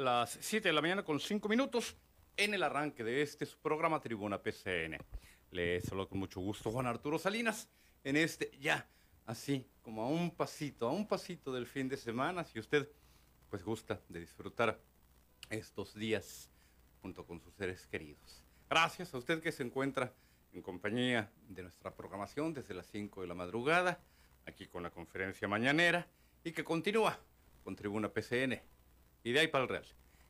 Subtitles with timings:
[0.00, 1.94] las 7 de la mañana con 5 minutos
[2.36, 4.96] en el arranque de este programa Tribuna PCN.
[5.50, 7.68] Les saludo con mucho gusto Juan Arturo Salinas
[8.02, 8.88] en este ya
[9.26, 12.88] así como a un pasito, a un pasito del fin de semana, si usted
[13.50, 14.80] pues gusta de disfrutar
[15.50, 16.50] estos días
[17.02, 18.42] junto con sus seres queridos.
[18.70, 20.14] Gracias a usted que se encuentra
[20.52, 24.00] en compañía de nuestra programación desde las 5 de la madrugada,
[24.46, 26.08] aquí con la conferencia mañanera
[26.42, 27.18] y que continúa
[27.62, 28.60] con Tribuna PCN
[29.22, 29.84] y de ahí para el Real.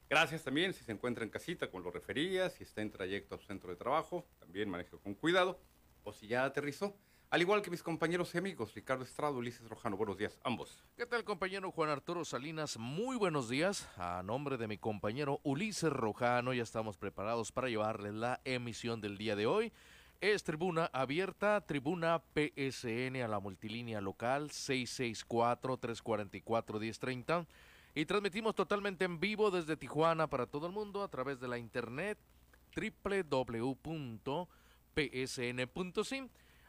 [0.09, 3.39] Gracias también si se encuentra en casita, con lo refería, si está en trayecto a
[3.39, 5.61] su centro de trabajo, también maneje con cuidado,
[6.03, 6.97] o si ya aterrizó,
[7.31, 9.97] al igual que mis compañeros y amigos, Ricardo Estrado, Ulises Rojano.
[9.97, 10.83] Buenos días, ambos.
[10.97, 12.77] ¿Qué tal, compañero Juan Arturo Salinas?
[12.77, 13.89] Muy buenos días.
[13.97, 19.17] A nombre de mi compañero Ulises Rojano, ya estamos preparados para llevarles la emisión del
[19.17, 19.73] día de hoy.
[20.21, 27.47] Es tribuna abierta, tribuna PSN a la multilínea local 664-344-1030
[27.95, 31.59] y transmitimos totalmente en vivo desde Tijuana para todo el mundo a través de la
[31.59, 32.19] internet
[32.75, 34.49] www.psn.sim.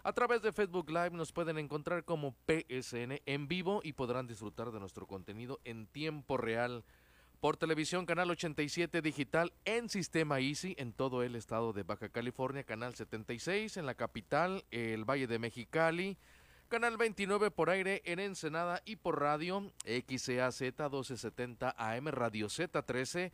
[0.04, 4.72] A través de Facebook Live nos pueden encontrar como PSN en vivo y podrán disfrutar
[4.72, 6.84] de nuestro contenido en tiempo real
[7.40, 12.64] por televisión, canal 87 digital en sistema Easy en todo el estado de Baja California,
[12.64, 16.18] canal 76 en la capital, el Valle de Mexicali,
[16.72, 23.34] canal 29 por aire en Ensenada y por radio XCAZ 1270 AM, Radio Z13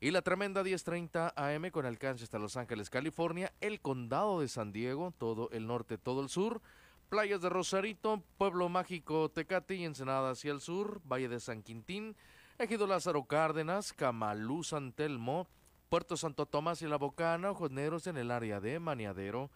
[0.00, 4.72] y la tremenda 1030 AM con alcance hasta Los Ángeles, California, el condado de San
[4.72, 6.62] Diego, todo el norte, todo el sur.
[7.10, 12.16] Playas de Rosarito, Pueblo Mágico, Tecate y Ensenada hacia el sur, Valle de San Quintín,
[12.58, 15.46] Ejido Lázaro Cárdenas, Camalú, San Telmo,
[15.90, 19.50] Puerto Santo Tomás y La Bocana, Ojos Negros en el área de Maniadero,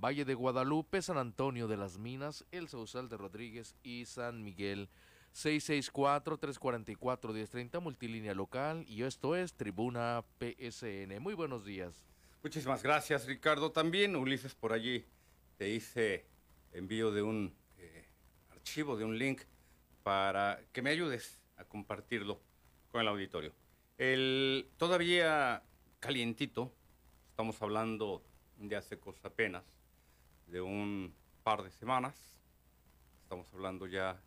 [0.00, 4.88] Valle de Guadalupe, San Antonio de las Minas, El Sausal de Rodríguez y San Miguel.
[5.34, 11.18] 664-344-1030, multilínea local, y esto es Tribuna PSN.
[11.20, 12.06] Muy buenos días.
[12.42, 13.72] Muchísimas gracias, Ricardo.
[13.72, 15.04] También, Ulises, por allí
[15.56, 16.26] te hice
[16.72, 18.06] envío de un eh,
[18.50, 19.42] archivo, de un link,
[20.02, 22.40] para que me ayudes a compartirlo
[22.92, 23.52] con el auditorio.
[23.98, 25.62] El todavía
[26.00, 26.72] calientito,
[27.30, 28.22] estamos hablando
[28.58, 29.64] de hace cosa apenas,
[30.54, 32.14] de un par de semanas,
[33.24, 34.22] estamos hablando ya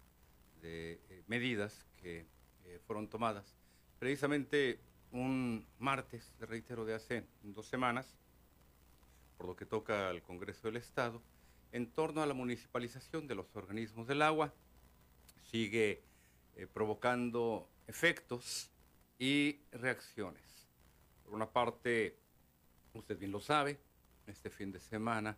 [0.61, 2.25] de eh, medidas que
[2.65, 3.55] eh, fueron tomadas
[3.97, 4.81] precisamente
[5.13, 8.13] un martes, reitero, de hace dos semanas,
[9.37, 11.21] por lo que toca al Congreso del Estado,
[11.71, 14.53] en torno a la municipalización de los organismos del agua.
[15.49, 16.03] Sigue
[16.57, 18.69] eh, provocando efectos
[19.17, 20.67] y reacciones.
[21.23, 22.19] Por una parte,
[22.93, 23.79] usted bien lo sabe,
[24.25, 25.37] este fin de semana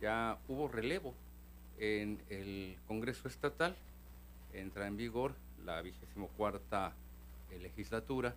[0.00, 1.14] ya hubo relevo
[1.78, 3.76] en el Congreso Estatal.
[4.52, 6.92] Entra en vigor la vigésimo cuarta
[7.50, 8.34] eh, legislatura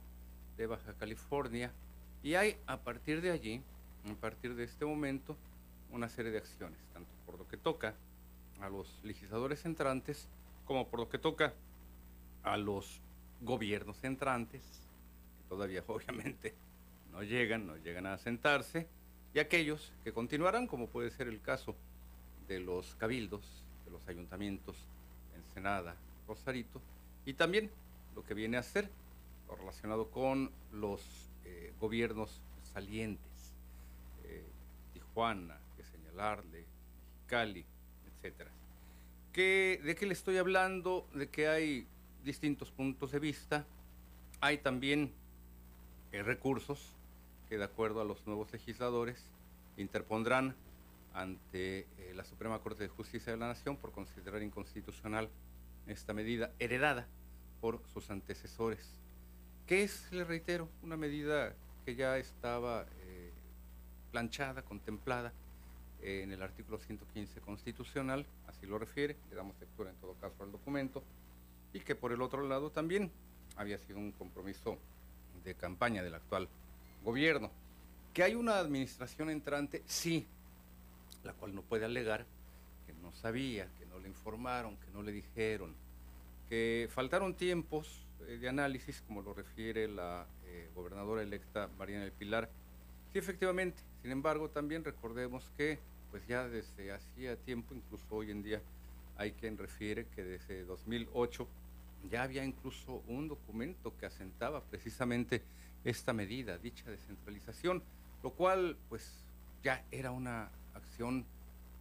[0.57, 1.71] de Baja California
[2.23, 3.61] y hay a partir de allí,
[4.09, 5.35] a partir de este momento,
[5.91, 7.93] una serie de acciones, tanto por lo que toca
[8.61, 10.27] a los legisladores entrantes
[10.65, 11.53] como por lo que toca
[12.43, 13.01] a los
[13.41, 16.53] gobiernos entrantes, que todavía obviamente
[17.11, 18.87] no llegan, no llegan a sentarse,
[19.33, 21.75] y aquellos que continuarán, como puede ser el caso
[22.47, 23.41] de los cabildos,
[23.85, 24.75] de los ayuntamientos,
[25.35, 25.95] Ensenada,
[26.27, 26.81] Rosarito,
[27.25, 27.69] y también
[28.15, 28.89] lo que viene a ser
[29.57, 31.01] relacionado con los
[31.45, 32.41] eh, gobiernos
[32.73, 33.53] salientes,
[34.23, 34.43] eh,
[34.93, 36.65] Tijuana, que señalarle,
[37.15, 37.65] Mexicali,
[38.07, 38.51] etcétera.
[39.33, 41.07] ¿De qué le estoy hablando?
[41.13, 41.87] De que hay
[42.25, 43.65] distintos puntos de vista.
[44.41, 45.11] Hay también
[46.11, 46.93] eh, recursos
[47.51, 49.25] que de acuerdo a los nuevos legisladores
[49.75, 50.55] interpondrán
[51.13, 55.27] ante eh, la Suprema Corte de Justicia de la Nación por considerar inconstitucional
[55.85, 57.09] esta medida heredada
[57.59, 59.01] por sus antecesores.
[59.67, 61.53] que es, le reitero, una medida
[61.83, 63.33] que ya estaba eh,
[64.11, 65.33] planchada, contemplada
[66.01, 70.53] en el artículo 115 constitucional, así lo refiere, le damos lectura en todo caso al
[70.53, 71.03] documento,
[71.73, 73.11] y que por el otro lado también
[73.57, 74.77] había sido un compromiso
[75.43, 76.47] de campaña del actual
[77.03, 77.51] gobierno.
[78.13, 80.25] Que hay una administración entrante, sí,
[81.23, 82.25] la cual no puede alegar
[82.85, 85.73] que no sabía, que no le informaron, que no le dijeron,
[86.49, 92.13] que faltaron tiempos eh, de análisis, como lo refiere la eh, gobernadora electa Mariana del
[92.13, 92.49] Pilar.
[93.13, 93.81] Sí, efectivamente.
[94.01, 98.61] Sin embargo, también recordemos que pues ya desde hacía tiempo, incluso hoy en día,
[99.17, 101.47] hay quien refiere que desde 2008
[102.09, 105.41] ya había incluso un documento que asentaba precisamente
[105.83, 107.83] esta medida, dicha descentralización,
[108.23, 109.25] lo cual pues
[109.63, 111.25] ya era una acción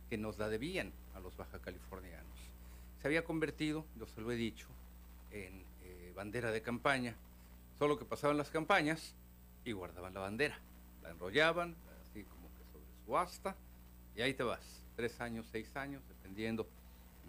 [0.09, 2.27] que nos la debían a los baja californianos.
[3.01, 4.67] Se había convertido, yo se lo he dicho,
[5.31, 7.15] en eh, bandera de campaña,
[7.81, 9.15] Solo que pasaban las campañas
[9.65, 10.59] y guardaban la bandera.
[11.03, 13.57] La enrollaban, así como que sobre su asta,
[14.15, 14.83] y ahí te vas.
[14.97, 16.67] Tres años, seis años, dependiendo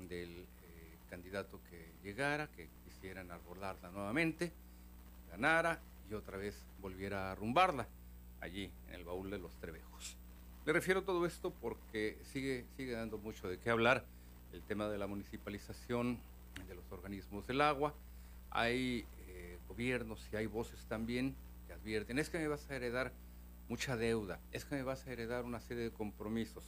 [0.10, 4.52] del eh, candidato que llegara, que quisieran arrolarla nuevamente,
[5.30, 5.80] ganara
[6.12, 7.88] y otra vez volviera a arrumbarla
[8.42, 10.18] allí en el baúl de los Trevejos.
[10.66, 14.06] Le refiero todo esto porque sigue, sigue dando mucho de qué hablar
[14.52, 16.20] el tema de la municipalización
[16.68, 17.96] de los organismos del agua.
[18.50, 21.34] Hay eh, gobiernos y hay voces también
[21.68, 23.14] que advierten, es que me vas a heredar
[23.70, 26.66] mucha deuda, es que me vas a heredar una serie de compromisos.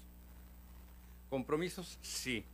[1.29, 2.45] Compromisos, sí.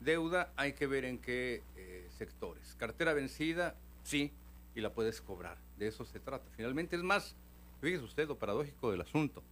[0.00, 2.74] Deuda hay que ver en qué eh, sectores.
[2.78, 4.32] Cartera vencida, sí,
[4.74, 5.58] y la puedes cobrar.
[5.78, 6.48] De eso se trata.
[6.56, 7.36] Finalmente es más,
[7.80, 9.42] fíjese usted lo paradójico del asunto.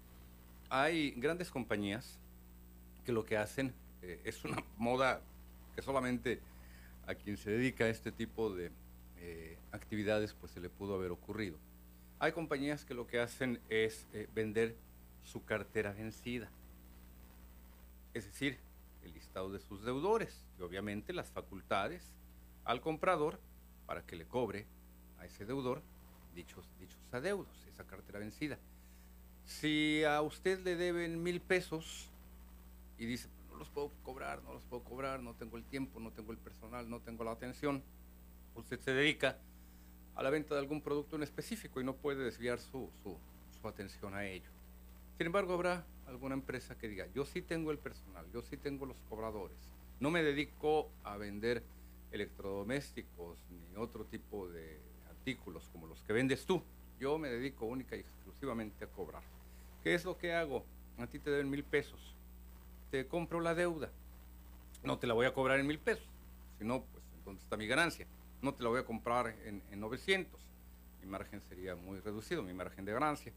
[0.68, 2.18] Hay grandes compañías
[3.04, 5.20] que lo que hacen eh, es una moda
[5.74, 6.40] que solamente
[7.06, 8.70] a quien se dedica a este tipo de
[9.18, 11.58] eh, actividades pues se le pudo haber ocurrido.
[12.18, 14.76] Hay compañías que lo que hacen es eh, vender
[15.22, 16.50] su cartera vencida,
[18.14, 18.58] es decir,
[19.02, 22.14] el listado de sus deudores y obviamente las facultades
[22.64, 23.40] al comprador
[23.86, 24.66] para que le cobre
[25.20, 25.82] a ese deudor
[26.34, 28.58] dichos, dichos adeudos, esa cartera vencida.
[29.44, 32.08] Si a usted le deben mil pesos
[32.98, 36.10] y dice, no los puedo cobrar, no los puedo cobrar, no tengo el tiempo, no
[36.12, 37.82] tengo el personal, no tengo la atención,
[38.54, 39.38] usted se dedica
[40.14, 43.16] a la venta de algún producto en específico y no puede desviar su, su,
[43.60, 44.50] su atención a ello.
[45.16, 48.86] Sin embargo, habrá alguna empresa que diga, yo sí tengo el personal, yo sí tengo
[48.86, 49.58] los cobradores,
[49.98, 51.62] no me dedico a vender
[52.12, 54.89] electrodomésticos ni otro tipo de
[55.36, 56.62] como los que vendes tú.
[56.98, 59.22] Yo me dedico única y exclusivamente a cobrar.
[59.82, 60.64] ¿Qué es lo que hago?
[60.98, 62.14] A ti te deben mil pesos.
[62.90, 63.90] Te compro la deuda.
[64.82, 66.06] No te la voy a cobrar en mil pesos.
[66.58, 68.06] Si no, pues entonces está mi ganancia.
[68.42, 70.40] No te la voy a comprar en, en 900.
[71.02, 73.32] Mi margen sería muy reducido, mi margen de ganancia.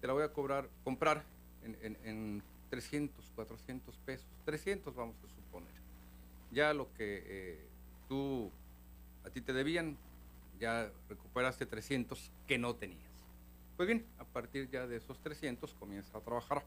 [0.00, 1.24] Te la voy a cobrar, comprar
[1.64, 4.26] en, en, en 300, 400 pesos.
[4.44, 5.70] 300 vamos a suponer.
[6.50, 7.58] Ya lo que eh,
[8.08, 8.50] tú,
[9.24, 9.96] a ti te debían,
[10.62, 13.10] ya recuperaste 300 que no tenías.
[13.76, 16.62] Pues bien, a partir ya de esos 300 comienza a trabajar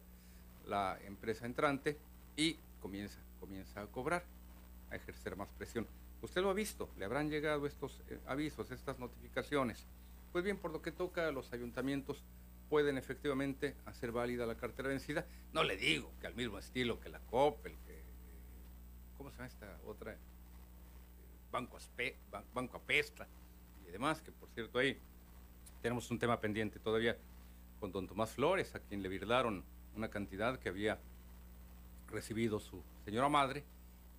[0.67, 1.97] la empresa entrante
[2.35, 4.25] y comienza, comienza a cobrar,
[4.91, 5.87] a ejercer más presión.
[6.21, 9.87] Usted lo ha visto, le habrán llegado estos eh, avisos, estas notificaciones.
[10.33, 12.21] Pues bien, por lo que toca los ayuntamientos,
[12.69, 15.25] pueden efectivamente hacer válida la cartera vencida.
[15.53, 18.03] No le digo que al mismo estilo que la COP, el que,
[19.17, 20.17] ¿cómo se llama esta otra?
[21.49, 22.17] Banco, Aspe,
[22.53, 23.25] Banco Apesta
[23.87, 24.97] y demás, que por cierto ahí
[25.81, 27.17] tenemos un tema pendiente todavía
[27.79, 29.63] con don Tomás Flores, a quien le virlaron
[29.95, 30.99] una cantidad que había
[32.07, 33.63] recibido su señora madre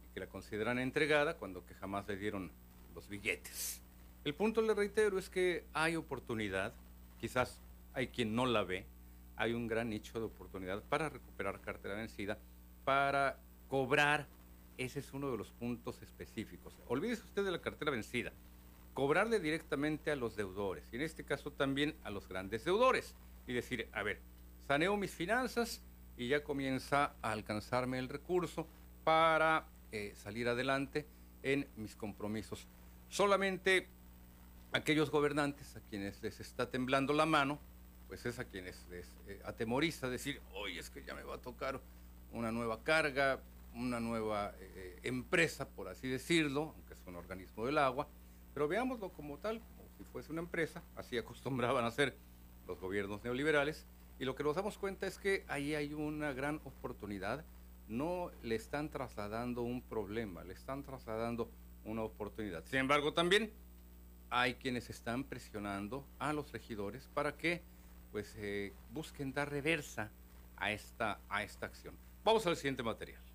[0.04, 2.50] y que la consideran entregada cuando que jamás le dieron
[2.94, 3.82] los billetes.
[4.24, 6.72] El punto, le reitero, es que hay oportunidad,
[7.20, 7.60] quizás
[7.94, 8.84] hay quien no la ve,
[9.36, 12.38] hay un gran nicho de oportunidad para recuperar cartera vencida,
[12.84, 14.26] para cobrar,
[14.78, 16.76] ese es uno de los puntos específicos.
[16.88, 18.32] Olvídese usted de la cartera vencida,
[18.96, 23.14] cobrarle directamente a los deudores, y en este caso también a los grandes deudores,
[23.46, 24.22] y decir, a ver,
[24.66, 25.82] saneo mis finanzas
[26.16, 28.66] y ya comienza a alcanzarme el recurso
[29.04, 31.04] para eh, salir adelante
[31.42, 32.66] en mis compromisos.
[33.10, 33.86] Solamente
[34.72, 37.58] aquellos gobernantes a quienes les está temblando la mano,
[38.08, 41.42] pues es a quienes les eh, atemoriza decir, hoy es que ya me va a
[41.42, 41.82] tocar
[42.32, 43.40] una nueva carga,
[43.74, 48.08] una nueva eh, empresa, por así decirlo, aunque es un organismo del agua,
[48.56, 52.16] pero veámoslo como tal, como si fuese una empresa, así acostumbraban a hacer
[52.66, 53.84] los gobiernos neoliberales,
[54.18, 57.44] y lo que nos damos cuenta es que ahí hay una gran oportunidad,
[57.86, 61.50] no le están trasladando un problema, le están trasladando
[61.84, 62.64] una oportunidad.
[62.64, 63.52] Sin embargo, también
[64.30, 67.60] hay quienes están presionando a los regidores para que
[68.10, 70.10] pues eh, busquen dar reversa
[70.56, 71.94] a esta, a esta acción.
[72.24, 73.25] Vamos al siguiente material.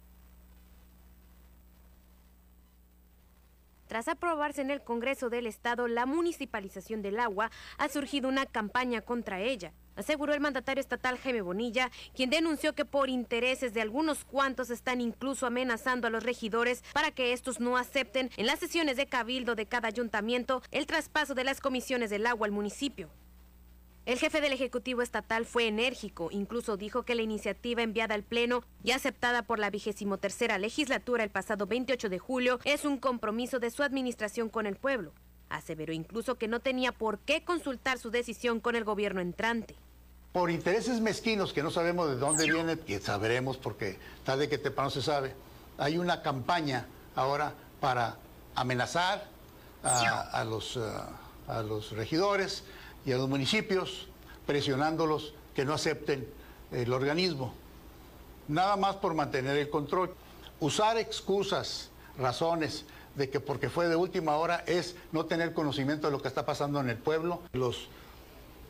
[3.91, 9.01] Tras aprobarse en el Congreso del Estado la municipalización del agua, ha surgido una campaña
[9.01, 14.24] contra ella, aseguró el mandatario estatal Jaime Bonilla, quien denunció que por intereses de algunos
[14.24, 18.95] cuantos están incluso amenazando a los regidores para que estos no acepten en las sesiones
[18.95, 23.10] de cabildo de cada ayuntamiento el traspaso de las comisiones del agua al municipio.
[24.08, 28.63] El jefe del Ejecutivo Estatal fue enérgico, incluso dijo que la iniciativa enviada al Pleno
[28.84, 33.60] y aceptada por la vigésimo tercera legislatura el pasado 28 de julio es un compromiso
[33.60, 35.13] de su administración con el pueblo.
[35.50, 39.75] Aseveró incluso que no tenía por qué consultar su decisión con el gobierno entrante.
[40.34, 44.89] Por intereses mezquinos que no sabemos de dónde vienen, y sabremos porque tarde que temprano
[44.89, 45.36] se sabe,
[45.77, 48.17] hay una campaña ahora para
[48.55, 49.27] amenazar
[49.84, 50.79] a, a los
[51.48, 52.63] a los regidores
[53.05, 54.08] y a los municipios,
[54.46, 56.27] presionándolos que no acepten
[56.72, 57.53] el organismo.
[58.48, 60.13] Nada más por mantener el control.
[60.60, 66.13] Usar excusas, razones de que porque fue de última hora es no tener conocimiento de
[66.13, 67.41] lo que está pasando en el pueblo.
[67.53, 67.88] Los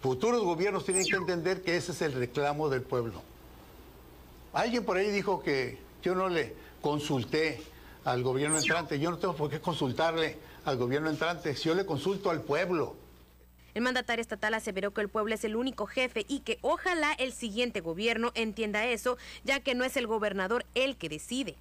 [0.01, 3.21] futuros gobiernos tienen que entender que ese es el reclamo del pueblo.
[4.53, 7.61] Alguien por ahí dijo que yo no le consulté
[8.03, 8.99] al gobierno entrante.
[8.99, 12.95] Yo no tengo por qué consultarle al gobierno entrante si yo le consulto al pueblo.
[13.73, 17.33] El mandatario estatal aseveró que el pueblo es el único jefe y que ojalá el
[17.33, 21.57] siguiente gobierno entienda eso, ya que no es el gobernador el que decide.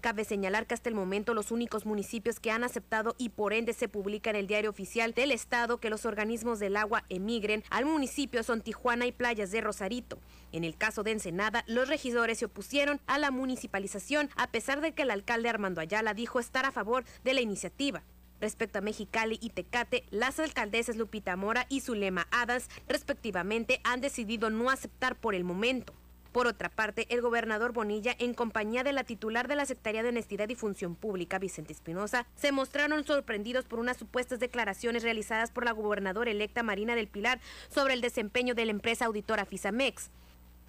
[0.00, 3.72] Cabe señalar que hasta el momento los únicos municipios que han aceptado y por ende
[3.72, 7.84] se publica en el diario oficial del estado que los organismos del agua emigren al
[7.84, 10.20] municipio son Tijuana y Playas de Rosarito.
[10.52, 14.92] En el caso de Ensenada, los regidores se opusieron a la municipalización a pesar de
[14.92, 18.04] que el alcalde Armando Ayala dijo estar a favor de la iniciativa.
[18.40, 24.48] Respecto a Mexicali y Tecate, las alcaldesas Lupita Mora y Zulema Adams, respectivamente, han decidido
[24.50, 25.92] no aceptar por el momento.
[26.32, 30.10] Por otra parte, el gobernador Bonilla, en compañía de la titular de la Secretaría de
[30.10, 35.64] Honestidad y Función Pública, Vicente Espinosa, se mostraron sorprendidos por unas supuestas declaraciones realizadas por
[35.64, 37.40] la gobernadora electa Marina del Pilar
[37.70, 40.10] sobre el desempeño de la empresa auditora FISAMEX.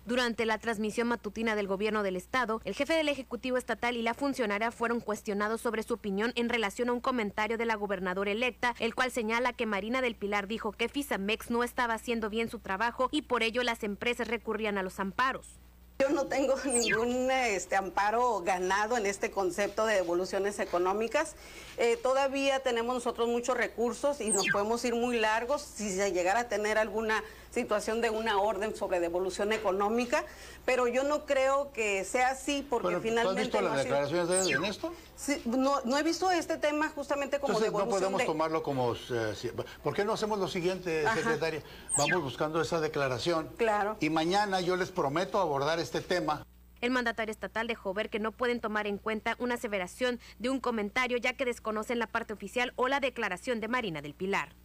[0.10, 4.16] Durante la transmisión matutina del gobierno del estado, el jefe del Ejecutivo Estatal y la
[4.16, 8.74] funcionaria fueron cuestionados sobre su opinión en relación a un comentario de la gobernadora electa,
[8.80, 12.58] el cual señala que Marina del Pilar dijo que FISAMEX no estaba haciendo bien su
[12.58, 15.60] trabajo y por ello las empresas recurrían a los amparos.
[16.00, 21.36] Yo no tengo ningún este, amparo ganado en este concepto de devoluciones económicas.
[21.78, 26.40] Eh, todavía tenemos nosotros muchos recursos y nos podemos ir muy largos si se llegara
[26.40, 30.24] a tener alguna situación de una orden sobre devolución económica,
[30.66, 33.42] pero yo no creo que sea así porque finalmente...
[33.42, 34.94] ¿Has visto las declaraciones de, en esto?
[35.16, 38.94] Sí, no, no, he visto este tema justamente como Entonces, devolución no podemos tomarlo como...
[38.94, 39.54] Eh,
[39.84, 41.64] ¿Por qué no hacemos lo siguiente, secretaria?
[41.98, 43.50] Vamos buscando esa declaración.
[43.58, 43.98] Claro.
[44.00, 46.46] Y mañana yo les prometo abordar este tema.
[46.82, 50.60] El mandatario estatal dejó ver que no pueden tomar en cuenta una aseveración de un
[50.60, 54.56] comentario ya que desconocen la parte oficial o la declaración de Marina del Pilar.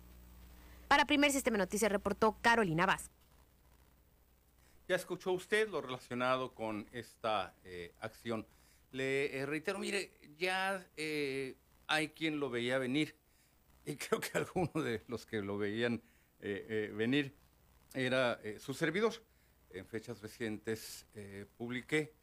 [0.94, 3.10] Para Primer Sistema Noticias reportó Carolina Vaz.
[4.86, 8.46] Ya escuchó usted lo relacionado con esta eh, acción.
[8.92, 11.56] Le eh, reitero, mire, ya eh,
[11.88, 13.16] hay quien lo veía venir
[13.84, 16.00] y creo que alguno de los que lo veían
[16.38, 17.34] venir
[17.92, 19.14] era su servidor.
[19.70, 21.06] En fechas recientes
[21.56, 22.14] publiqué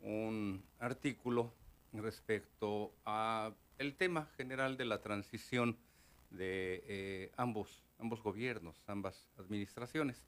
[0.00, 1.52] un artículo
[1.92, 5.76] respecto a el tema general de la transición
[6.30, 10.22] de ambos ambos gobiernos, ambas administraciones,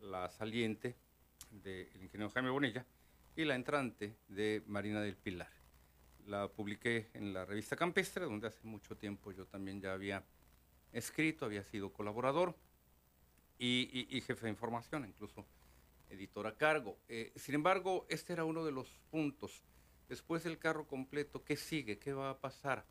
[0.00, 0.96] la saliente
[1.50, 2.86] del ingeniero Jaime Bonilla
[3.36, 5.50] y la entrante de Marina del Pilar.
[6.26, 10.24] La publiqué en la revista Campestre, donde hace mucho tiempo yo también ya había
[10.92, 12.56] escrito, había sido colaborador
[13.58, 15.46] y, jefe de información, incluso
[16.10, 16.98] editor a cargo.
[17.08, 19.62] Eh, sin embargo, este era uno de los puntos.
[20.08, 21.98] Después del carro completo, ¿qué sigue?
[21.98, 22.86] ¿Qué va a pasar?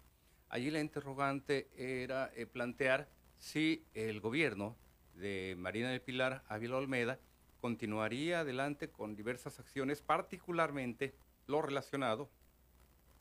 [0.49, 4.75] Allí la interrogante era eh, plantear si el gobierno
[5.15, 7.19] de Marina del Pilar Ávila Olmeda
[7.59, 11.15] continuaría adelante con diversas acciones, particularmente
[11.47, 12.29] lo relacionado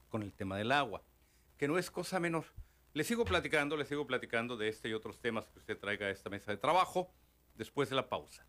[0.08, 1.02] con el tema del agua,
[1.58, 2.44] que no es cosa menor.
[2.92, 6.10] Le sigo platicando, le sigo platicando de este y otros temas que usted traiga a
[6.10, 7.10] esta mesa de trabajo
[7.54, 8.46] después de la pausa.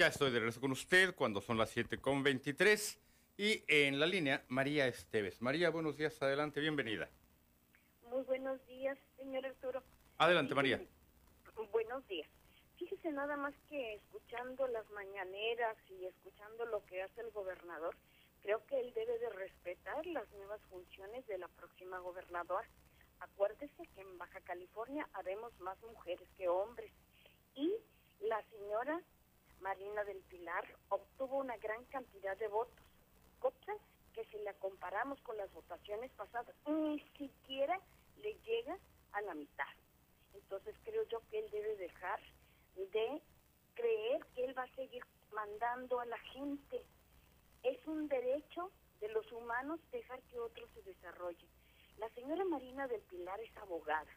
[0.00, 2.98] Ya estoy de regreso con usted cuando son las 7.23
[3.36, 5.42] y en la línea María Esteves.
[5.42, 7.08] María, buenos días, adelante, bienvenida.
[8.08, 9.82] Muy buenos días, señor Arturo.
[10.18, 10.80] Adelante, María.
[11.72, 12.28] Buenos días.
[12.76, 17.96] Fíjese nada más que escuchando las mañaneras y escuchando lo que hace el gobernador,
[18.42, 22.68] creo que él debe de respetar las nuevas funciones de la próxima gobernadora.
[23.18, 26.92] Acuérdese que en Baja California haremos más mujeres que hombres
[27.56, 27.74] y
[28.20, 29.02] la señora
[29.60, 32.84] Marina del Pilar obtuvo una gran cantidad de votos,
[33.38, 33.76] cosas
[34.14, 37.80] que si la comparamos con las votaciones pasadas, ni siquiera
[38.16, 38.76] le llega
[39.12, 39.66] a la mitad.
[40.34, 42.20] Entonces creo yo que él debe dejar
[42.76, 43.22] de
[43.74, 46.84] creer que él va a seguir mandando a la gente.
[47.62, 51.48] Es un derecho de los humanos dejar que otros se desarrollen.
[51.98, 54.10] La señora Marina del Pilar es abogada.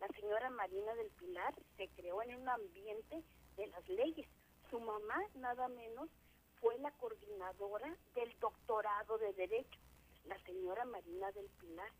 [0.00, 3.22] La señora Marina del Pilar se creó en un ambiente
[3.56, 4.28] de las leyes.
[4.72, 6.08] Su mamá, nada menos,
[6.58, 9.78] fue la coordinadora del doctorado de Derecho.
[10.24, 11.90] La señora Marina del Pilar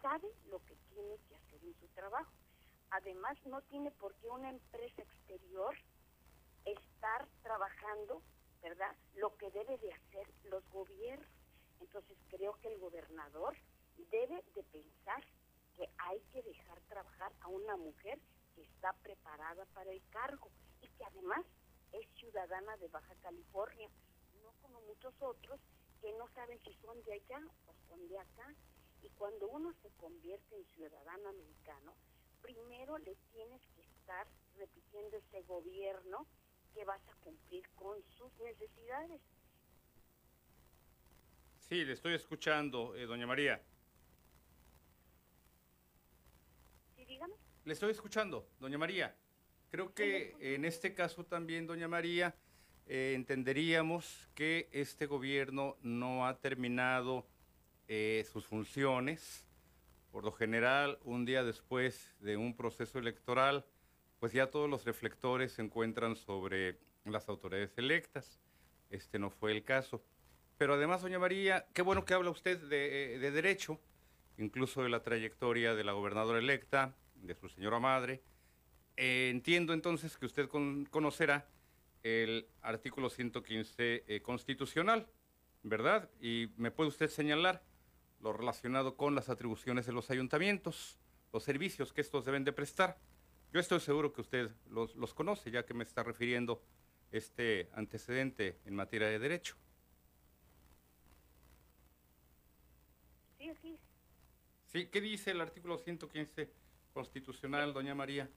[0.00, 2.32] sabe lo que tiene que hacer en su trabajo.
[2.88, 5.76] Además, no tiene por qué una empresa exterior
[6.64, 8.22] estar trabajando,
[8.62, 8.96] ¿verdad?
[9.16, 11.28] Lo que debe de hacer los gobiernos.
[11.80, 13.54] Entonces, creo que el gobernador
[14.10, 15.22] debe de pensar
[15.76, 18.18] que hay que dejar trabajar a una mujer
[18.54, 20.48] que está preparada para el cargo
[20.80, 21.44] y que además
[21.92, 23.88] es ciudadana de Baja California,
[24.42, 25.60] no como muchos otros
[26.00, 28.54] que no saben si son de allá o son de acá.
[29.02, 31.94] Y cuando uno se convierte en ciudadano americano,
[32.40, 34.26] primero le tienes que estar
[34.56, 36.26] repitiendo ese gobierno
[36.74, 39.20] que vas a cumplir con sus necesidades.
[41.58, 43.62] Sí, le estoy escuchando, eh, doña María.
[46.96, 47.34] Sí, dígame.
[47.64, 49.16] Le estoy escuchando, doña María.
[49.72, 52.34] Creo que en este caso también, doña María,
[52.86, 57.26] eh, entenderíamos que este gobierno no ha terminado
[57.88, 59.46] eh, sus funciones.
[60.10, 63.64] Por lo general, un día después de un proceso electoral,
[64.20, 68.42] pues ya todos los reflectores se encuentran sobre las autoridades electas.
[68.90, 70.04] Este no fue el caso.
[70.58, 73.80] Pero además, doña María, qué bueno que habla usted de, de derecho,
[74.36, 78.22] incluso de la trayectoria de la gobernadora electa, de su señora madre.
[78.96, 81.48] Eh, entiendo entonces que usted con- conocerá
[82.02, 85.06] el artículo 115 eh, constitucional,
[85.62, 86.10] ¿verdad?
[86.20, 87.62] Y me puede usted señalar
[88.20, 90.98] lo relacionado con las atribuciones de los ayuntamientos,
[91.32, 92.98] los servicios que estos deben de prestar.
[93.52, 96.62] Yo estoy seguro que usted los, los conoce, ya que me está refiriendo
[97.10, 99.56] este antecedente en materia de derecho.
[103.38, 103.58] Sí, es.
[104.66, 106.50] Sí, ¿qué dice el artículo 115
[106.94, 108.30] constitucional, doña María?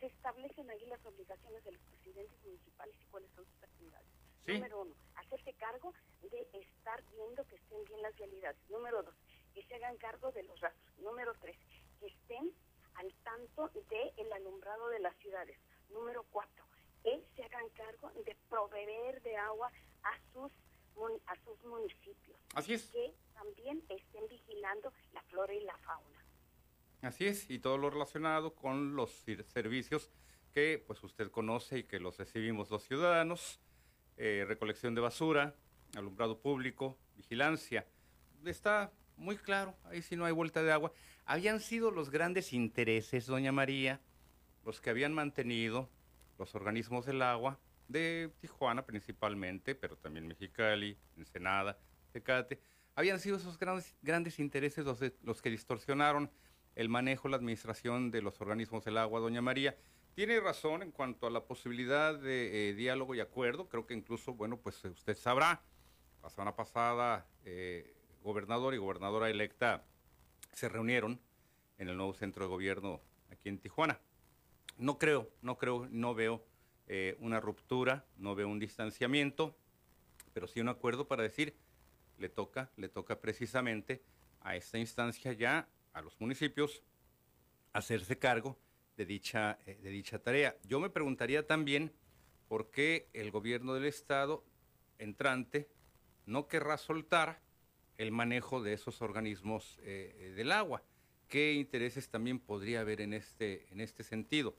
[0.00, 4.08] Se establecen ahí las obligaciones de los presidentes municipales y cuáles son sus actividades.
[4.46, 4.52] Sí.
[4.54, 8.60] Número uno, hacerse cargo de estar viendo que estén bien las vialidades.
[8.70, 9.14] Número dos,
[9.54, 10.98] que se hagan cargo de los rastros.
[10.98, 11.56] Número tres,
[12.00, 12.52] que estén
[12.94, 15.58] al tanto del alumbrado de las ciudades.
[15.90, 16.64] Número cuatro,
[17.02, 19.70] que se hagan cargo de proveer de agua
[20.02, 20.52] a sus,
[21.26, 22.38] a sus municipios.
[22.54, 22.90] Así es.
[22.90, 26.17] Que también estén vigilando la flora y la fauna.
[27.02, 30.10] Así es, y todo lo relacionado con los servicios
[30.52, 33.60] que pues usted conoce y que los recibimos los ciudadanos,
[34.16, 35.54] eh, recolección de basura,
[35.96, 37.86] alumbrado público, vigilancia.
[38.44, 40.92] Está muy claro, ahí sí no hay vuelta de agua.
[41.24, 44.00] Habían sido los grandes intereses, doña María,
[44.64, 45.88] los que habían mantenido
[46.38, 51.78] los organismos del agua de Tijuana principalmente, pero también Mexicali, Ensenada,
[52.12, 52.60] Tecate.
[52.94, 56.30] Habían sido esos grandes, grandes intereses los, de- los que distorsionaron
[56.78, 59.76] el manejo, la administración de los organismos del agua, doña María.
[60.14, 63.68] Tiene razón en cuanto a la posibilidad de eh, diálogo y acuerdo.
[63.68, 65.60] Creo que incluso, bueno, pues eh, usted sabrá,
[66.22, 69.86] la semana pasada, eh, gobernador y gobernadora electa
[70.52, 71.20] se reunieron
[71.78, 73.00] en el nuevo centro de gobierno
[73.32, 73.98] aquí en Tijuana.
[74.76, 76.44] No creo, no creo, no veo
[77.18, 79.54] una ruptura, no veo un distanciamiento,
[80.32, 81.54] pero sí un acuerdo para decir,
[82.18, 84.02] le toca, le toca precisamente
[84.40, 86.82] a esta instancia ya, a los municipios,
[87.72, 88.58] hacerse cargo
[88.96, 90.56] de dicha, eh, de dicha tarea.
[90.64, 91.92] Yo me preguntaría también
[92.48, 94.44] por qué el gobierno del estado
[94.98, 95.68] entrante
[96.26, 97.40] no querrá soltar
[97.96, 100.82] el manejo de esos organismos eh, eh, del agua.
[101.28, 104.56] ¿Qué intereses también podría haber en este, en este sentido?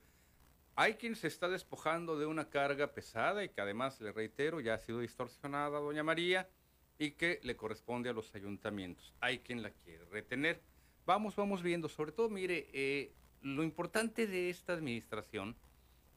[0.76, 4.76] Hay quien se está despojando de una carga pesada y que además, le reitero, ya
[4.76, 6.50] ha sido distorsionada, doña María,
[6.98, 9.14] y que le corresponde a los ayuntamientos.
[9.20, 10.62] Hay quien la quiere retener.
[11.10, 11.90] Vamos, vamos viendo.
[11.90, 15.56] Sobre todo, mire, eh, lo importante de esta administración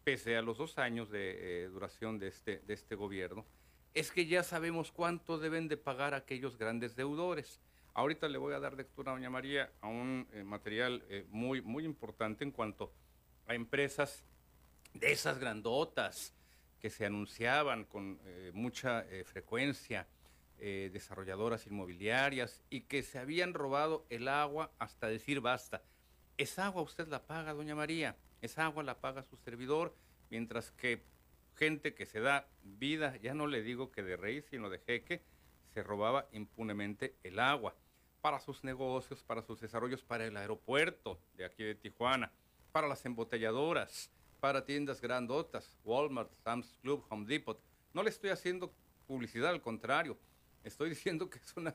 [0.05, 3.47] pese a los dos años de eh, duración de este, de este gobierno,
[3.95, 7.59] es que ya sabemos cuánto deben de pagar aquellos grandes deudores.
[7.95, 11.87] Ahorita le voy a dar lectura a doña María a un eh, material muy, muy
[11.87, 12.93] importante en cuanto
[13.47, 14.23] a empresas
[14.93, 16.35] de esas grandotas
[16.83, 18.21] que se anunciaban con
[18.53, 20.07] mucha frecuencia,
[20.93, 25.83] desarrolladoras inmobiliarias y que se habían robado el agua hasta decir basta.
[26.37, 29.95] Esa agua usted la paga, doña María, esa agua la paga su servidor,
[30.31, 31.03] mientras que
[31.57, 35.23] gente que se da vida, ya no le digo que de rey, sino de jeque,
[35.75, 37.75] se robaba impunemente el agua
[38.21, 42.33] para sus negocios, para sus desarrollos, para el aeropuerto de aquí de Tijuana,
[42.71, 47.61] para las embotelladoras, para tiendas grandotas, Walmart, Sam's Club, Home Depot.
[47.93, 48.73] No le estoy haciendo
[49.07, 50.19] publicidad, al contrario,
[50.65, 51.71] estoy diciendo que es una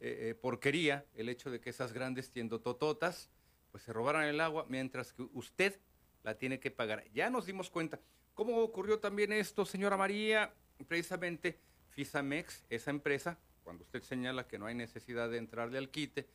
[0.00, 3.30] eh, eh, porquería el hecho de que esas grandes tiendotototas
[3.70, 5.78] pues se robaran el agua mientras que usted
[6.22, 7.04] la tiene que pagar.
[7.12, 8.00] Ya nos dimos cuenta.
[8.34, 10.54] ¿Cómo ocurrió también esto, señora María?
[10.88, 16.28] Precisamente Fisamex, esa empresa, cuando usted señala que no hay necesidad de entrarle al quite,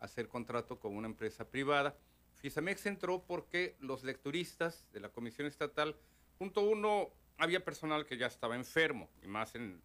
[0.00, 1.96] hacer contrato con una empresa privada,
[2.34, 5.96] Fisamex entró porque los lecturistas de la Comisión Estatal,
[6.36, 9.82] punto uno, había personal que ya estaba enfermo, y más en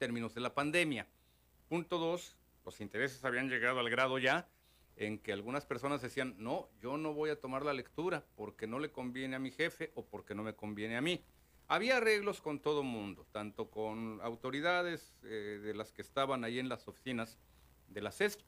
[0.00, 1.06] términos de la pandemia.
[1.68, 4.48] Punto dos, los intereses habían llegado al grado ya
[4.96, 8.78] en que algunas personas decían, no, yo no voy a tomar la lectura porque no
[8.78, 11.22] le conviene a mi jefe o porque no me conviene a mí.
[11.68, 16.70] Había arreglos con todo mundo, tanto con autoridades eh, de las que estaban ahí en
[16.70, 17.38] las oficinas
[17.88, 18.40] de la CEST,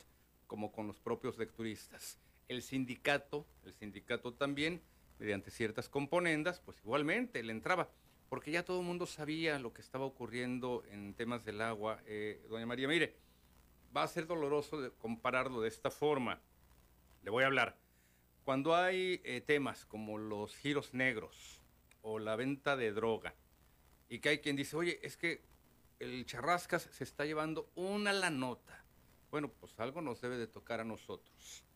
[0.46, 2.18] como con los propios lecturistas.
[2.48, 4.82] El sindicato, el sindicato también,
[5.18, 7.90] mediante ciertas componendas, pues igualmente le entraba,
[8.32, 12.00] porque ya todo el mundo sabía lo que estaba ocurriendo en temas del agua.
[12.06, 13.14] Eh, doña María, mire,
[13.94, 16.40] va a ser doloroso compararlo de esta forma.
[17.22, 17.76] Le voy a hablar.
[18.42, 21.60] Cuando hay eh, temas como los giros negros
[22.00, 23.34] o la venta de droga,
[24.08, 25.42] y que hay quien dice, oye, es que
[25.98, 28.82] el charrascas se está llevando una la nota.
[29.30, 31.66] Bueno, pues algo nos debe de tocar a nosotros.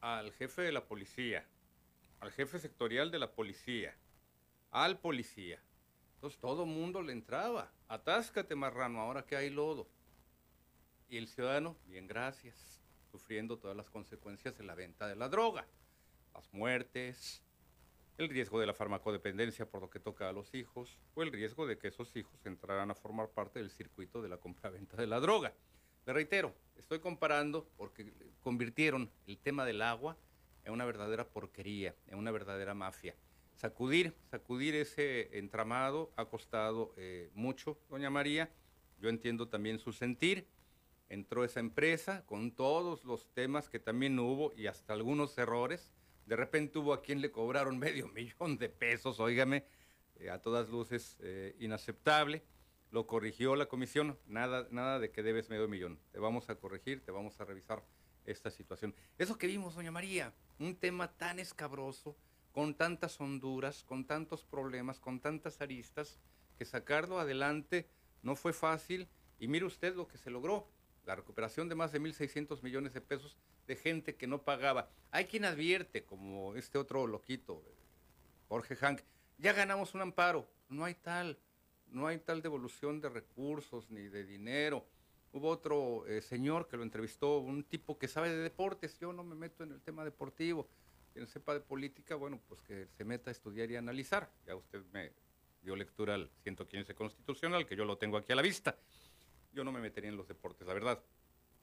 [0.00, 1.46] Al jefe de la policía,
[2.20, 3.94] al jefe sectorial de la policía,
[4.70, 5.60] al policía.
[6.26, 7.70] Entonces todo mundo le entraba.
[7.86, 9.86] Atáscate, marrano, ahora que hay lodo.
[11.08, 15.68] Y el ciudadano, bien gracias, sufriendo todas las consecuencias de la venta de la droga,
[16.34, 17.44] las muertes,
[18.18, 21.64] el riesgo de la farmacodependencia por lo que toca a los hijos, o el riesgo
[21.64, 25.20] de que esos hijos entraran a formar parte del circuito de la compra-venta de la
[25.20, 25.54] droga.
[26.06, 30.16] Le reitero, estoy comparando porque convirtieron el tema del agua
[30.64, 33.14] en una verdadera porquería, en una verdadera mafia.
[33.56, 38.50] Sacudir, sacudir ese entramado ha costado eh, mucho, doña María.
[39.00, 40.46] Yo entiendo también su sentir
[41.08, 45.92] entró esa empresa con todos los temas que también hubo y hasta algunos errores.
[46.26, 49.64] De repente hubo a quien le cobraron medio millón de pesos, óigame,
[50.16, 52.42] eh, a todas luces eh, inaceptable.
[52.90, 55.98] Lo corrigió la comisión, nada, nada de que debes medio millón.
[56.12, 57.82] Te vamos a corregir, te vamos a revisar
[58.24, 58.94] esta situación.
[59.18, 62.16] Eso que vimos, doña María, un tema tan escabroso,
[62.56, 66.18] con tantas honduras, con tantos problemas, con tantas aristas,
[66.56, 67.86] que sacarlo adelante
[68.22, 69.08] no fue fácil.
[69.38, 70.66] Y mire usted lo que se logró
[71.04, 74.88] la recuperación de más de 1.600 millones de pesos de gente que no pagaba.
[75.10, 77.62] Hay quien advierte, como este otro loquito,
[78.48, 79.02] Jorge Hank,
[79.36, 81.38] ya ganamos un amparo, no hay tal,
[81.88, 84.86] no hay tal devolución de recursos ni de dinero.
[85.30, 89.24] Hubo otro eh, señor que lo entrevistó, un tipo que sabe de deportes, yo no
[89.24, 90.66] me meto en el tema deportivo,
[91.16, 94.30] quien sepa de política, bueno, pues que se meta a estudiar y analizar.
[94.44, 95.12] Ya usted me
[95.62, 98.78] dio lectura al 115 constitucional, que yo lo tengo aquí a la vista
[99.56, 101.02] yo no me metería en los deportes, la verdad.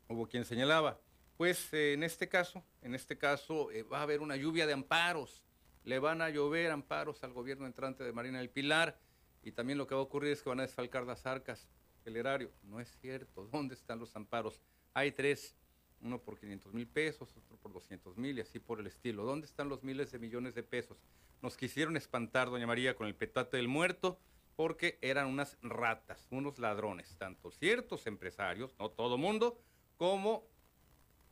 [0.09, 0.99] Hubo quien señalaba,
[1.37, 4.73] pues eh, en este caso, en este caso eh, va a haber una lluvia de
[4.73, 5.43] amparos,
[5.83, 8.99] le van a llover amparos al gobierno entrante de Marina del Pilar
[9.43, 11.69] y también lo que va a ocurrir es que van a desfalcar las arcas,
[12.03, 12.51] el erario.
[12.63, 14.59] No es cierto, ¿dónde están los amparos?
[14.95, 15.55] Hay tres,
[16.03, 19.23] uno por 500 mil pesos, otro por 200 mil y así por el estilo.
[19.23, 20.97] ¿Dónde están los miles de millones de pesos?
[21.41, 24.19] Nos quisieron espantar, doña María, con el petate del muerto
[24.55, 29.59] porque eran unas ratas, unos ladrones, tanto ciertos empresarios, no todo mundo,
[29.97, 30.43] como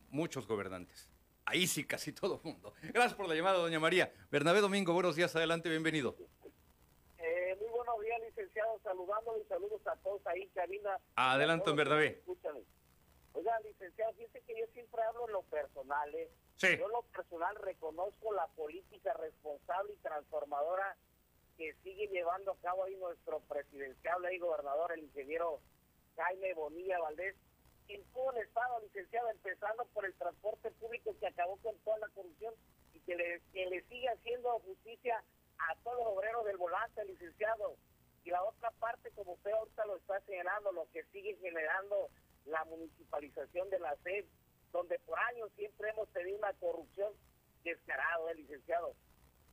[0.10, 1.08] muchos gobernantes.
[1.46, 2.74] Ahí sí, casi todo mundo.
[2.82, 4.12] Gracias por la llamada, doña María.
[4.32, 6.16] Bernabé Domingo, buenos días, adelante, bienvenido.
[7.20, 10.98] Eh, muy buenos días, licenciado, saludándole y saludos a todos ahí, Karina.
[11.16, 12.24] Adelante, don Bernabé.
[13.34, 16.30] Oiga, licenciado, fíjese que yo siempre hablo en lo personal, ¿eh?
[16.58, 20.96] Yo en lo personal reconozco la política responsable y transformadora
[21.58, 25.60] que sigue llevando a cabo ahí nuestro presidencial y gobernador, el ingeniero
[26.16, 27.36] Jaime Bonilla Valdés,
[27.88, 32.08] en todo el Estado, licenciado, empezando por el transporte público que acabó con toda la
[32.10, 32.54] corrupción
[32.94, 35.24] y que le, que le sigue haciendo justicia
[35.58, 37.76] a todos los obreros del volante, licenciado.
[38.24, 42.10] Y la otra parte, como usted ahorita lo está señalando, lo que sigue generando
[42.66, 44.26] municipalización de la SED,
[44.72, 47.14] donde por años siempre hemos tenido una corrupción
[47.64, 48.96] descarado, el licenciado.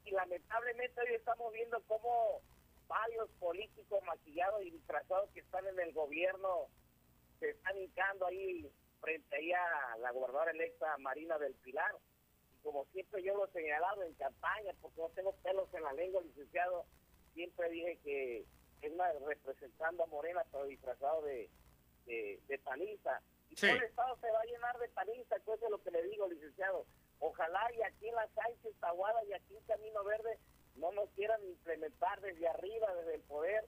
[0.05, 2.41] Y lamentablemente hoy estamos viendo cómo
[2.87, 6.69] varios políticos maquillados y disfrazados que están en el gobierno
[7.39, 8.71] se están hincando ahí
[9.01, 11.95] frente ahí a la gobernadora electa Marina del Pilar.
[12.53, 15.93] Y como siempre yo lo he señalado en campaña, porque no tengo pelos en la
[15.93, 16.87] lengua, licenciado,
[17.35, 18.45] siempre dije que
[18.81, 18.93] es
[19.27, 21.51] representando a Morena, pero disfrazado de,
[22.09, 22.61] de, de.
[23.51, 26.03] Y todo el Estado se va a llenar de panistas, eso es lo que le
[26.05, 26.87] digo, licenciado.
[27.21, 30.39] Ojalá y aquí en la Sánchez, Tahuada y aquí en Camino Verde
[30.77, 33.65] no nos quieran implementar desde arriba, desde el poder,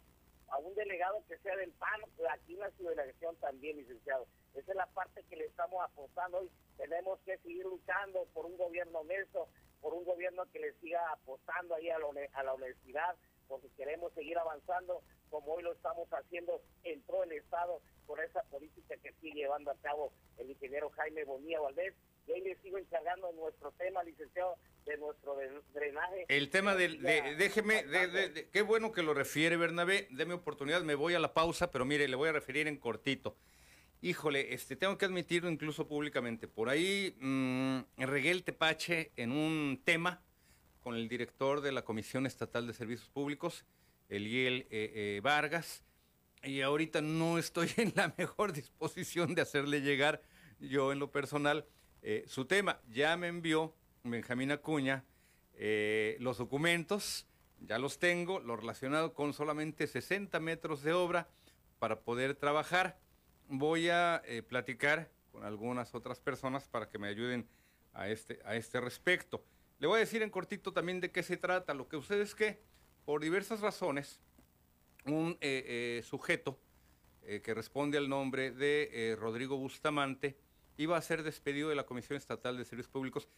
[0.48, 2.00] a un delegado que sea del PAN,
[2.31, 4.26] aquí en la ciudadanación también, licenciado.
[4.55, 6.50] Esa es la parte que le estamos apostando hoy.
[6.76, 9.48] Tenemos que seguir luchando por un gobierno honesto,
[9.81, 11.98] por un gobierno que le siga apostando ahí a
[12.42, 13.16] la honestidad,
[13.48, 18.43] porque queremos seguir avanzando como hoy lo estamos haciendo en todo el Estado con esa
[18.45, 21.95] política que sigue llevando a cabo el ingeniero Jaime Bonilla Valdés.
[22.27, 25.37] Y ahí le sigo encargando nuestro tema, licenciado, de nuestro
[25.73, 26.27] drenaje.
[26.29, 30.95] El tema del, de, déjeme, de, qué bueno que lo refiere Bernabé, déme oportunidad, me
[30.95, 33.37] voy a la pausa, pero mire, le voy a referir en cortito.
[34.03, 36.49] Híjole, este, tengo que admitirlo incluso públicamente.
[36.49, 40.23] Por ahí mmm, regué el tepache en un tema
[40.81, 43.66] con el director de la Comisión Estatal de Servicios Públicos,
[44.11, 45.83] Eliel eh, eh, Vargas,
[46.42, 50.23] y ahorita no estoy en la mejor disposición de hacerle llegar
[50.59, 51.64] yo en lo personal
[52.03, 52.81] eh, su tema.
[52.88, 55.05] Ya me envió Benjamín Acuña
[56.18, 57.27] los documentos,
[57.59, 61.29] ya los tengo, lo relacionado con solamente 60 metros de obra
[61.79, 62.99] para poder trabajar.
[63.46, 67.46] Voy a platicar con algunas otras personas para que me ayuden
[67.92, 69.44] a este, a este respecto.
[69.79, 71.75] Le voy a decir en cortito también de qué se trata.
[71.75, 72.61] Lo que sucede es que,
[73.11, 74.20] por diversas razones,
[75.05, 76.61] un eh, eh, sujeto
[77.23, 80.38] eh, que responde al nombre de Rodrigo Bustamante
[80.77, 83.29] iba a ser despedido de la Comisión Estatal de Servicios Públicos.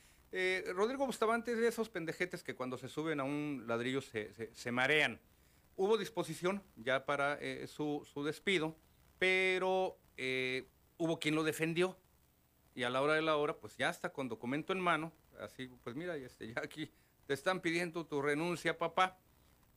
[0.75, 5.19] Rodrigo Bustamante es de esos pendejetes que cuando se suben a un ladrillo se, marean.
[5.75, 8.77] Hubo disposición ya para su, su, despido,
[9.19, 9.97] pero
[10.99, 11.97] hubo quien lo defendió.
[12.75, 15.71] Y a la hora de la hora, pues ya está con documento en mano, así,
[15.83, 16.93] pues mira, este, ya aquí
[17.27, 19.19] te están pidiendo tu renuncia, papá.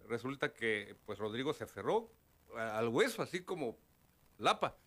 [0.08, 2.12] Resulta que, pues Rodrigo se aferró
[2.56, 3.78] al hueso, así como
[4.38, 4.78] lapa,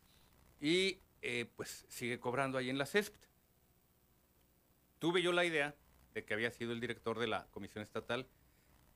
[0.60, 3.22] y eh, pues sigue cobrando ahí en la CESPT.
[4.98, 5.74] Tuve yo la idea
[6.14, 8.26] de que había sido el director de la Comisión Estatal,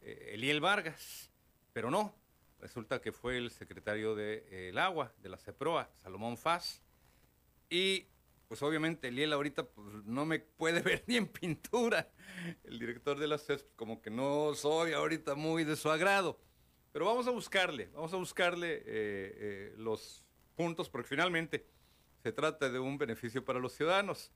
[0.00, 1.30] eh, Eliel Vargas,
[1.72, 2.14] pero no,
[2.61, 6.82] resulta que fue el secretario del de, eh, agua, de la CEPROA, Salomón Faz,
[7.68, 8.06] y
[8.53, 12.11] pues obviamente Eliel ahorita pues, no me puede ver ni en pintura.
[12.65, 16.38] El director de la CESP como que no soy ahorita muy de su agrado.
[16.93, 21.67] Pero vamos a buscarle, vamos a buscarle eh, eh, los puntos, porque finalmente
[22.23, 24.31] se trata de un beneficio para los ciudadanos.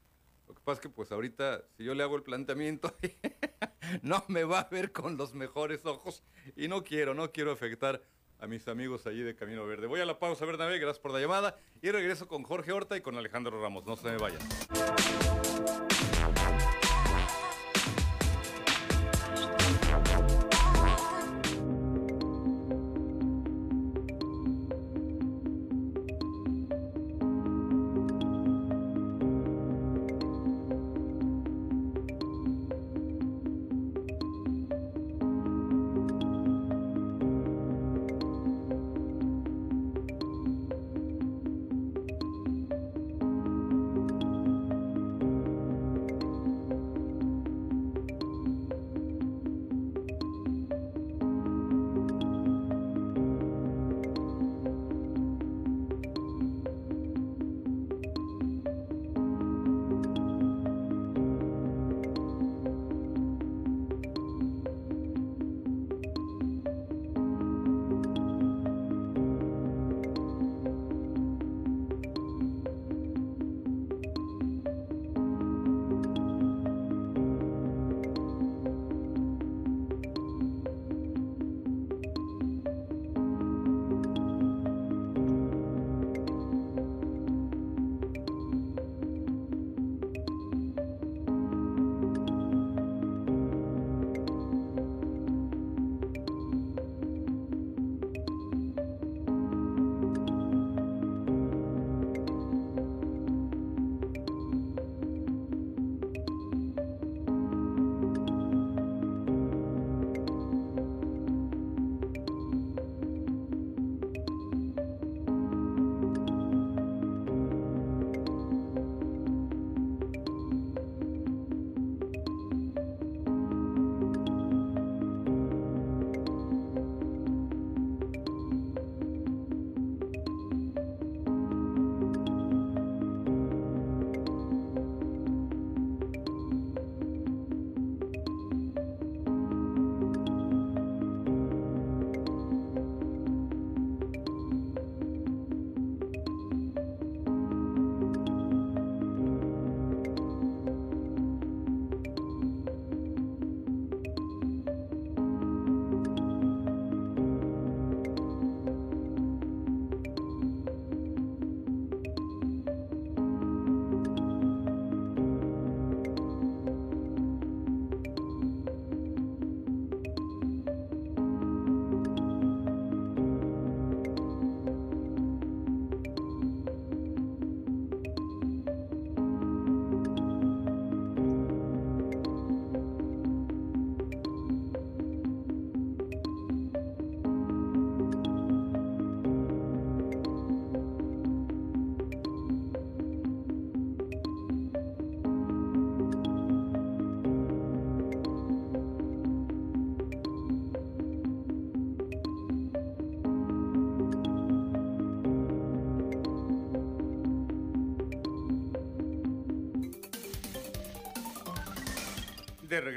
[0.49, 2.97] Lo que pasa es que pues ahorita si yo le hago el planteamiento
[4.01, 6.25] no me va a ver con los mejores ojos
[6.57, 8.03] y no quiero, no quiero afectar
[8.39, 9.87] a mis amigos allí de Camino Verde.
[9.87, 13.01] Voy a la pausa, Bernabé, gracias por la llamada y regreso con Jorge Horta y
[13.01, 13.87] con Alejandro Ramos.
[13.87, 14.41] No se me vayan.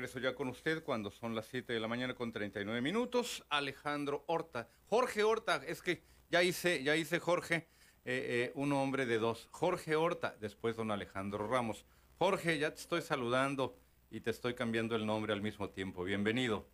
[0.10, 3.46] Regreso ya con usted cuando son las 7 de la mañana con 39 minutos.
[3.50, 4.68] Alejandro Horta.
[4.88, 6.02] Jorge Horta, es que
[6.32, 7.68] ya hice, ya hice Jorge,
[8.06, 9.48] eh, eh, un hombre de dos.
[9.52, 11.86] Jorge Horta, después don Alejandro Ramos.
[12.18, 13.76] Jorge, ya te estoy saludando
[14.10, 16.04] y te estoy cambiando el nombre al mismo tiempo.
[16.04, 16.66] Bienvenido.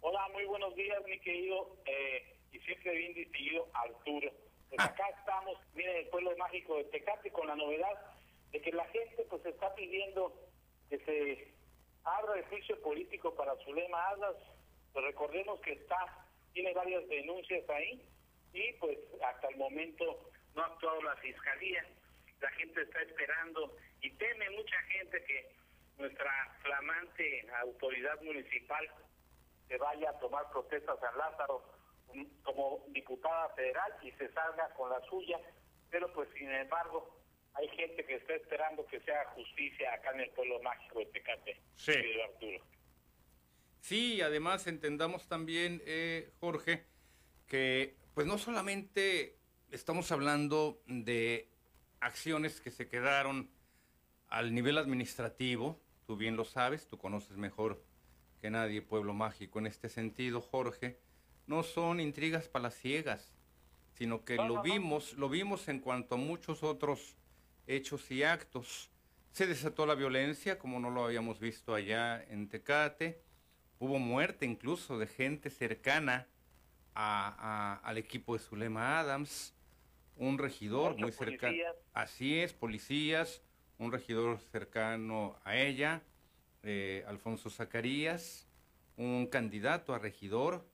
[0.00, 4.32] Hola, muy buenos días, mi querido eh, y siempre bien distinguido Arturo.
[4.68, 8.16] Pues acá estamos, miren, el pueblo mágico de Tecate con la novedad
[8.50, 10.34] de que la gente pues está pidiendo
[10.88, 11.59] que se
[12.18, 14.36] abra el juicio político para Zulema Adas.
[14.92, 18.02] Pues recordemos que está, tiene varias denuncias ahí
[18.52, 21.84] y pues hasta el momento no ha actuado la fiscalía.
[22.40, 25.52] La gente está esperando y teme mucha gente que
[25.98, 26.32] nuestra
[26.62, 28.88] flamante autoridad municipal
[29.68, 31.62] se vaya a tomar protestas a Lázaro
[32.42, 35.38] como diputada federal y se salga con la suya,
[35.90, 37.19] pero pues sin embargo
[37.54, 41.60] hay gente que está esperando que sea justicia acá en el pueblo mágico de Tecate.
[41.74, 41.92] Sí.
[42.24, 42.64] Arturo.
[43.80, 46.86] Sí, además entendamos también, eh, Jorge,
[47.46, 49.38] que pues no solamente
[49.70, 51.48] estamos hablando de
[52.00, 53.50] acciones que se quedaron
[54.28, 57.82] al nivel administrativo, tú bien lo sabes, tú conoces mejor
[58.40, 60.98] que nadie Pueblo Mágico en este sentido, Jorge,
[61.46, 63.32] no son intrigas palaciegas,
[63.94, 67.16] sino que lo vimos, lo vimos en cuanto a muchos otros
[67.70, 68.90] hechos y actos.
[69.30, 73.22] Se desató la violencia, como no lo habíamos visto allá en Tecate.
[73.78, 76.26] Hubo muerte incluso de gente cercana
[76.94, 79.54] al equipo de Zulema Adams.
[80.16, 81.56] Un regidor muy cercano.
[81.94, 83.42] Así es, policías.
[83.78, 86.02] Un regidor cercano a ella,
[86.62, 88.46] eh, Alfonso Zacarías.
[88.96, 90.66] Un candidato a regidor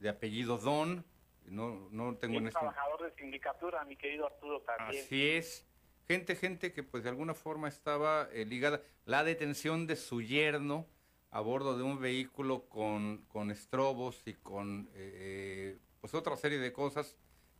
[0.00, 1.04] de apellido Don.
[1.44, 5.04] No, no tengo un este trabajador de sindicatura, mi querido Arturo también.
[5.04, 5.67] Así es
[6.08, 8.80] gente, gente que pues de alguna forma estaba eh, ligada.
[9.04, 10.86] La detención de su yerno
[11.30, 16.72] a bordo de un vehículo con, con estrobos y con eh, pues otra serie de
[16.72, 17.16] cosas,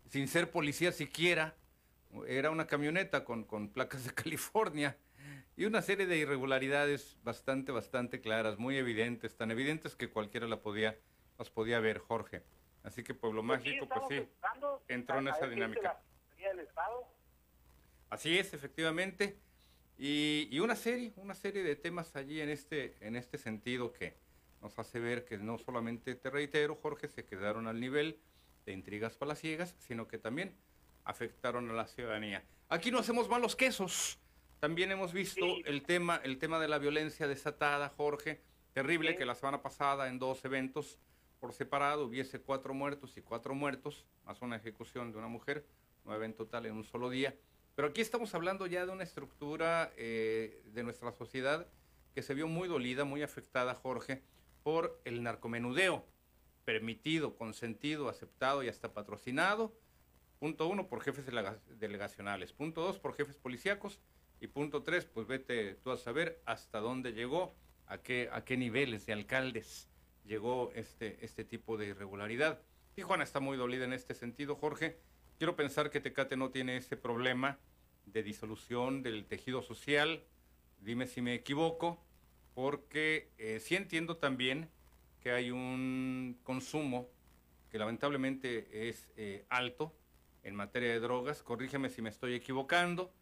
[0.09, 1.55] sin ser policía siquiera.
[2.27, 4.97] Era una camioneta con, con placas de California
[5.57, 10.63] y una serie de irregularidades bastante, bastante claras, muy evidentes, tan evidentes que cualquiera la
[10.63, 10.97] podía,
[11.39, 12.43] las podía ver, Jorge.
[12.83, 14.29] Así que Pueblo Pues Mágico, sí, pues sí,
[14.89, 16.01] entró en esa dinámica.
[16.39, 17.18] la del Estado.
[18.11, 19.39] Así es, efectivamente.
[19.99, 24.15] Y, y una serie, una serie de temas allí en este, en este sentido que
[24.63, 28.19] nos hace ver que no solamente, te reitero, Jorge, se quedaron al nivel
[28.67, 30.55] de intrigas palaciegas, sino que también
[31.05, 32.45] afectaron a la ciudadanía.
[32.69, 34.19] Aquí no hacemos malos quesos.
[34.61, 35.63] También hemos visto Sí.
[35.67, 38.41] el tema, el tema de la violencia desatada, Jorge.
[38.73, 39.17] Terrible Sí.
[39.19, 40.99] que la semana pasada en dos eventos
[41.41, 45.65] por separado hubiese cuatro muertos y cuatro muertos, más una ejecución de una mujer,
[46.05, 47.35] nueve en total en un solo día.
[47.79, 51.65] Pero aquí estamos hablando ya de una estructura eh, de nuestra sociedad
[52.13, 54.25] que se vio muy dolida, muy afectada, Jorge,
[54.65, 56.05] por el narcomenudeo,
[56.65, 59.79] permitido, consentido, aceptado y hasta patrocinado.
[60.41, 62.53] Punto uno, por jefes delega- delegacionales.
[62.53, 64.01] Punto dos, por jefes policíacos.
[64.41, 67.55] Y punto tres, pues vete tú a saber hasta dónde llegó,
[67.87, 69.89] a qué, a qué niveles de alcaldes
[70.25, 72.61] llegó este, este tipo de irregularidad.
[72.97, 74.99] Tijuana está muy dolida en este sentido, Jorge.
[75.39, 77.61] Quiero pensar que Tecate no tiene ese problema
[78.07, 80.25] de disolución del tejido social.
[80.81, 82.05] Dime si me equivoco,
[82.57, 84.69] porque eh, sí entiendo también
[85.21, 87.09] que hay un consumo
[87.71, 89.95] que lamentablemente es eh, alto
[90.43, 91.45] en materia de drogas.
[91.45, 93.13] Corrígeme si me estoy equivocando,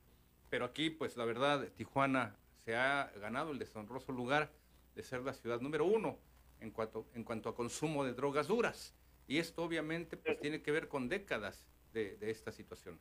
[0.49, 4.51] pero aquí, pues la verdad, Tijuana se ha ganado el deshonroso lugar
[4.95, 6.19] de ser la ciudad número uno
[6.61, 8.95] en cuanto, en cuanto a consumo de drogas duras.
[9.29, 13.01] Y esto obviamente pues tiene que ver con décadas de, de esta situación.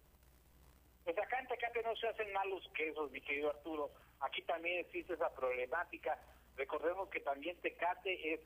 [1.04, 3.92] Pues acá en Tecate no se hacen malos quesos, mi querido Arturo.
[4.22, 6.18] Aquí también existe esa problemática.
[6.56, 8.40] Recordemos que también Tecate es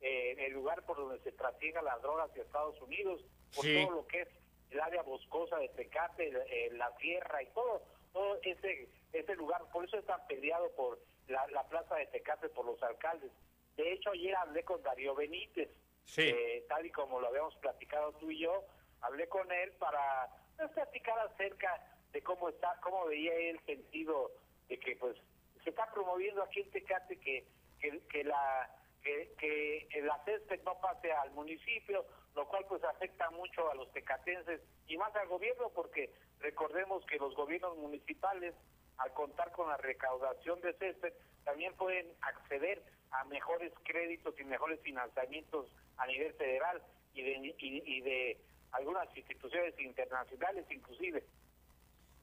[0.00, 3.20] eh, el lugar por donde se trasiega las drogas de Estados Unidos,
[3.54, 3.84] por Sí.
[3.84, 4.28] todo lo que es
[4.70, 7.82] el área boscosa de Tecate, eh, la tierra y todo,
[8.12, 9.62] todo ese, ese lugar.
[9.72, 13.32] Por eso es tan peleado por la, la plaza de Tecate por los alcaldes.
[13.76, 15.68] De hecho, ayer hablé con Darío Benítez,
[16.04, 16.22] Sí.
[16.22, 18.64] eh, tal y como lo habíamos platicado tú y yo,
[19.02, 21.82] hablé con él para pues, platicar acerca
[22.12, 24.32] de cómo está, cómo veía él el sentido
[24.68, 25.16] de que pues
[25.62, 27.46] se está promoviendo aquí en Tecate que,
[27.80, 28.70] que, que la
[29.02, 33.92] que, que la césped no pase al municipio, lo cual pues afecta mucho a los
[33.92, 38.54] tecatenses y más al gobierno porque recordemos que los gobiernos municipales
[38.98, 41.12] al contar con la recaudación de césped
[41.44, 42.82] también pueden acceder
[43.12, 46.82] a mejores créditos y mejores financiamientos a nivel federal
[47.14, 48.40] y de, y de
[48.76, 51.24] algunas instituciones internacionales inclusive.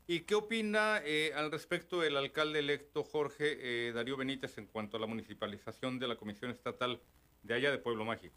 [0.05, 4.97] ¿Y qué opina eh, al respecto el alcalde electo Jorge eh, Darío Benítez en cuanto
[4.97, 6.99] a la municipalización de la Comisión Estatal
[7.41, 8.35] de allá de Pueblo Mágico?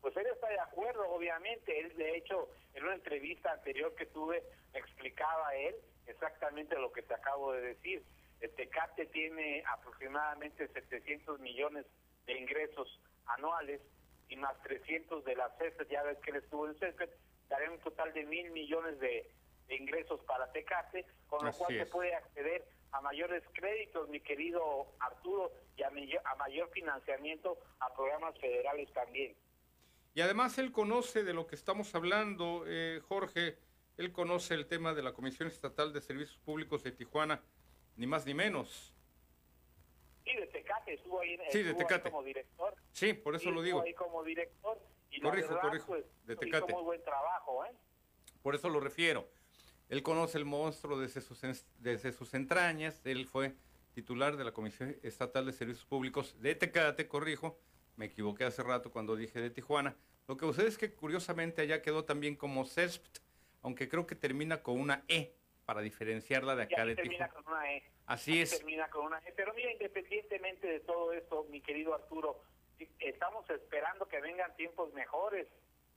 [0.00, 1.78] Pues él está de acuerdo, obviamente.
[1.78, 4.42] Él, de hecho, en una entrevista anterior que tuve,
[4.74, 8.02] explicaba él exactamente lo que te acabo de decir.
[8.40, 11.86] El Tecate tiene aproximadamente 700 millones
[12.26, 13.80] de ingresos anuales
[14.28, 17.10] y más 300 de las CESES, ya ves que él estuvo en CESES,
[17.48, 19.30] daría un total de mil millones de,
[19.68, 24.20] de ingresos para Tecate, con lo Así cual se puede acceder a mayores créditos, mi
[24.20, 29.36] querido Arturo, y a, mi- a mayor financiamiento a programas federales también.
[30.14, 33.58] Y además él conoce de lo que estamos hablando, eh, Jorge,
[33.98, 37.42] él conoce el tema de la Comisión Estatal de Servicios Públicos de Tijuana,
[37.96, 38.94] ni más ni menos.
[40.28, 42.10] Sí, de Tecate, estuvo ahí, Sí, de estuvo ahí Tecate.
[42.10, 42.74] como director.
[42.92, 43.82] Sí, por eso Sí, lo digo.
[43.82, 44.78] ahí como director.
[45.10, 46.72] Y Corrijo, verdad, corrijo, pues, de hizo Tecate.
[46.72, 47.70] muy buen trabajo, ¿eh?
[48.42, 49.28] Por eso lo refiero.
[49.88, 51.40] Él conoce el monstruo desde sus,
[51.78, 53.00] desde sus entrañas.
[53.06, 53.54] Él fue
[53.94, 57.58] titular de la Comisión Estatal de Servicios Públicos de Tecate, corrijo.
[57.96, 59.96] Me equivoqué hace rato cuando dije de Tijuana.
[60.28, 63.18] Lo que sucede es que curiosamente allá quedó también como CESPT,
[63.62, 67.32] aunque creo que termina con una E para diferenciarla de acá de termina Tijuana.
[67.44, 67.82] con una E.
[68.08, 68.56] Así es.
[68.56, 69.20] Termina con una.
[69.36, 72.42] Pero mira, independientemente de todo esto, mi querido Arturo,
[72.98, 75.46] estamos esperando que vengan tiempos mejores.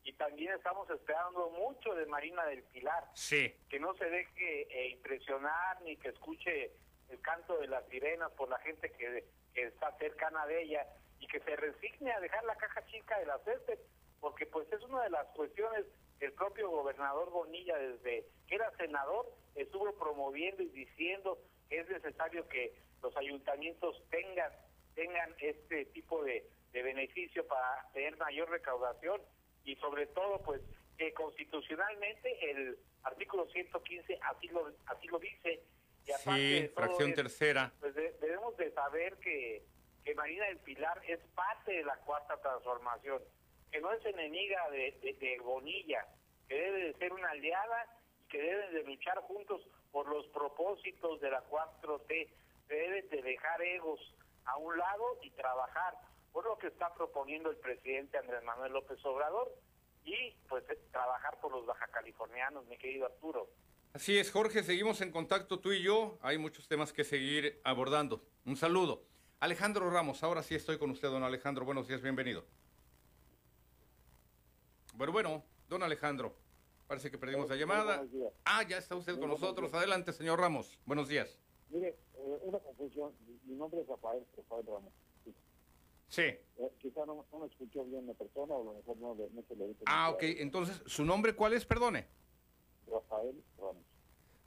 [0.03, 3.05] Y también estamos esperando mucho de Marina del Pilar.
[3.13, 3.55] Sí.
[3.69, 6.71] que no se deje eh, impresionar ni que escuche
[7.09, 10.87] el canto de las sirenas por la gente que, que está cercana de ella
[11.19, 13.79] y que se resigne a dejar la caja chica de la césped,
[14.19, 15.85] porque pues es una de las cuestiones
[16.19, 21.37] que el propio gobernador Bonilla desde que era senador estuvo promoviendo y diciendo
[21.71, 24.51] es necesario que los ayuntamientos tengan
[24.93, 29.21] tengan este tipo de, de beneficio para tener mayor recaudación
[29.63, 30.61] y sobre todo pues
[30.97, 35.63] que constitucionalmente el artículo 115 así lo así lo dice
[36.05, 37.71] y Sí, fracción tercera.
[37.79, 39.63] pues de- debemos de saber que,
[40.03, 43.21] que Marina del Pilar es parte de la cuarta transformación,
[43.71, 46.05] que no es enemiga de, de, de Bonilla,
[46.49, 47.87] que debe de ser una aliada
[48.25, 49.61] y que deben de luchar juntos
[49.91, 53.99] por los propósitos de la 4T, que deben de dejar egos
[54.45, 55.95] a un lado y trabajar
[56.31, 59.51] por lo que está proponiendo el presidente Andrés Manuel López Obrador
[60.05, 63.49] y pues trabajar por los baja californianos, mi querido Arturo.
[63.93, 66.17] Así es, Jorge, seguimos en contacto tú y yo.
[66.21, 68.23] Hay muchos temas que seguir abordando.
[68.45, 69.03] Un saludo.
[69.41, 71.65] Alejandro Ramos, ahora sí estoy con usted, don Alejandro.
[71.65, 72.45] Buenos días, bienvenido.
[74.93, 76.33] Bueno, bueno, don Alejandro,
[76.91, 78.03] parece que perdimos la llamada.
[78.43, 79.73] Ah, ya está usted con nosotros.
[79.73, 80.77] Adelante, señor Ramos.
[80.85, 81.39] Buenos días.
[81.69, 83.13] Mire, eh, una confusión.
[83.45, 84.91] Mi- nombre es Rafael, Rafael Ramos.
[86.09, 86.21] Sí.
[86.21, 86.41] Eh,
[86.79, 89.41] quizá no, no me escuchó bien la persona o a lo mejor no, le- no
[89.47, 89.83] se le dice.
[89.85, 90.21] Ah, ok.
[90.23, 91.63] Entonces, ¿su nombre cuál es?
[91.65, 92.07] Perdone.
[92.91, 93.85] Rafael Ramos.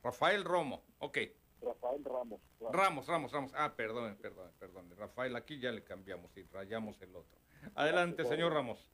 [0.02, 0.82] Rafael Romo.
[0.98, 1.16] Ok.
[1.62, 2.40] Rafael Ramos.
[2.60, 2.76] Ramos.
[2.76, 3.52] Ramos, Ramos, Ramos.
[3.54, 4.94] Ah, perdone, perdone, perdone.
[4.96, 7.38] Rafael, aquí ya le cambiamos y rayamos el otro.
[7.74, 8.90] Adelante, señor Ramos.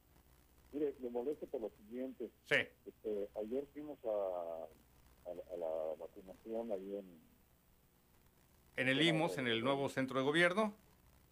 [0.73, 2.31] Mire, le molesto por lo siguiente.
[2.49, 2.57] Sí.
[2.87, 4.09] Este, ayer fuimos a,
[5.31, 7.21] a, la- a la vacunación ahí en,
[8.77, 10.75] En el IMOS, en el nuevo centro de gobierno.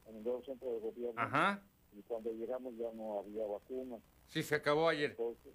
[0.07, 1.21] en el nuevo centro de gobierno.
[1.21, 1.63] Ajá.
[1.97, 3.99] Y cuando llegamos ya no había vacuna.
[4.27, 5.11] Sí, se acabó ayer.
[5.13, 5.55] Entonces,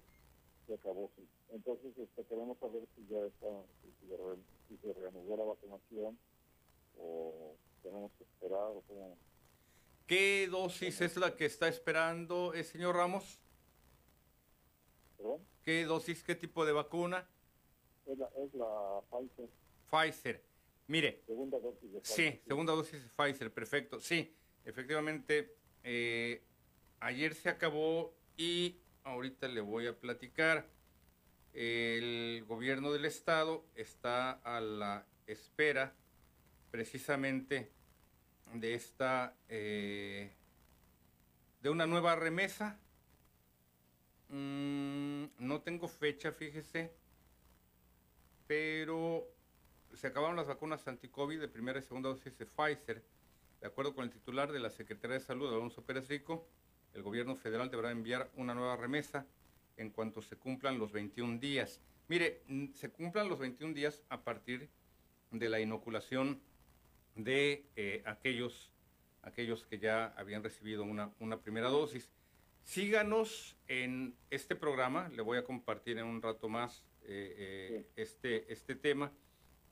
[0.66, 1.28] se acabó, sí.
[1.52, 3.46] Entonces, este, queremos saber si ya está,
[3.82, 6.18] si, si se re- si se reanudó la vacunación
[6.98, 9.16] o tenemos que esperar o cómo.
[10.06, 13.40] ¿Qué dosis es la que está esperando el señor Ramos?
[15.24, 15.40] ¿Perdón?
[15.62, 17.26] ¿Qué dosis, qué tipo de vacuna?
[18.04, 19.48] Es la, es la Pfizer,
[19.90, 20.44] Pfizer.
[20.86, 22.42] Mire, segunda dosis de sí, Pfizer.
[22.46, 24.00] segunda dosis de Pfizer, perfecto.
[24.00, 26.42] Sí, efectivamente, eh,
[27.00, 30.68] ayer se acabó y ahorita le voy a platicar.
[31.54, 35.94] El gobierno del estado está a la espera
[36.70, 37.72] precisamente
[38.52, 40.34] de esta, eh,
[41.62, 42.78] de una nueva remesa.
[44.34, 46.90] Mm, no tengo fecha, fíjese,
[48.48, 49.28] pero
[49.94, 53.04] se acabaron las vacunas anti-COVID de primera y segunda dosis de Pfizer.
[53.60, 56.48] De acuerdo con el titular de la Secretaría de Salud, Alonso Pérez Rico,
[56.94, 59.24] el gobierno federal deberá enviar una nueva remesa
[59.76, 61.80] en cuanto se cumplan los 21 días.
[62.08, 64.68] Mire, mm, se cumplan los 21 días a partir
[65.30, 66.40] de la inoculación
[67.14, 68.72] de eh, aquellos,
[69.22, 72.10] aquellos que ya habían recibido una, una primera dosis.
[72.64, 78.50] Síganos en este programa, le voy a compartir en un rato más eh, eh, este,
[78.52, 79.12] este tema.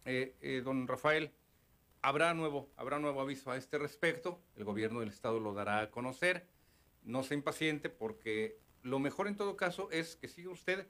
[0.05, 1.33] Eh, don Rafael,
[2.03, 5.91] habrá nuevo, habrá nuevo aviso a este respecto, el gobierno del estado lo dará a
[5.91, 6.47] conocer,
[7.03, 10.87] no se impaciente porque lo mejor en todo caso es que siga usted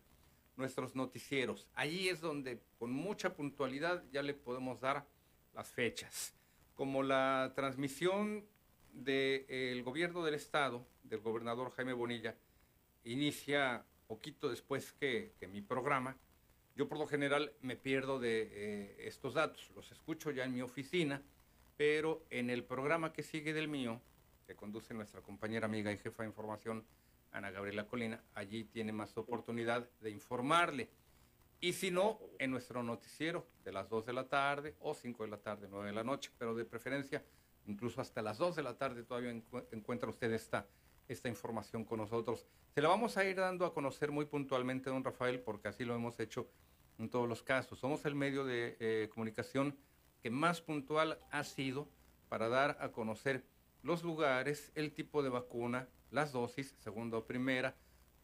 [0.57, 1.68] nuestros noticieros.
[1.74, 5.07] Allí es donde con mucha puntualidad ya le podemos dar
[5.55, 6.34] las fechas.
[6.74, 8.44] Como la transmisión
[8.93, 12.36] del gobierno del estado, del gobernador Jaime Bonilla,
[13.05, 16.16] inicia poquito después que, que mi programa,
[16.76, 20.62] yo por lo general me pierdo de eh, estos datos, los escucho ya en mi
[20.62, 21.22] oficina,
[21.76, 24.01] pero en el programa que sigue del mío,
[24.47, 26.84] que conduce nuestra compañera amiga y jefa de información,
[27.32, 30.90] Ana Gabriela Colina, allí tiene más oportunidad de informarle.
[31.61, 35.30] Y si no, en nuestro noticiero de las 2 de la tarde o 5 de
[35.30, 37.24] la tarde, 9 de la noche, pero de preferencia,
[37.67, 39.31] incluso hasta las 2 de la tarde todavía
[39.71, 40.67] encuentra usted esta,
[41.25, 42.47] información con nosotros.
[42.75, 45.95] Se la vamos a ir dando a conocer muy puntualmente, don Rafael, porque así lo
[45.95, 46.49] hemos hecho
[46.99, 47.79] en todos los casos.
[47.79, 49.77] Somos el medio de eh, comunicación
[50.23, 51.89] que más puntual ha sido
[52.29, 53.45] para dar a conocer
[53.83, 57.77] los lugares, el tipo de vacuna, las dosis, segunda o primera,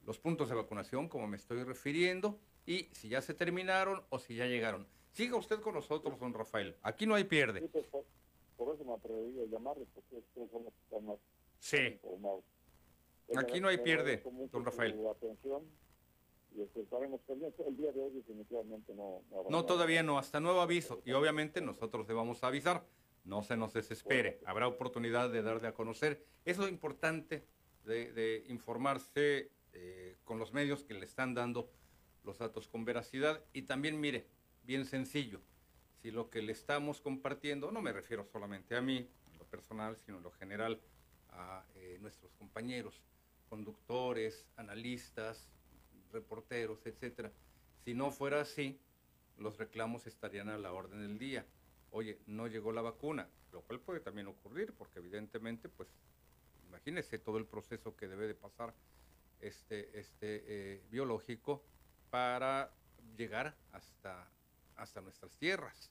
[0.06, 4.36] los puntos de vacunación, como me estoy refiriendo, y si ya se terminaron o si
[4.36, 4.86] ya llegaron.
[5.12, 6.76] Siga usted con nosotros, don Rafael.
[6.82, 7.60] Aquí no hay pierde.
[7.60, 7.80] Sí,
[8.58, 11.18] por, eso me atreví a llamarle, porque ustedes son los que están más
[11.60, 11.76] sí.
[12.02, 12.44] informados.
[13.36, 14.94] Aquí no hay pierde, don Rafael.
[15.06, 15.62] Atención
[16.56, 17.66] y este, estaremos pendientes.
[17.66, 19.22] El día de hoy definitivamente no.
[19.30, 21.02] No, no todavía no, hasta nuevo aviso.
[21.04, 22.84] Y obviamente nosotros le vamos a avisar.
[23.24, 24.40] No se nos desespere.
[24.46, 26.24] Habrá oportunidad de darle a conocer.
[26.44, 27.44] Es lo importante
[27.84, 31.70] de, informarse eh, con los medios que le están dando
[32.24, 33.44] los datos con veracidad.
[33.52, 34.26] Y también, mire,
[34.62, 35.40] bien sencillo,
[36.02, 39.96] si lo que le estamos compartiendo, no me refiero solamente a mí, en lo personal,
[39.96, 40.80] sino en lo general,
[41.30, 43.02] a eh, nuestros compañeros,
[43.48, 45.48] conductores, analistas,
[46.12, 47.32] reporteros, etcétera.
[47.84, 48.78] Si no fuera así,
[49.38, 51.46] los reclamos estarían a la orden del día.
[51.90, 55.88] Oye, no llegó la vacuna, lo cual puede también ocurrir, porque evidentemente, pues,
[56.68, 58.74] imagínese todo el proceso que debe de pasar
[59.40, 61.62] este, este eh, biológico
[62.10, 62.72] para
[63.16, 64.28] llegar hasta,
[64.78, 65.90] hasta nuestras tierras.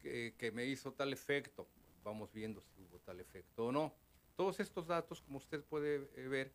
[0.00, 1.68] Que, que, me hizo tal efecto,
[2.02, 3.94] vamos viendo si hubo tal efecto o no.
[4.34, 6.52] Todos estos datos, como usted puede eh, ver,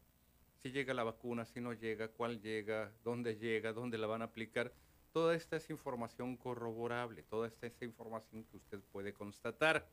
[0.58, 4.26] si llega la vacuna, si no llega, cuál llega, dónde llega, dónde la van a
[4.26, 4.74] aplicar,
[5.14, 9.88] toda esta es información corroborable, toda esta es información que usted puede constatar.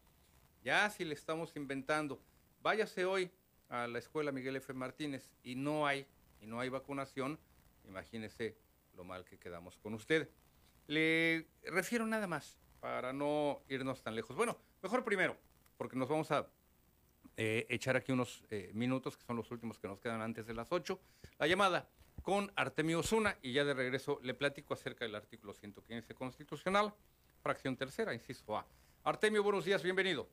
[0.62, 2.20] Ya si le estamos inventando,
[2.62, 3.30] váyase hoy
[3.68, 4.72] a la escuela Miguel F.
[4.72, 6.06] Martínez y no hay,
[6.40, 7.38] y no hay vacunación,
[7.86, 8.56] imagínese
[8.94, 10.30] lo mal que quedamos con usted.
[10.86, 14.36] Le refiero nada más para no irnos tan lejos.
[14.36, 15.36] Bueno, mejor primero,
[15.76, 16.46] porque nos vamos a
[17.36, 20.54] eh, echar aquí unos eh, minutos, que son los últimos que nos quedan antes de
[20.54, 21.00] las 8.
[21.38, 21.88] La llamada
[22.22, 26.94] con Artemio Osuna y ya de regreso le platico acerca del artículo 115 constitucional,
[27.42, 28.66] fracción tercera, inciso A.
[29.04, 30.28] Artemio, buenos días, bienvenido.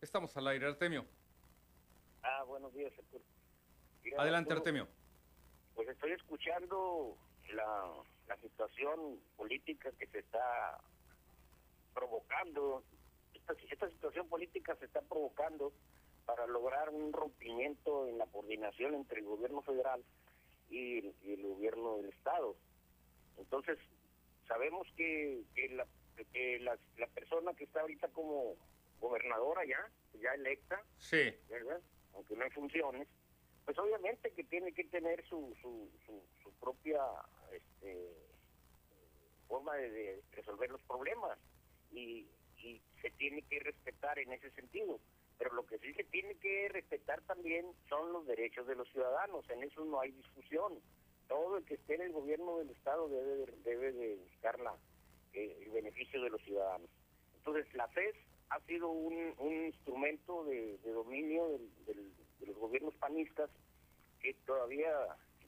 [0.00, 1.06] Estamos al aire, Artemio.
[2.22, 2.92] Ah, buenos días,
[4.18, 4.86] Adelante, Artemio.
[5.74, 7.16] Pues estoy escuchando
[7.52, 7.90] la,
[8.28, 10.78] la situación política que se está
[11.94, 12.82] provocando.
[13.34, 15.72] Esta, esta situación política se está provocando
[16.24, 20.02] para lograr un rompimiento en la coordinación entre el gobierno federal
[20.70, 22.56] y, el gobierno del estado.
[23.36, 23.78] Entonces,
[24.48, 25.86] sabemos que, que, la,
[26.32, 28.56] que la, la persona que está ahorita como
[29.00, 29.86] gobernadora ya,
[30.20, 31.34] ya electa, sí.
[31.50, 31.80] ¿verdad?
[32.14, 33.08] aunque no hay funciones,
[33.64, 35.90] pues obviamente que tiene que tener su, su,
[36.60, 37.02] propia
[37.52, 38.10] este,
[39.48, 41.38] forma de, resolver los problemas
[41.90, 42.26] y,
[42.58, 44.98] y se tiene que respetar en ese sentido.
[45.38, 49.48] Pero lo que sí se tiene que respetar también son los derechos de los ciudadanos,
[49.50, 50.80] en eso no hay discusión.
[51.28, 54.76] Todo el que esté en el gobierno del Estado debe, debe de buscar la,
[55.32, 56.88] eh, el beneficio de los ciudadanos.
[57.36, 58.14] Entonces la FES
[58.50, 63.50] ha sido un, un instrumento de, dominio del de los gobiernos panistas
[64.20, 64.90] que todavía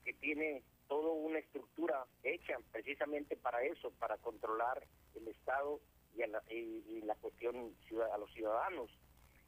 [0.04, 5.80] que tiene toda una estructura hecha precisamente para eso, para controlar el Estado
[6.14, 7.74] y, la, y, la cuestión
[8.12, 8.90] a los ciudadanos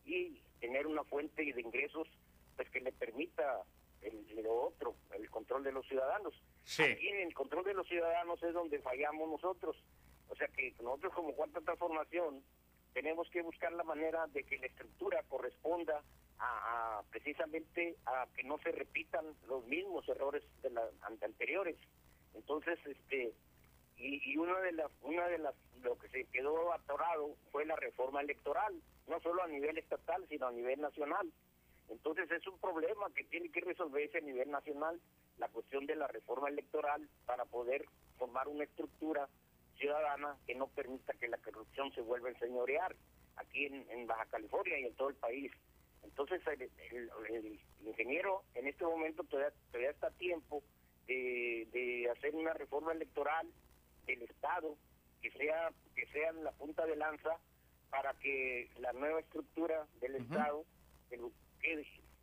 [0.05, 2.09] y tener una fuente de ingresos
[2.57, 3.63] pues que le permita
[4.03, 6.35] el, lo otro, el control de los ciudadanos.
[6.65, 6.83] Sí.
[6.83, 9.77] Aquí en el control de los ciudadanos es donde fallamos nosotros.
[10.29, 12.43] O sea que nosotros como cuarta transformación
[12.93, 16.03] tenemos que buscar la manera de que la estructura corresponda
[16.41, 21.77] a, precisamente a que no se repitan los mismos errores de las anteriores.
[22.35, 23.35] Entonces, este
[23.97, 27.77] y, y una de las una de las lo que se quedó atorado fue la
[27.77, 28.75] reforma electoral,
[29.07, 31.33] no solo a nivel estatal, sino a nivel nacional.
[31.89, 35.01] Entonces es un problema que tiene que resolverse a nivel nacional,
[35.39, 37.87] la cuestión de la reforma electoral para poder
[38.19, 39.29] formar una estructura
[39.79, 42.95] ciudadana que no permita que la corrupción se vuelva a enseñorear
[43.37, 45.53] aquí en Baja California y en todo el país.
[46.03, 50.63] Entonces el, ingeniero en este momento todavía, todavía está a tiempo
[51.07, 53.47] de, hacer una reforma electoral
[54.07, 54.77] del Estado
[55.23, 57.39] que sea que sea la punta de lanza
[57.91, 60.65] para que la nueva estructura del Estado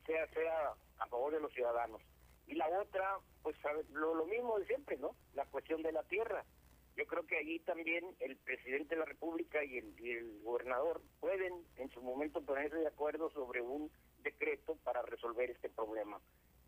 [0.05, 2.01] sea sea a favor de los ciudadanos.
[2.47, 3.55] Y la otra pues
[3.91, 6.45] lo, lo mismo de siempre no la cuestión de la tierra
[6.95, 11.01] yo creo que allí también el presidente de la República y el, y el gobernador
[11.19, 13.91] pueden en su momento ponerse de acuerdo sobre un
[14.23, 16.19] decreto para resolver este problema.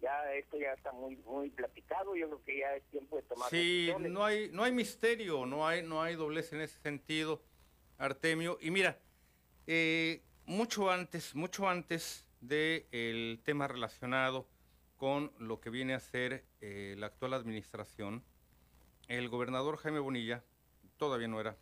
[0.02, 3.50] Ya esto ya está muy muy platicado yo creo que ya es tiempo de tomar
[3.50, 7.42] sí no hay no hay misterio no hay no hay doblez en ese sentido
[7.98, 8.60] Artemio.
[8.62, 9.00] Y mira
[9.66, 14.48] eh, mucho antes mucho antes del el tema relacionado
[14.98, 18.24] con lo que viene a ser eh, la actual administración
[19.08, 20.44] el gobernador Jaime Bonilla
[20.98, 21.58] todavía no era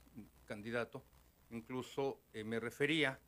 [0.45, 1.03] candidato
[1.49, 3.19] incluso eh, me refería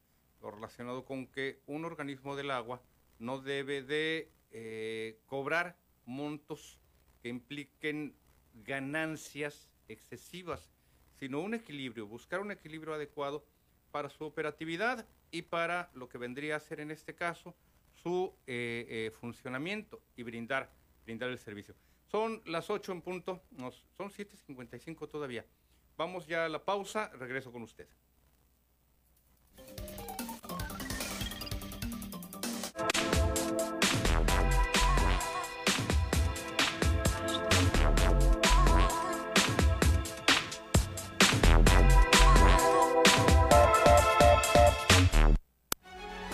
[0.42, 2.82] lo relacionado con que un organismo del agua
[3.20, 6.80] no debe de eh, cobrar montos
[7.22, 8.16] que impliquen
[8.54, 10.70] ganancias excesivas,
[11.20, 13.46] sino un equilibrio, buscar un equilibrio adecuado
[13.92, 17.56] para su operatividad y para lo que vendría a ser en este caso
[17.94, 20.72] su eh, eh, funcionamiento y brindar,
[21.04, 21.76] brindar el servicio.
[22.12, 25.46] Son las 8 en punto, nos, son 7.55 todavía.
[25.98, 27.88] Vamos ya a la pausa, regreso con usted.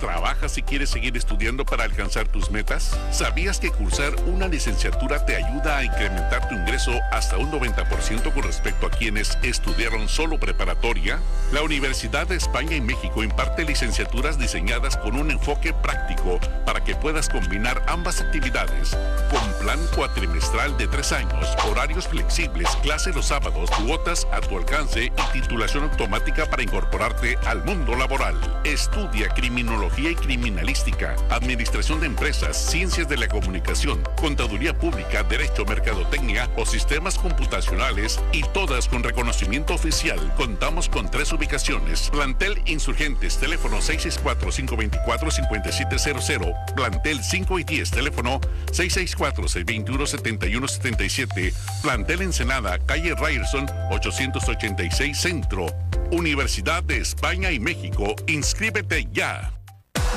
[0.00, 2.96] ¿Trabajas y quieres seguir estudiando para alcanzar tus metas?
[3.10, 8.44] ¿Sabías que cursar una licenciatura te ayuda a incrementar tu ingreso hasta un 90% con
[8.44, 11.18] respecto a quienes estudiaron solo preparatoria?
[11.52, 16.94] La Universidad de España y México imparte licenciaturas diseñadas con un enfoque práctico para que
[16.94, 18.96] puedas combinar ambas actividades
[19.30, 25.04] con plan cuatrimestral de tres años, horarios flexibles, clase los sábados, cuotas a tu alcance
[25.04, 28.34] y titulación automática para incorporarte al mundo laboral.
[28.64, 36.50] Estudia criminología y Criminalística, Administración de Empresas, Ciencias de la Comunicación, Contaduría Pública, Derecho, Mercadotecnia
[36.56, 40.18] o Sistemas Computacionales y todas con reconocimiento oficial.
[40.36, 42.10] Contamos con tres ubicaciones.
[42.10, 46.74] Plantel Insurgentes, teléfono 664-524-5700.
[46.74, 48.40] Plantel 5 y 10, teléfono
[50.96, 51.52] 664-621-7177.
[51.82, 55.66] Plantel Ensenada, calle Ryerson, 886 Centro.
[56.10, 58.14] Universidad de España y México.
[58.26, 59.57] Inscríbete ya.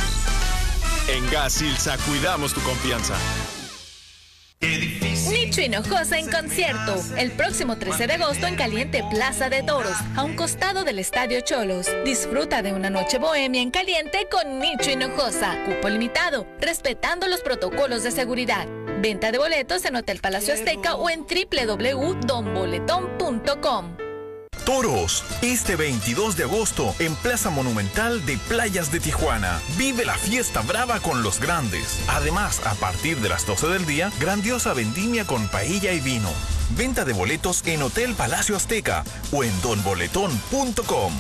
[1.07, 3.14] En Gas Ilsa cuidamos tu confianza.
[4.61, 6.97] Nicho Hinojosa en concierto.
[7.16, 11.43] El próximo 13 de agosto en Caliente Plaza de Toros, a un costado del Estadio
[11.43, 11.87] Cholos.
[12.05, 15.64] Disfruta de una noche bohemia en caliente con Nicho Hinojosa.
[15.64, 18.66] Cupo limitado, respetando los protocolos de seguridad.
[19.01, 23.97] Venta de boletos en Hotel Palacio Azteca o en www.donboletón.com.
[24.67, 29.59] Toros, este 22 de agosto en Plaza Monumental de Playas de Tijuana.
[29.79, 32.05] Vive la fiesta brava con los grandes.
[32.09, 36.29] Además, a partir de las 12 del día, grandiosa vendimia con paella y vino.
[36.77, 41.15] Venta de boletos en Hotel Palacio Azteca o en donboletón.com.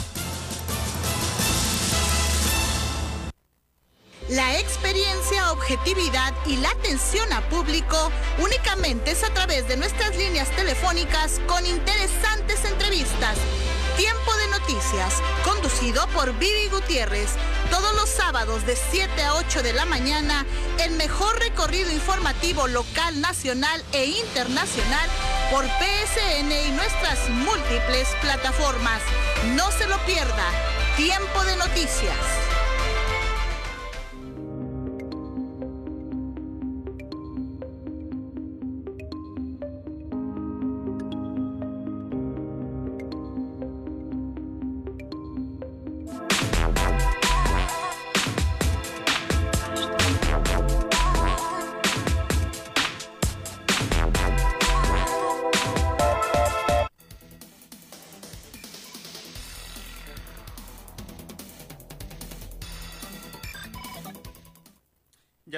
[4.30, 10.48] La experiencia, objetividad y la atención a público únicamente es a través de nuestras líneas
[10.50, 13.36] telefónicas con interesantes entrevistas.
[13.96, 15.14] Tiempo de noticias,
[15.44, 17.30] conducido por Vivi Gutiérrez,
[17.72, 20.46] todos los sábados de 7 a 8 de la mañana,
[20.78, 25.10] el mejor recorrido informativo local, nacional e internacional
[25.50, 29.02] por PSN y nuestras múltiples plataformas.
[29.56, 30.46] No se lo pierda.
[30.96, 32.59] Tiempo de noticias.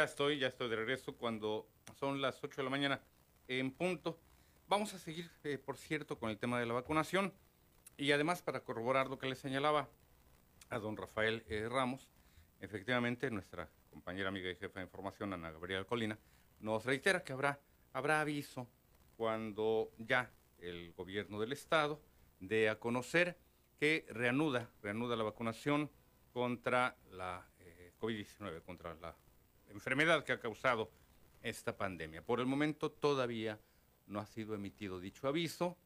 [0.03, 3.00] Ya estoy, ya estoy de regreso cuando son las 8 de la mañana
[3.46, 4.18] en punto.
[4.66, 7.32] Vamos a seguir, eh, por cierto, con el tema de la vacunación
[7.96, 9.88] y además para corroborar lo que le señalaba
[10.70, 12.09] a don Rafael eh, Ramos,
[12.59, 16.18] efectivamente nuestra compañera amiga y jefa de información, Ana Gabriela Colina,
[16.59, 17.61] nos reitera que habrá,
[17.92, 18.68] habrá aviso
[19.16, 22.03] cuando ya el gobierno del estado
[22.40, 23.38] dé a conocer
[23.78, 25.92] que reanuda, reanuda la vacunación
[26.32, 29.14] contra la eh, COVID-19, contra la
[29.73, 30.91] enfermedad que ha causado
[31.43, 32.23] esta pandemia.
[32.23, 33.59] Por el momento todavía
[34.07, 35.77] no ha sido emitido dicho aviso,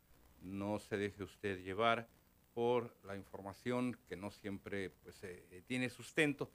[0.43, 2.09] no se deje usted llevar
[2.55, 6.51] por la información que no siempre pues, eh, tiene sustento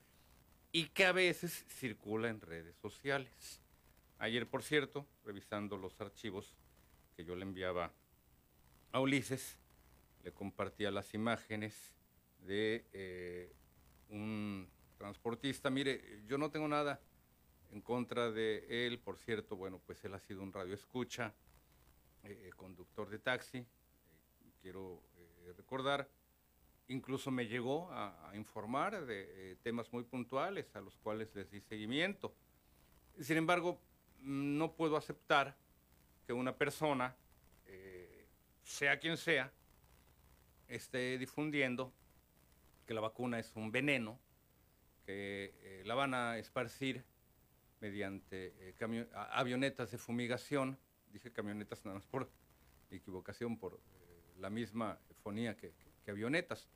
[0.72, 3.62] y que a veces circula en redes sociales.
[4.18, 6.56] Ayer, por cierto, revisando los archivos
[7.16, 7.92] que yo le enviaba
[8.92, 9.58] a Ulises,
[10.24, 11.96] le compartía las imágenes
[12.46, 13.52] de eh,
[14.10, 14.68] un
[14.98, 15.70] transportista.
[15.70, 17.00] Mire, yo no tengo nada
[17.72, 21.34] en contra de él, por cierto, bueno, pues él ha sido un radio escucha,
[22.24, 23.66] eh, conductor de taxi, eh,
[24.62, 26.10] quiero eh, recordar,
[26.88, 32.34] incluso me llegó a informar de temas muy puntuales a los cuales les di seguimiento.
[33.22, 33.80] Sin embargo,
[34.20, 35.56] no puedo aceptar
[36.28, 37.16] que una persona,
[38.64, 39.54] sea quien sea,
[40.68, 41.94] esté difundiendo
[42.86, 44.20] que la vacuna es un veneno,
[45.06, 47.06] que la van a esparcir
[47.82, 50.78] mediante eh, avionetas de fumigación,
[51.12, 52.30] dije camionetas nada más por
[52.92, 55.74] equivocación, por eh, la misma fonía que,
[56.08, 56.68] avionetas.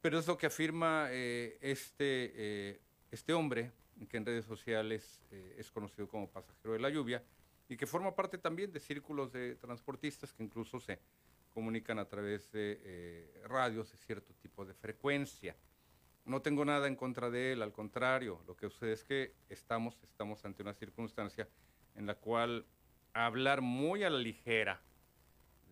[0.00, 2.80] Pero es lo que afirma eh, este,
[3.10, 3.72] este hombre,
[4.08, 7.22] que en redes sociales es conocido como pasajero de la lluvia,
[7.68, 10.98] y que forma parte también de círculos de transportistas que incluso se
[11.50, 15.54] comunican a través de radios de cierto tipo de frecuencia.
[16.24, 19.98] No tengo nada en contra de él, al contrario, lo que sucede es que estamos,
[20.02, 21.48] estamos ante una circunstancia
[21.94, 22.66] en la cual
[23.12, 24.80] hablar muy a la ligera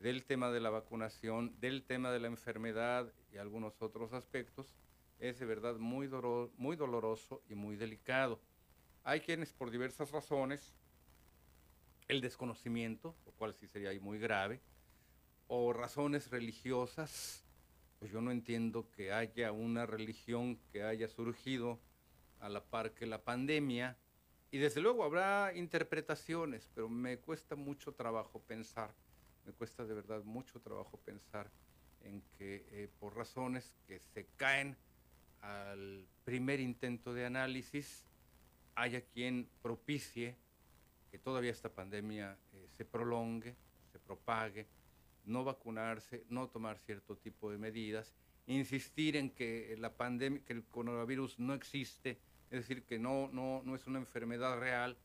[0.01, 4.75] del tema de la vacunación, del tema de la enfermedad y algunos otros aspectos,
[5.19, 6.11] es de verdad muy,
[6.59, 8.41] muy doloroso y muy delicado.
[9.05, 10.75] Hay quienes por diversas razones,
[12.09, 14.61] el desconocimiento, lo cual sí sería muy grave,
[15.47, 17.45] o razones religiosas,
[18.03, 21.79] pues yo no entiendo que haya una religión que haya surgido
[22.41, 23.97] a la par que la pandemia.
[24.51, 28.93] Y desde luego habrá interpretaciones, pero me cuesta mucho trabajo pensar,
[29.47, 31.49] me cuesta de verdad mucho trabajo pensar
[32.01, 34.77] en que eh, por razones que se caen
[35.41, 38.05] al primer intento de análisis,
[38.75, 40.37] haya quien propicie
[41.13, 43.55] que todavía esta pandemia eh, se prolongue,
[43.93, 44.67] se propague,
[45.25, 48.15] no vacunarse, no tomar cierto tipo de medidas,
[48.47, 52.19] insistir en que la pandemia, que el coronavirus no existe,
[52.51, 54.97] es decir, que no, no, no es una enfermedad real,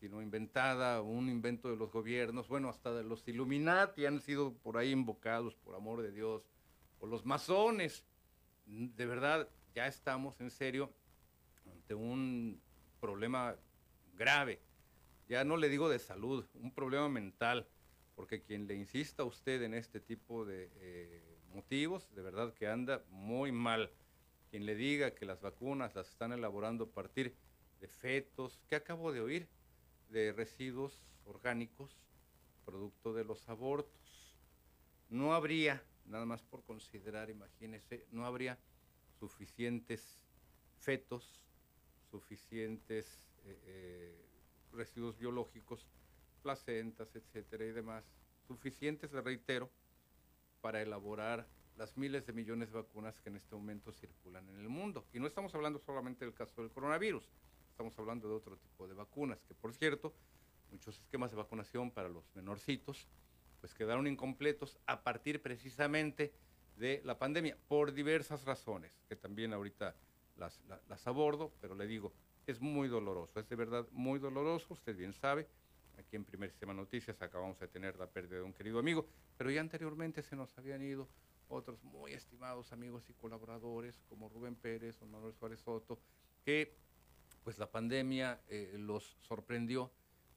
[0.00, 4.78] sino inventada, un invento de los gobiernos, bueno, hasta de los Illuminati han sido por
[4.78, 6.42] ahí invocados, por amor de Dios,
[7.00, 8.04] o los masones.
[8.66, 10.92] De verdad, ya estamos en serio
[11.72, 12.60] ante un
[13.00, 13.56] problema
[14.14, 14.60] grave.
[15.28, 17.66] Ya no le digo de salud, un problema mental,
[18.18, 22.66] porque quien le insista a usted en este tipo de eh, motivos, de verdad que
[22.66, 23.92] anda muy mal.
[24.50, 27.36] Quien le diga que las vacunas las están elaborando a partir
[27.78, 29.48] de fetos, ¿qué acabo de oír?
[30.08, 31.96] De residuos orgánicos,
[32.64, 34.36] producto de los abortos.
[35.08, 38.58] No habría, nada más por considerar, imagínese, no habría
[39.20, 40.18] suficientes
[40.80, 41.44] fetos,
[42.10, 43.06] suficientes
[43.44, 44.28] eh, eh,
[44.72, 45.86] residuos biológicos,
[46.38, 48.04] placentas, etcétera y demás,
[48.46, 49.70] suficientes, le reitero,
[50.60, 54.68] para elaborar las miles de millones de vacunas que en este momento circulan en el
[54.68, 55.06] mundo.
[55.12, 57.28] Y no estamos hablando solamente del caso del coronavirus,
[57.70, 60.12] estamos hablando de otro tipo de vacunas, que por cierto,
[60.72, 63.06] muchos esquemas de vacunación para los menorcitos,
[63.60, 66.32] pues quedaron incompletos a partir precisamente
[66.76, 69.96] de la pandemia, por diversas razones, que también ahorita
[70.36, 72.12] las, las, abordo, pero le digo,
[72.46, 75.48] es muy doloroso, es de verdad muy doloroso, usted bien sabe,
[75.98, 79.50] aquí en Primer Sistema Noticias acabamos de tener la pérdida de un querido amigo, pero
[79.50, 81.08] ya anteriormente se nos habían ido
[81.48, 85.98] otros muy estimados amigos y colaboradores como Rubén Pérez o Manuel Suárez Soto,
[86.44, 86.74] que
[87.42, 89.90] pues la pandemia eh, los sorprendió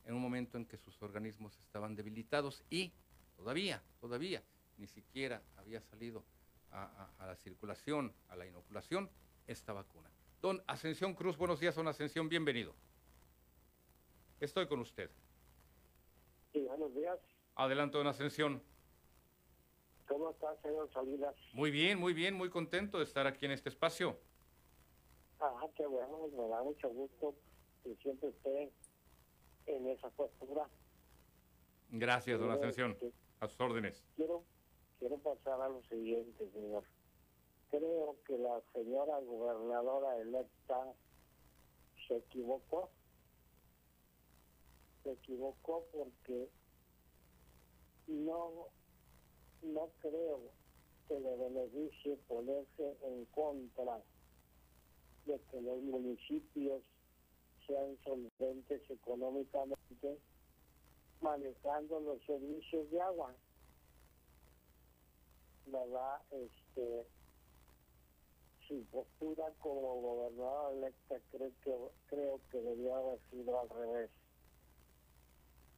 [0.05, 2.91] en un momento en que sus organismos estaban debilitados y
[3.35, 4.41] todavía, todavía,
[4.77, 6.23] ni siquiera había salido
[6.71, 9.09] a, la circulación, a la inoculación,
[9.45, 10.09] esta vacuna.
[10.41, 12.73] Don Ascensión Cruz, buenos días, don Ascensión, bienvenido.
[14.39, 15.11] Estoy con usted.
[16.51, 17.19] Sí, buenos días.
[17.55, 18.61] Adelante, don Ascensión.
[20.07, 21.35] ¿Cómo está, señor Salinas?
[21.53, 24.17] Muy bien, muy bien, muy contento de estar aquí en este espacio.
[25.39, 27.35] Ah, qué bueno, me da mucho gusto
[27.83, 28.71] que siempre esté
[29.67, 30.67] en esa postura.
[31.89, 32.97] Gracias, don Ascensión.
[33.39, 34.03] A sus órdenes.
[34.15, 34.43] Quiero,
[34.99, 36.83] quiero pasar a lo siguiente, señor.
[37.69, 40.93] Creo que la señora gobernadora electa
[42.07, 42.91] se equivocó.
[45.03, 46.49] Se equivocó porque
[48.07, 48.67] no,
[49.63, 50.39] no creo
[51.07, 54.01] que le beneficie ponerse en contra
[55.25, 56.81] de que los municipios
[57.67, 60.19] sean solventes económicamente
[61.21, 63.35] manejando los servicios de agua.
[65.67, 66.21] ¿Verdad?
[66.31, 67.05] Este,
[68.67, 71.75] su postura como gobernador electa creo que,
[72.07, 74.09] creo que debería haber sido al revés.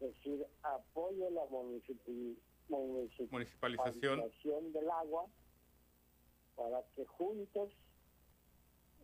[0.04, 1.46] Decir, apoyo la
[2.68, 5.26] municipalización del agua
[6.58, 7.72] para que juntos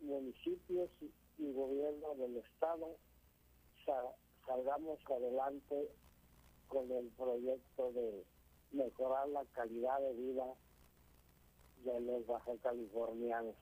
[0.02, 0.90] municipios
[1.38, 2.98] y gobierno del estado
[4.46, 5.90] salgamos adelante
[6.68, 8.26] con el proyecto de
[8.74, 10.54] mejorar la calidad de vida
[11.86, 13.56] de los baja californianos.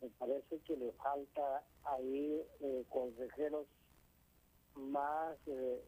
[0.00, 3.66] Me parece que le falta ahí eh, consejeros
[4.78, 5.82] más eh,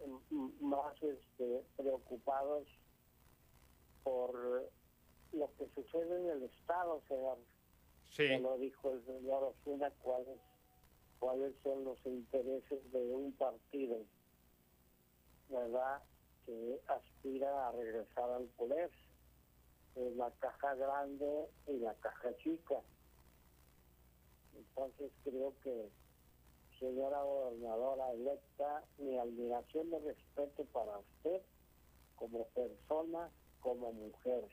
[0.60, 2.66] más este, preocupados
[4.04, 4.70] por
[5.32, 7.38] lo que sucede en el estado, señor
[8.10, 8.26] Sí.
[8.38, 10.38] lo dijo el señor Osuna, cuáles,
[11.20, 13.98] cuáles son los intereses de un partido,
[15.48, 16.02] ¿verdad?
[16.44, 18.90] Que aspira a regresar al poder.
[20.16, 22.76] la caja grande y la caja chica.
[24.56, 25.88] Entonces creo que,
[26.80, 31.42] señora gobernadora electa, mi admiración y respeto para usted
[32.16, 34.44] como persona, como mujer.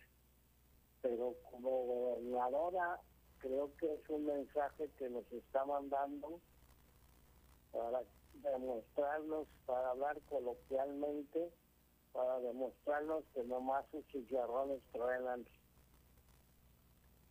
[1.01, 2.99] Pero como gobernadora
[3.39, 6.41] creo que es un mensaje que nos está mandando
[7.71, 8.03] para
[8.33, 11.49] demostrarnos, para hablar coloquialmente,
[12.11, 15.47] para demostrarnos que nomás sus chicharrones truenan.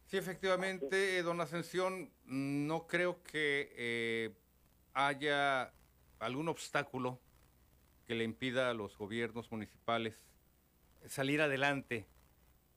[0.07, 4.37] Sí, efectivamente, don Ascensión, no creo que eh,
[4.97, 5.75] haya
[6.19, 7.21] algún obstáculo
[8.07, 10.25] que le impida a los gobiernos municipales
[11.07, 12.07] salir adelante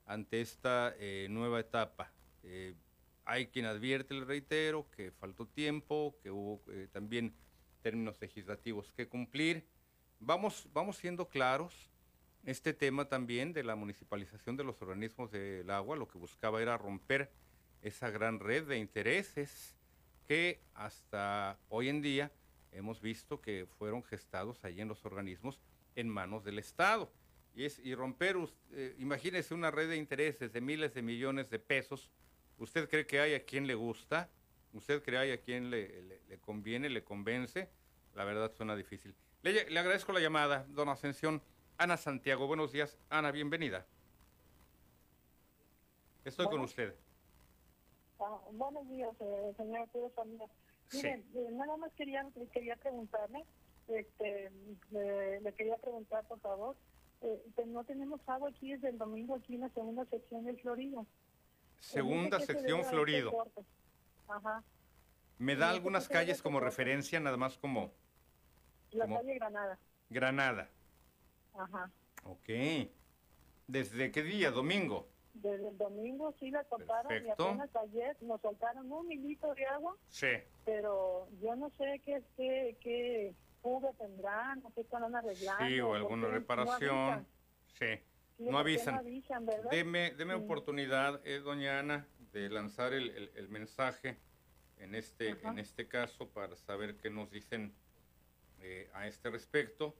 [0.05, 2.11] ante esta eh, nueva etapa.
[2.43, 2.75] Eh,
[3.23, 7.33] hay quien advierte, le reitero, que faltó tiempo, que hubo eh, también
[7.81, 9.65] términos legislativos que cumplir.
[10.19, 11.89] Vamos, vamos siendo claros.
[12.43, 16.77] Este tema también de la municipalización de los organismos del agua, lo que buscaba era
[16.77, 17.31] romper
[17.81, 19.78] esa gran red de intereses
[20.29, 22.31] que hasta hoy en día
[22.71, 25.59] hemos visto que fueron gestados allí en los organismos
[25.95, 27.11] en manos del Estado.
[27.55, 28.37] Y, es, y romper,
[28.71, 32.11] eh, imagínese una red de intereses de miles de millones de pesos
[32.59, 34.29] ¿Usted cree que hay a quien le gusta?
[34.73, 37.69] ¿Usted cree que hay a quien le, conviene, le convence?
[38.15, 39.15] La verdad suena difícil.
[39.41, 41.41] Le, le agradezco la llamada, don Ascensión.
[41.77, 42.97] Ana Santiago, buenos días.
[43.09, 43.87] Ana, bienvenida.
[46.25, 46.93] Estoy con usted.
[48.19, 50.47] Ah, buenos días, eh, señor Arturo Familia.
[50.91, 53.45] Miren, eh, nada más quería, quería preguntarle,
[53.87, 54.51] este,
[54.91, 56.75] le, le quería preguntar, por favor,
[57.21, 60.59] eh, que no tenemos agua aquí desde el domingo, aquí en la segunda sección del
[60.59, 61.05] Florido.
[61.79, 63.31] Segunda Eh, no sé qué se sección este Florido.
[64.27, 64.63] Ajá.
[65.37, 67.91] ¿Me da algunas calles como referencia, nada más como
[68.91, 69.79] La calle Granada.
[70.09, 70.69] Granada?
[71.53, 71.89] Ajá.
[72.25, 72.89] Ok.
[73.67, 74.51] ¿Desde qué día?
[74.51, 75.07] ¿Domingo?
[75.33, 77.43] Desde el domingo sí la cortaron Perfecto.
[77.43, 80.27] y apenas ayer nos soltaron un milito de agua, Sí.
[80.65, 85.65] pero yo no sé qué, qué, qué fuga tendrán, o qué están arreglando.
[85.65, 87.27] Sí, o alguna qué reparación.
[87.77, 87.85] Sí.
[88.39, 88.93] No ¿por qué avisan.
[88.95, 89.69] No avisan, ¿verdad?
[89.71, 90.41] Deme, deme Sí.
[90.43, 94.17] oportunidad, eh, doña Ana, de lanzar el, el- el mensaje
[94.77, 95.49] en este, Ajá.
[95.51, 97.73] en este caso para saber qué nos dicen
[98.61, 99.95] eh, a este respecto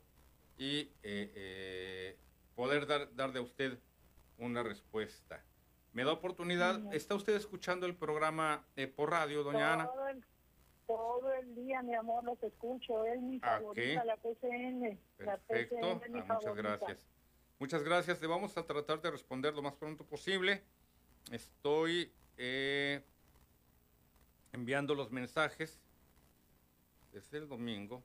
[0.57, 2.17] y eh, eh,
[2.55, 3.77] poder dar, darle a usted
[4.40, 5.44] una respuesta.
[5.94, 6.94] ¿Me da oportunidad?
[6.94, 9.86] ¿Está usted escuchando el programa eh, por radio, doña Ana?
[9.88, 10.26] Todo el,
[10.88, 13.06] todo el día, mi amor, los escucho.
[13.06, 15.00] Es mi Ah, favorita, la PCN.
[15.20, 15.76] La Perfecto.
[15.76, 17.08] PCN es mi Ah, muchas gracias.
[17.60, 18.22] Muchas gracias.
[18.22, 20.64] Le vamos a tratar de responder lo más pronto posible.
[21.32, 23.04] Estoy eh,
[24.54, 25.80] enviando los mensajes
[27.12, 28.04] desde el domingo.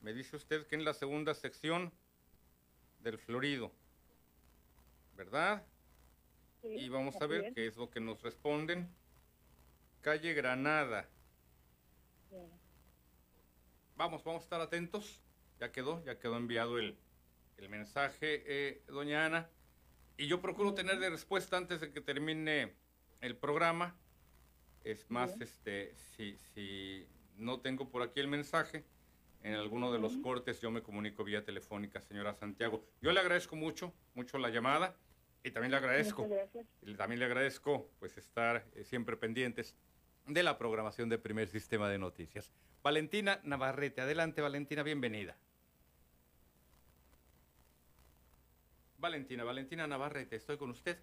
[0.00, 1.92] Me dice usted que en la segunda sección
[3.00, 3.72] del Florido,
[5.16, 5.62] ¿verdad?
[6.62, 8.88] Y vamos a ver qué es lo que nos responden.
[10.00, 11.08] Calle Granada.
[13.96, 15.20] Vamos, vamos a estar atentos.
[15.58, 16.96] Ya quedó, ya quedó enviado el,
[17.58, 19.50] el mensaje, eh, doña Ana.
[20.16, 22.74] Y yo procuro tener de respuesta antes de que termine
[23.20, 23.96] el programa.
[24.84, 25.42] Es más, Bien.
[25.42, 27.06] este, si, si
[27.36, 28.84] no tengo por aquí el mensaje,
[29.42, 32.84] en alguno de los cortes yo me comunico vía telefónica, señora Santiago.
[33.02, 34.96] Yo le agradezco mucho, mucho la llamada
[35.42, 36.28] y también le agradezco,
[36.96, 39.74] también le agradezco pues estar eh, siempre pendientes
[40.26, 42.52] de la programación de Primer Sistema de Noticias.
[42.82, 45.36] Valentina Navarrete, adelante Valentina, bienvenida.
[48.98, 50.98] Valentina, Valentina Navarrete, estoy con usted.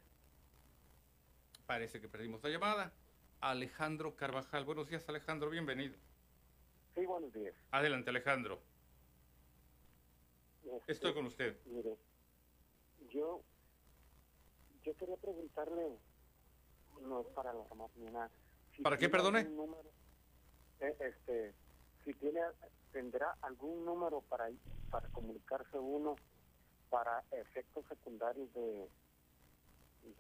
[1.65, 2.93] Parece que perdimos la llamada.
[3.41, 5.95] Alejandro Carvajal, buenos días Alejandro, bienvenido.
[6.95, 7.55] Sí, buenos días.
[7.71, 8.61] Adelante Alejandro,
[10.63, 11.57] Este, estoy con usted.
[11.65, 11.97] Mire,
[13.09, 13.43] yo,
[14.87, 15.99] yo quería preguntarle,
[17.01, 18.31] no es para alarmar ni nada.
[18.73, 19.43] si ¿Para qué, perdone?
[19.43, 19.83] número,
[20.79, 21.53] eh, este,
[22.05, 22.39] si tiene,
[22.93, 24.49] tendrá algún número para,
[24.89, 26.15] para comunicarse uno
[26.89, 28.89] para efectos secundarios de,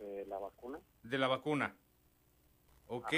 [0.03, 0.81] de la vacuna.
[1.03, 1.73] De la vacuna.
[2.87, 3.13] Ok.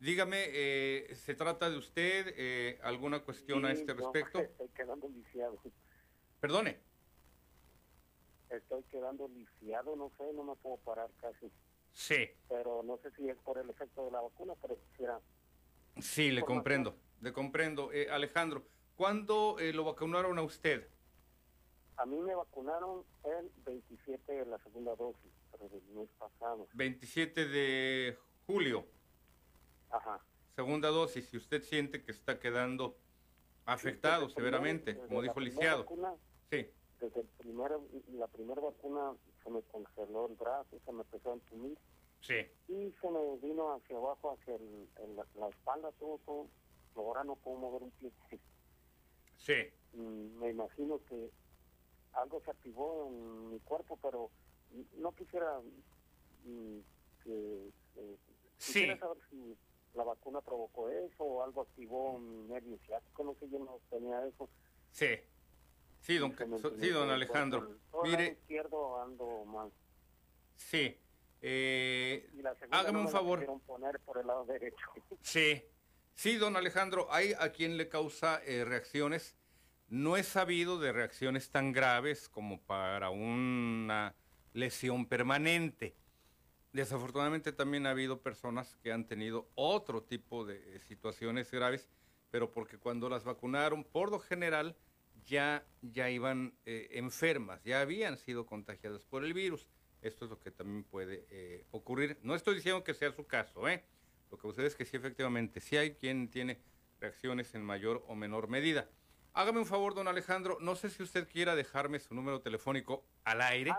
[0.00, 4.38] Dígame, eh, ¿se trata de usted eh, alguna cuestión a Sí, este yo respecto?
[4.50, 5.56] Estoy quedando lisiado.
[6.40, 6.93] Perdone.
[8.50, 11.50] Estoy quedando lisiado, no sé, no me puedo parar casi.
[11.92, 15.20] Sí, Pero no sé si es por el efecto de la vacuna, pero quisiera
[16.00, 17.92] sí, le comprendo, le comprendo.
[17.92, 18.64] Eh, Alejandro,
[18.96, 20.88] ¿cuándo eh, lo vacunaron a usted?
[21.96, 26.66] A mí me vacunaron el 27 de la segunda dosis, pero del mes pasado.
[26.74, 28.84] 27 de julio,
[29.90, 30.20] Ajá.
[30.56, 32.96] segunda dosis, si usted siente que está quedando
[33.66, 35.86] afectado severamente, como dijo Lisiado.
[36.50, 36.68] Sí,
[37.04, 41.34] desde el primer- la primera vacuna se me congeló el brazo, se me empezó a
[41.34, 41.78] entumir
[42.20, 42.34] sí.
[42.68, 46.48] y se me vino hacia abajo, hacia el- el- la, la espalda, todo, todo.
[46.94, 48.12] Ahora no puedo mover un pie.
[49.36, 49.54] Sí,
[49.92, 51.30] Mm, me imagino que
[52.12, 54.30] algo se activó en mi cuerpo, pero
[54.96, 55.60] no quisiera
[56.44, 56.78] mm,
[57.22, 57.72] que...
[57.96, 58.18] eh,
[58.64, 58.98] quisiera Sí.
[59.00, 59.56] saber si
[59.94, 64.26] la vacuna provocó eso o algo activó mi nervio ciático, no sé, yo no tenía
[64.26, 64.48] eso.
[64.90, 65.06] sí.
[66.04, 66.36] Sí, don,
[66.80, 67.60] sí, don Alejandro.
[67.60, 69.72] el lado Mire, izquierdo ando mal.
[70.54, 70.98] sí.
[71.40, 72.30] eh,
[72.70, 73.38] hágame un favor.
[73.38, 74.76] quisieron poner por el lado derecho.
[75.22, 75.62] Sí,
[76.12, 79.34] sí, don Alejandro, hay a quien le causa eh, reacciones.
[79.88, 84.14] No es sabido de reacciones tan graves como para una
[84.52, 85.96] lesión permanente.
[86.74, 91.88] Desafortunadamente también ha habido personas que han tenido otro tipo de eh, situaciones graves,
[92.30, 94.76] pero porque cuando las vacunaron, por lo general,
[95.26, 99.66] ya, ya iban eh, enfermas, ya habían sido contagiadas por el virus.
[100.02, 102.18] Esto es lo que también puede eh, ocurrir.
[102.22, 103.84] No estoy diciendo que sea su caso, ¿eh?
[104.30, 106.60] Lo que sucede es que sí, efectivamente, sí hay quien tiene
[107.00, 108.88] reacciones en mayor o menor medida.
[109.32, 113.40] Hágame un favor, don Alejandro, no sé si usted quiera dejarme su número telefónico al
[113.42, 113.72] aire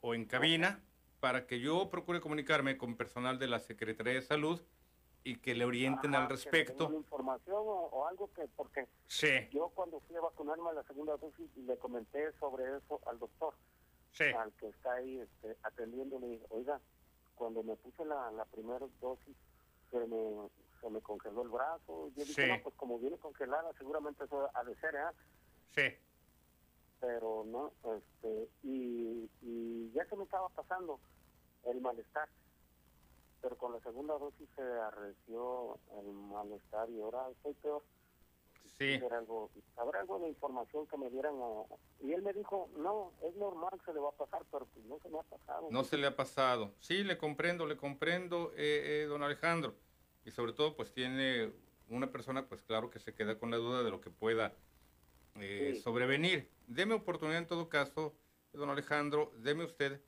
[0.00, 0.80] o en cabina
[1.20, 4.62] para que yo procure comunicarme con personal de la Secretaría de Salud
[5.24, 6.90] y que le orienten Ajá, al respecto.
[6.92, 7.62] información o,
[7.92, 9.28] o algo que, porque Sí.
[9.50, 13.54] yo cuando fui a vacunarme a la segunda dosis le comenté sobre eso al doctor,
[14.36, 16.80] al que está ahí este, atendiendo, le dije, oiga,
[17.34, 19.36] cuando me puse la, la primera dosis
[19.90, 20.48] se me,
[20.80, 22.48] se me congeló el brazo, yo dije, Sí.
[22.48, 25.00] no, pues como viene congelada, seguramente eso ha de ser, ¿eh?
[25.74, 25.96] Sí.
[27.00, 30.98] pero no, este, y, y ya se me estaba pasando
[31.64, 32.28] el malestar,
[33.40, 37.82] pero con la segunda dosis se arreció el malestar y ahora estoy peor.
[38.76, 38.94] Sí.
[38.94, 41.34] Habrá algo, habrá algo de información que me dieran,
[42.00, 44.98] y él me dijo, no, es normal, se le va a pasar, pero pues no
[45.00, 45.68] se me ha pasado.
[45.70, 46.74] No se le ha pasado.
[46.78, 49.74] Sí, le comprendo, le comprendo, eh, eh, don Alejandro.
[50.24, 51.52] Y sobre todo, pues tiene
[51.88, 54.54] una persona, pues claro que se queda con la duda de lo que pueda
[55.40, 55.80] eh, Sí.
[55.82, 56.50] sobrevenir.
[56.66, 58.14] Deme oportunidad en todo caso,
[58.52, 60.02] don Alejandro, deme usted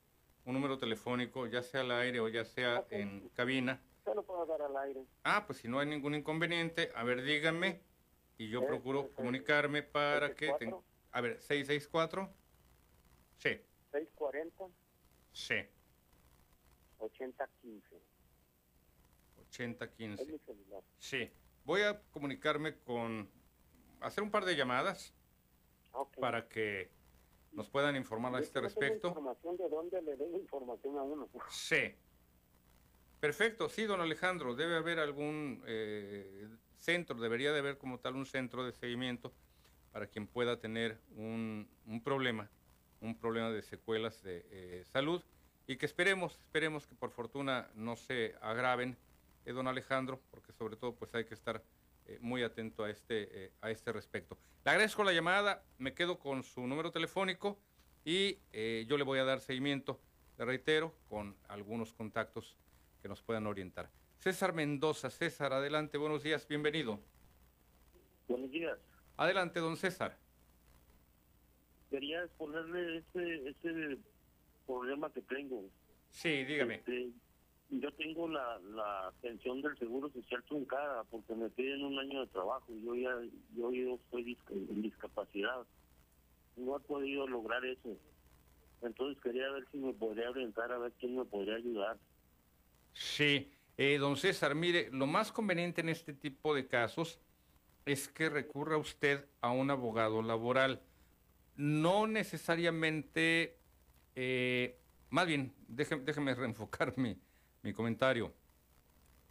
[0.45, 3.81] un número telefónico, ya sea al aire o ya sea en cabina.
[4.03, 5.05] Se lo puedo dar al aire.
[5.23, 7.81] Ah, pues si no hay ningún inconveniente, a ver, dígame,
[8.37, 10.47] y yo Eh, procuro comunicarme para que...
[10.47, 10.57] 664.
[10.57, 12.33] ten- A ver, 664.
[13.37, 13.61] Sí,
[13.91, 14.67] 640
[15.33, 15.55] sí,
[16.97, 18.01] 8015
[19.49, 20.23] 8015.
[20.23, 20.83] es mi celular.
[20.97, 21.29] Sí,
[21.65, 23.29] voy a comunicarme con,
[23.99, 25.13] hacer un par de llamadas
[26.19, 26.89] para que
[27.51, 29.09] nos puedan informar a este respecto.
[29.09, 31.29] información de dónde le den información a uno.
[31.49, 31.93] Sí.
[33.19, 36.49] Perfecto, sí, don Alejandro, debe haber algún eh,
[36.79, 39.31] centro, debería de haber como tal un centro de seguimiento
[39.91, 42.49] para quien pueda tener un, un problema,
[42.99, 45.21] un problema de secuelas de eh, salud
[45.67, 48.97] y que esperemos, esperemos que por fortuna no se agraven,
[49.45, 51.61] eh, don Alejandro, porque sobre todo pues hay que estar
[52.11, 54.37] eh, muy atento a este, eh, a este respecto.
[54.65, 57.57] Le agradezco la llamada, me quedo con su número telefónico
[58.03, 59.97] y eh, yo le voy a dar seguimiento,
[60.37, 62.57] le reitero, con algunos contactos
[63.01, 63.89] que nos puedan orientar.
[64.17, 66.99] César Mendoza, César, adelante, buenos días, bienvenido.
[68.27, 68.77] Buenos días.
[69.15, 70.17] Adelante, don César.
[71.89, 73.97] Quería exponerle este, este
[74.65, 75.63] problema que tengo.
[76.09, 76.75] Sí, dígame.
[76.75, 77.09] Este,
[77.71, 82.27] yo tengo la, la pensión del Seguro Social truncada porque me piden un año de
[82.27, 82.67] trabajo.
[82.75, 83.11] Yo ya
[83.55, 85.67] yo, yo estoy disca- en discapacidad.
[86.55, 87.99] No he podido lograr eso.
[88.81, 91.99] Entonces quería ver si me podría orientar, a ver quién me podría ayudar.
[92.93, 97.21] Sí, eh, don César, mire, lo más conveniente en este tipo de casos
[97.85, 100.87] es que recurra usted a un abogado laboral.
[101.55, 103.63] No necesariamente,
[104.15, 106.97] eh, más bien, déjeme, déjeme reenfocar
[107.61, 108.33] mi, comentario.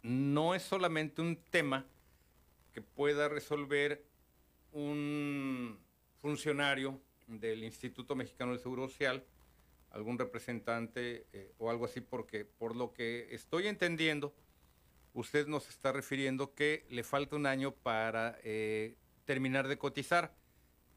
[0.03, 1.85] No es solamente un tema
[2.73, 4.03] que pueda resolver
[4.71, 5.77] un
[6.21, 9.23] funcionario del Instituto Mexicano del Seguro Social,
[9.91, 14.33] algún representante eh, o algo así, porque por lo que estoy entendiendo,
[15.13, 18.95] usted nos está refiriendo que le falta un año para eh,
[19.25, 20.33] terminar de cotizar.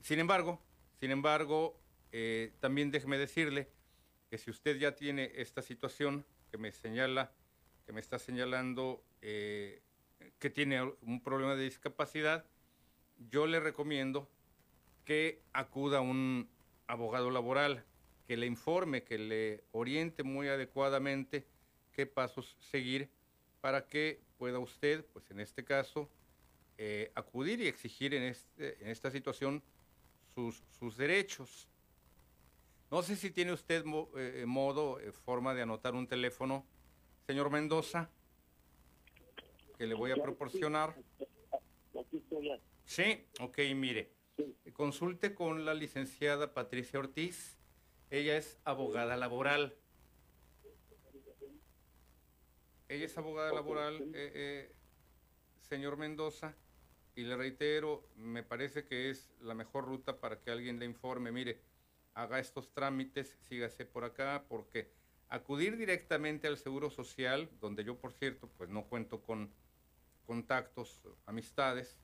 [0.01, 0.61] Sin embargo,
[1.01, 1.78] sin embargo,
[2.12, 3.69] eh, también déjeme decirle
[4.31, 6.24] que si usted ya tiene esta situación
[6.55, 7.32] que me señala,
[7.85, 9.82] que me está señalando eh,
[10.39, 12.44] que tiene un problema de discapacidad,
[13.28, 14.31] yo le recomiendo
[15.05, 16.48] que acuda a un
[16.86, 17.85] abogado laboral,
[18.28, 21.44] que le informe, que le oriente muy adecuadamente
[21.90, 23.10] qué pasos seguir
[23.60, 26.09] para que pueda usted, pues en este caso,
[26.78, 29.60] eh, acudir y exigir en, este, en esta situación
[30.36, 31.66] sus, sus derechos.
[32.94, 36.64] No sé si tiene usted mo- eh, modo, eh, forma de anotar un teléfono,
[37.26, 38.08] señor Mendoza,
[39.76, 40.94] que le voy a proporcionar.
[42.84, 44.12] Sí, ok, mire.
[44.74, 47.58] Consulte con la licenciada Patricia Ortiz.
[48.10, 49.74] Ella es abogada laboral.
[52.86, 54.72] Ella es abogada laboral, eh, eh,
[55.62, 56.54] señor Mendoza,
[57.16, 61.32] y le reitero, me parece que es la mejor ruta para que alguien le informe.
[61.32, 61.73] Mire,
[62.15, 64.91] haga estos trámites, sígase por acá, porque
[65.28, 69.51] acudir directamente al Seguro Social, donde yo, por cierto, pues no cuento con
[70.27, 71.99] contactos, amistades,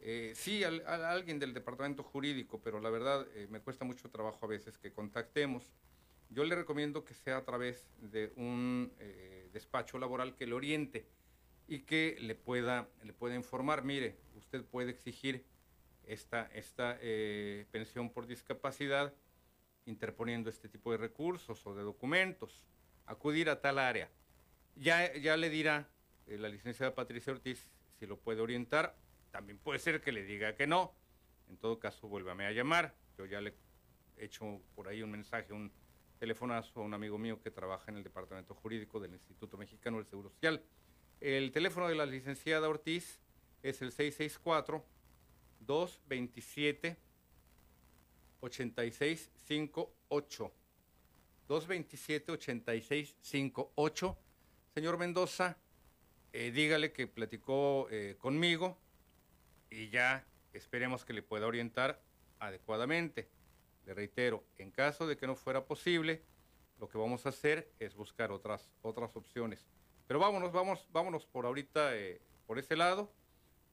[0.00, 4.08] eh, sí, al- a alguien del departamento jurídico, pero la verdad eh, me cuesta mucho
[4.10, 5.72] trabajo a veces que contactemos.
[6.30, 11.08] Yo le recomiendo que sea a través de un eh, despacho laboral que le oriente
[11.66, 15.44] y que le pueda, le pueda informar, mire, usted puede exigir
[16.06, 16.98] esta, esta
[17.70, 19.12] pensión por discapacidad
[19.88, 22.62] interponiendo este tipo de recursos o de documentos,
[23.06, 24.10] acudir a tal área.
[24.76, 25.88] Ya, ya le dirá
[26.26, 28.96] eh, la licenciada Patricia Ortiz si lo puede orientar.
[29.30, 30.94] También puede ser que le diga que no.
[31.48, 32.94] En todo caso, vuélvame a llamar.
[33.16, 33.54] Yo ya le
[34.16, 35.72] he hecho por ahí un mensaje, un
[36.18, 40.06] telefonazo a un amigo mío que trabaja en el departamento jurídico del Instituto Mexicano del
[40.06, 40.62] Seguro Social.
[41.20, 43.20] El teléfono de la licenciada Ortiz
[43.62, 44.84] es el 664
[45.60, 46.96] 227
[48.40, 50.52] 8658.
[51.48, 54.18] 227 8658.
[54.74, 55.56] Señor Mendoza,
[56.32, 58.78] eh, dígale que platicó eh, conmigo
[59.70, 62.00] y ya esperemos que le pueda orientar
[62.38, 63.28] adecuadamente.
[63.86, 66.22] Le reitero, en caso de que no fuera posible,
[66.78, 69.66] lo que vamos a hacer es buscar otras, otras opciones.
[70.06, 73.12] Pero vámonos, vamos, vámonos por ahorita eh, por ese lado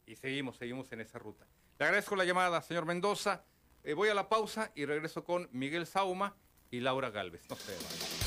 [0.06, 1.46] y seguimos, seguimos en esa ruta.
[1.78, 3.44] Le agradezco la llamada, señor Mendoza.
[3.88, 6.36] Eh, voy a la pausa y regreso con Miguel Sauma
[6.72, 7.48] y Laura Galvez.
[7.50, 8.25] No se Ya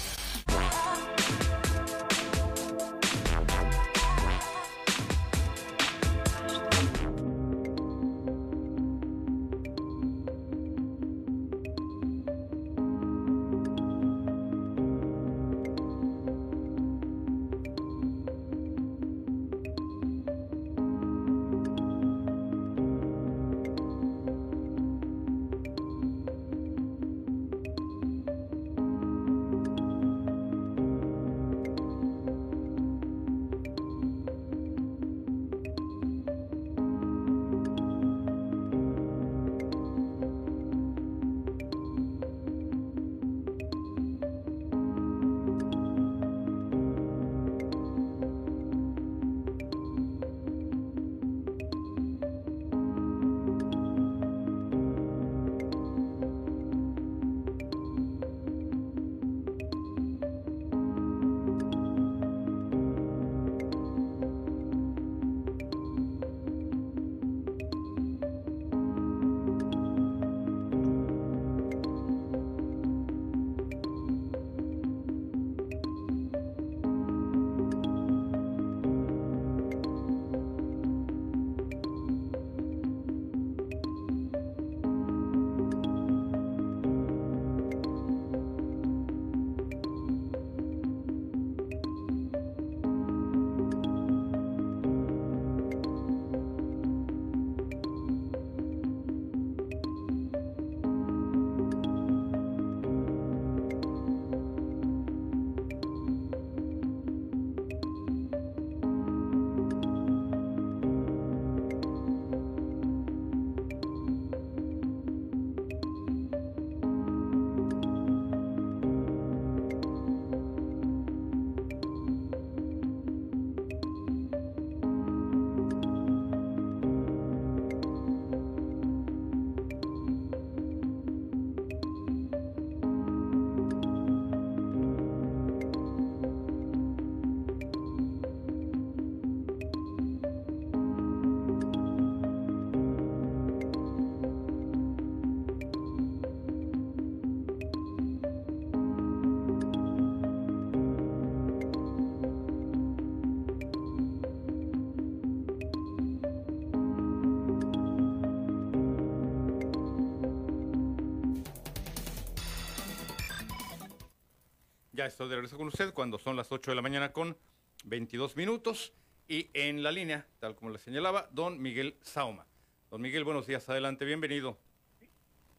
[165.09, 167.37] estoy de regreso con usted cuando son las 8 de la mañana con
[167.85, 168.93] 22 minutos
[169.27, 172.47] y en la línea, tal como le señalaba, don Miguel Sauma.
[172.91, 174.59] Don Miguel, buenos días, adelante, bienvenido.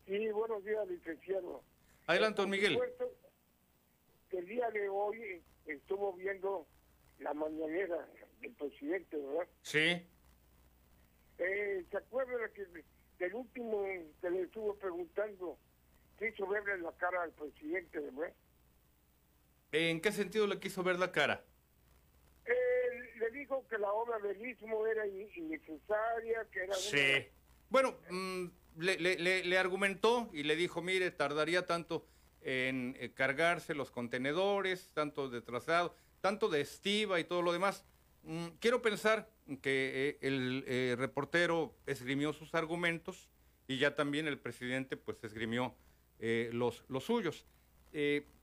[0.05, 1.63] Sí, buenos días, licenciado.
[2.05, 2.79] Adelante, don Miguel.
[4.31, 6.67] El día de hoy estuvo viendo
[7.19, 8.07] la mañanera
[8.41, 9.47] del presidente, ¿verdad?
[9.63, 10.05] Sí.
[11.39, 12.65] Eh, ¿Se acuerda que
[13.17, 13.83] del último
[14.21, 15.57] que le estuvo preguntando,
[16.19, 18.33] quiso verle la cara al presidente, ¿verdad?
[19.71, 21.43] ¿En qué sentido le quiso ver la cara?
[23.19, 26.73] le dijo que la obra del istmo era innecesaria, que era...
[26.73, 27.27] Sí.
[27.69, 28.45] Bueno, mm,
[28.77, 32.07] le, le, le, argumentó y le dijo, mire, tardaría tanto
[32.41, 37.85] en eh, cargarse los contenedores, tanto de traslado, tanto de estiva y todo lo demás.
[38.23, 39.29] Mm, quiero pensar
[39.61, 43.29] que eh, el eh, reportero esgrimió sus argumentos
[43.67, 45.75] y ya también el presidente pues esgrimió
[46.51, 47.45] los, los suyos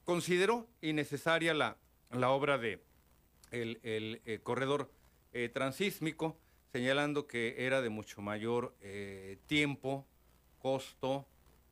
[0.06, 1.76] consideró innecesaria la,
[2.12, 2.82] la obra de
[3.50, 4.90] el, eh, corredor
[5.32, 6.38] eh, transísmico,
[6.72, 10.06] señalando que era de mucho mayor eh, tiempo,
[10.60, 11.26] costo,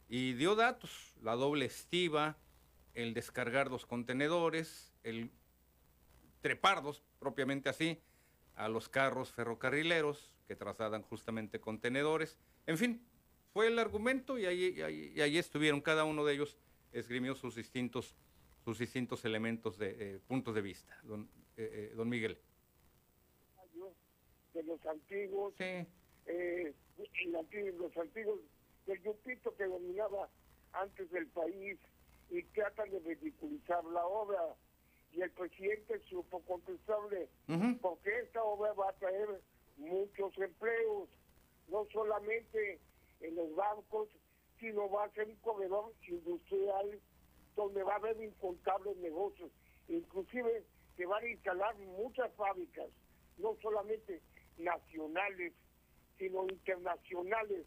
[0.08, 2.36] y dio datos, la doble estiva,
[2.94, 5.30] el descargar dos contenedores, el
[6.42, 8.00] trepardos, propiamente así,
[8.56, 12.36] a los carros ferrocarrileros que trasladan justamente contenedores.
[12.66, 13.06] En fin,
[13.52, 16.58] fue el argumento y ahí estuvieron cada uno de ellos
[16.94, 18.14] esgrimió sus distintos,
[18.64, 22.38] sus distintos elementos de eh, puntos de vista, don, eh, eh, don Miguel.
[24.54, 25.86] de los antiguos, sí.
[26.26, 26.72] eh,
[27.76, 28.40] los antiguos
[28.86, 30.28] del grupito que dominaba
[30.72, 31.76] antes del país
[32.30, 34.40] y tratan de ridiculizar la obra.
[35.12, 37.28] Y el presidente supo contestarle,
[37.80, 39.40] porque esta obra va a traer
[39.76, 41.08] muchos empleos,
[41.68, 42.80] no solamente
[43.20, 44.08] en los bancos,
[44.58, 47.00] sino va a ser un corredor industrial
[47.56, 49.50] donde va a haber incontables negocios,
[49.88, 50.64] inclusive
[50.96, 52.88] se van a instalar muchas fábricas,
[53.38, 54.20] no solamente
[54.58, 55.52] nacionales,
[56.18, 57.66] sino internacionales,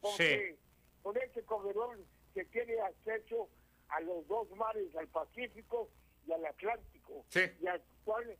[0.00, 0.56] porque
[1.02, 1.98] con este corredor
[2.34, 3.48] se tiene acceso
[3.88, 5.88] a los dos mares, al Pacífico
[6.26, 7.24] y al Atlántico,
[7.60, 8.36] y al cual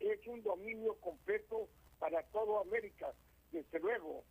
[0.00, 1.68] es un dominio completo
[1.98, 3.12] para toda América,
[3.50, 4.24] desde luego.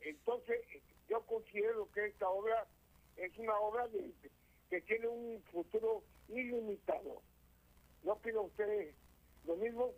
[0.00, 0.60] Entonces,
[1.08, 2.66] yo considero que esta obra
[3.16, 4.12] es una obra de-
[4.72, 7.20] que tiene un futuro ilimitado.
[8.04, 8.94] ¿No opina usted
[9.46, 9.92] lo mismo?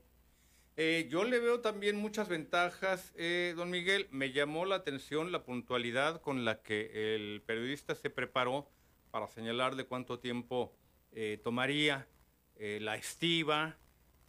[0.76, 4.08] Eh, yo le veo también muchas ventajas, eh, don Miguel.
[4.10, 8.68] Me llamó la atención la puntualidad con la que el periodista se preparó
[9.12, 10.74] para señalar de cuánto tiempo
[11.12, 12.08] eh, tomaría
[12.56, 13.76] la estiva,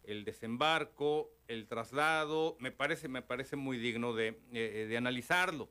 [0.04, 2.56] el desembarco, el traslado.
[2.60, 5.70] Me parece, me parece muy digno de, de analizarlo.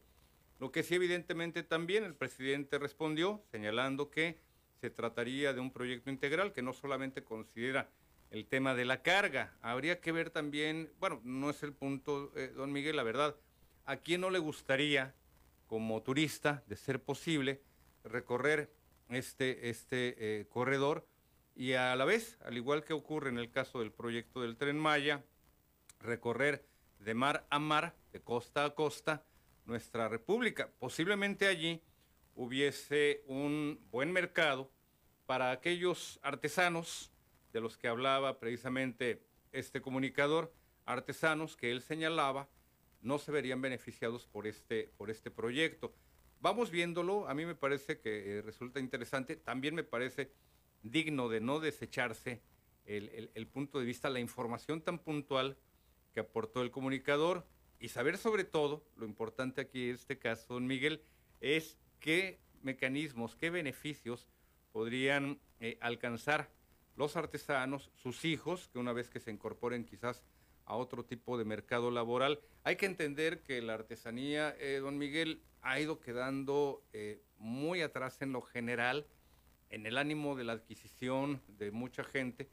[0.60, 4.40] Lo que sí, evidentemente, también el presidente respondió señalando que
[4.82, 7.90] se trataría de un proyecto integral que no solamente considera
[8.32, 9.54] el tema de la carga.
[9.62, 13.36] Habría que ver también, bueno, no es el punto, eh, don Miguel, la verdad,
[13.86, 15.14] ¿a quién no le gustaría,
[15.68, 17.62] como turista, de ser posible,
[18.04, 18.72] recorrer
[19.10, 21.08] este, este eh, corredor
[21.56, 24.78] y a la vez, al igual que ocurre en el caso del proyecto del tren
[24.78, 25.24] Maya,
[26.00, 26.66] recorrer
[27.00, 29.24] de mar a mar, de costa a costa,
[29.66, 30.70] nuestra república?
[30.80, 31.82] Posiblemente allí
[32.36, 34.70] hubiese un buen mercado
[35.26, 37.12] para aquellos artesanos
[37.54, 39.22] de los que hablaba precisamente
[39.52, 40.54] este comunicador,
[40.86, 42.50] artesanos que él señalaba
[43.02, 45.94] no se verían beneficiados por este, por este proyecto.
[46.42, 50.32] Vamos viéndolo, a mí me parece que eh, resulta interesante, también me parece
[50.84, 52.42] digno de no desecharse
[52.86, 55.58] el, el- el punto de vista, la información tan puntual
[56.14, 57.48] que aportó el comunicador
[57.80, 61.02] y saber sobre todo, lo importante aquí en este caso, don Miguel,
[61.42, 64.30] es qué mecanismos, qué beneficios
[64.72, 66.52] podrían eh, alcanzar
[66.96, 70.24] los artesanos, sus hijos, que una vez que se incorporen quizás
[70.66, 75.42] a otro tipo de mercado laboral, hay que entender que la artesanía, eh, don Miguel,
[75.64, 79.08] ha ido quedando eh, muy atrás en lo general,
[79.72, 82.52] en el ánimo de la adquisición de mucha gente,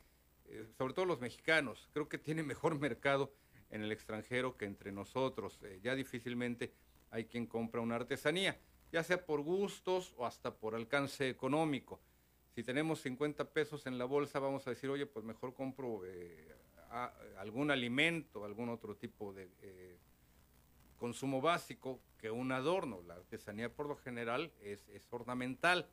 [0.79, 1.91] sobre todo los mexicanos.
[1.93, 3.35] Creo que tiene mejor mercado
[3.69, 5.61] en el extranjero que entre nosotros.
[5.83, 6.73] Ya difícilmente
[7.11, 8.59] hay quien compra una artesanía,
[8.93, 11.98] ya sea por gustos o hasta por alcance económico.
[12.55, 16.55] Si tenemos 50 pesos en la bolsa, vamos a decir, oye, pues mejor compro eh,
[17.39, 19.98] algún alimento, algún otro tipo de eh,
[20.98, 23.02] consumo básico que un adorno.
[23.06, 25.89] La artesanía por lo general es, es ornamental.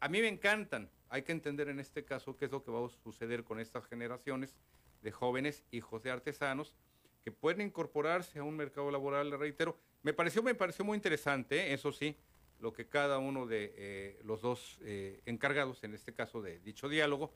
[0.00, 0.90] A mí me encantan.
[1.10, 3.84] Hay que entender en este caso qué es lo que va a suceder con estas
[3.84, 4.56] generaciones
[5.02, 6.74] de jóvenes hijos de artesanos
[7.22, 9.76] que pueden incorporarse a un mercado laboral, reitero.
[10.02, 11.74] Me pareció, me pareció muy interesante, ¿eh?
[11.74, 12.16] eso sí,
[12.58, 16.88] lo que cada uno de eh, los dos eh, encargados, en este caso de dicho
[16.88, 17.34] diálogo,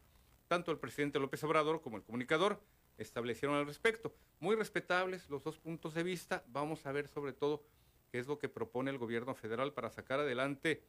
[0.48, 2.60] tanto el presidente López Obrador como el comunicador,
[2.98, 4.14] establecieron al respecto.
[4.40, 6.44] Muy respetables los dos puntos de vista.
[6.48, 7.64] Vamos a ver sobre todo
[8.10, 10.84] qué es lo que propone el gobierno federal para sacar adelante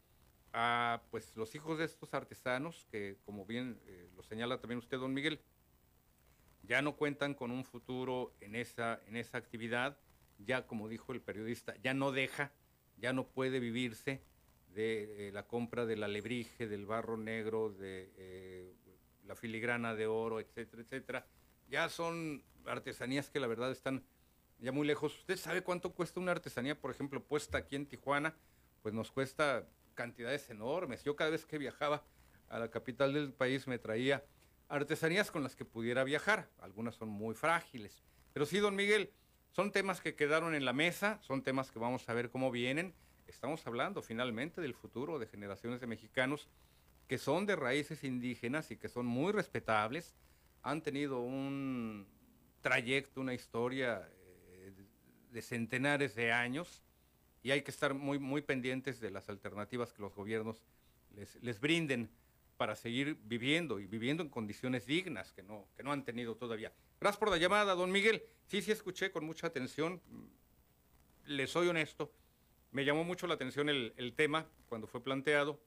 [0.52, 5.00] a pues los hijos de estos artesanos que, como bien eh, lo señala también usted,
[5.00, 5.40] don Miguel,
[6.62, 9.98] ya no cuentan con un futuro en esa, en esa actividad,
[10.38, 12.52] ya como dijo el periodista, ya no deja,
[12.98, 14.22] ya no puede vivirse
[14.74, 18.74] de eh, la compra del alebrije, del barro negro, de eh,
[19.26, 21.28] la filigrana de oro, etcétera, etcétera.
[21.70, 24.03] Ya son artesanías que la verdad están
[24.60, 25.18] ya muy lejos.
[25.20, 28.36] ¿Usted sabe cuánto cuesta una artesanía, por ejemplo, puesta aquí en Tijuana?
[28.82, 31.03] Pues nos cuesta cantidades enormes.
[31.03, 32.03] Yo cada vez que viajaba
[32.49, 34.24] a la capital del país me traía
[34.70, 36.49] artesanías con las que pudiera viajar.
[36.60, 38.03] Algunas son muy frágiles.
[38.34, 39.11] Pero sí, don Miguel,
[39.54, 42.94] son temas que quedaron en la mesa, son temas que vamos a ver cómo vienen.
[43.28, 46.50] Estamos hablando finalmente del futuro de generaciones de mexicanos
[47.08, 50.16] que son de raíces indígenas y que son muy respetables,
[50.64, 52.08] han tenido un
[52.62, 54.10] trayecto, una historia
[54.48, 54.74] eh,
[55.32, 56.82] de centenares de años
[57.44, 60.64] y hay que estar muy, muy pendientes de las alternativas que los gobiernos
[61.16, 62.10] les, les brinden
[62.58, 66.72] para seguir viviendo y viviendo en condiciones dignas que no, que no han tenido todavía.
[67.04, 68.24] Gracias por la llamada, don Miguel.
[68.48, 70.02] Sí, sí, escuché con mucha atención.
[71.26, 72.14] Le soy honesto.
[72.72, 75.60] Me llamó mucho la atención el, el tema cuando fue planteado,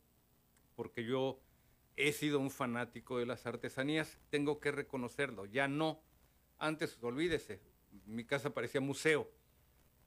[0.76, 1.38] porque yo
[1.94, 4.18] he sido un fanático de las artesanías.
[4.30, 5.44] Tengo que reconocerlo.
[5.44, 6.00] Ya no.
[6.58, 7.60] Antes, olvídese,
[8.06, 9.30] mi casa parecía museo.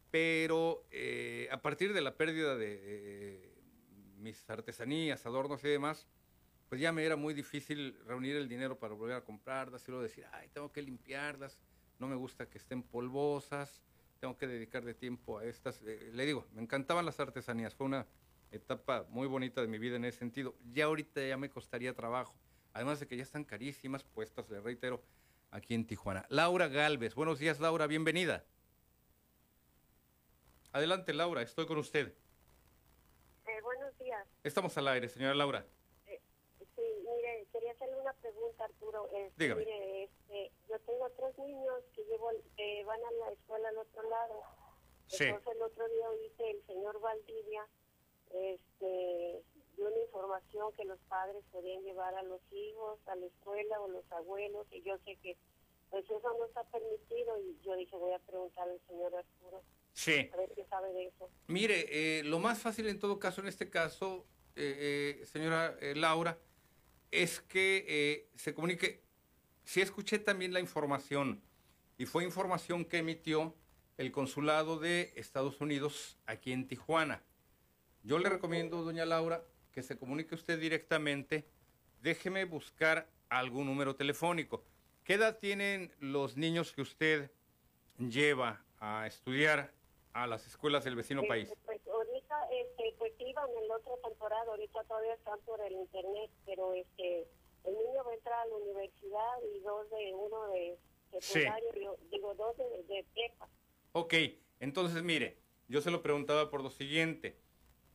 [0.09, 3.53] Pero eh, a partir de la pérdida de eh,
[4.17, 6.07] mis artesanías, adornos y demás,
[6.69, 10.03] pues ya me era muy difícil reunir el dinero para volver a comprarlas y luego
[10.03, 11.59] decir, ay, tengo que limpiarlas,
[11.97, 13.81] no me gusta que estén polvosas,
[14.19, 15.81] tengo que dedicarle tiempo a estas.
[15.81, 18.05] Eh, le digo, me encantaban las artesanías, fue una
[18.51, 20.55] etapa muy bonita de mi vida en ese sentido.
[20.71, 22.35] Ya ahorita ya me costaría trabajo,
[22.73, 25.01] además de que ya están carísimas puestas, le reitero,
[25.51, 26.25] aquí en Tijuana.
[26.29, 28.45] Laura Galvez, buenos días Laura, bienvenida.
[30.71, 32.13] Adelante Laura, estoy con usted.
[33.47, 34.27] Eh, buenos días.
[34.43, 35.65] Estamos al aire, señora Laura.
[36.05, 36.21] Eh,
[36.75, 39.09] sí, mire, quería hacerle una pregunta, Arturo.
[39.13, 39.65] Este, Dígame.
[39.65, 44.09] Mire, este, yo tengo tres niños que llevo, eh, van a la escuela al otro
[44.09, 44.41] lado.
[45.07, 45.25] Sí.
[45.25, 47.67] Entonces el otro día dice el señor Valdivia,
[48.31, 49.43] este,
[49.75, 53.87] dio una información que los padres podían llevar a los hijos a la escuela o
[53.87, 55.35] los abuelos y yo sé que
[55.89, 59.63] pues eso no está permitido y yo dije voy a preguntarle al señor Arturo
[59.93, 60.29] Sí.
[60.31, 61.27] a ver qué sabe de eso.
[61.47, 61.85] Mire,
[62.19, 66.37] eh, lo más fácil en todo caso, en este caso, eh, eh, señora eh, Laura,
[67.11, 69.01] es que eh, se comunique.
[69.63, 71.41] Sí escuché también la información
[71.97, 73.55] y fue información que emitió
[73.97, 77.21] el consulado de Estados Unidos aquí en Tijuana.
[78.03, 81.45] Yo le recomiendo, doña Laura, que se comunique usted directamente.
[82.01, 84.63] Déjeme buscar algún número telefónico.
[85.03, 87.31] ¿Qué edad tienen los niños que usted
[87.97, 89.73] lleva a estudiar
[90.13, 91.49] a las escuelas del vecino país?
[92.51, 97.27] Este, pues iban en la otra temporada, ahorita todavía están por el internet, pero este,
[97.63, 100.77] el niño va a entrar a la universidad y dos de uno de
[101.19, 103.47] secundario, yo digo dos de, de prepa.
[103.93, 104.13] Ok,
[104.59, 107.37] entonces mire, yo se lo preguntaba por lo siguiente.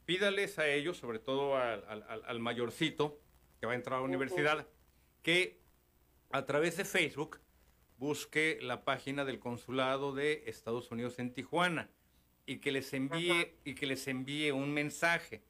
[0.05, 3.19] Pídales a ellos, sobre todo al, al- al- al mayorcito
[3.59, 4.67] que va a entrar a la universidad,
[5.23, 5.61] que
[6.31, 7.41] a través de Facebook
[7.97, 11.91] busque la página del consulado de Estados Unidos en Tijuana
[12.47, 15.43] y que les envíe y que les envíe un mensaje.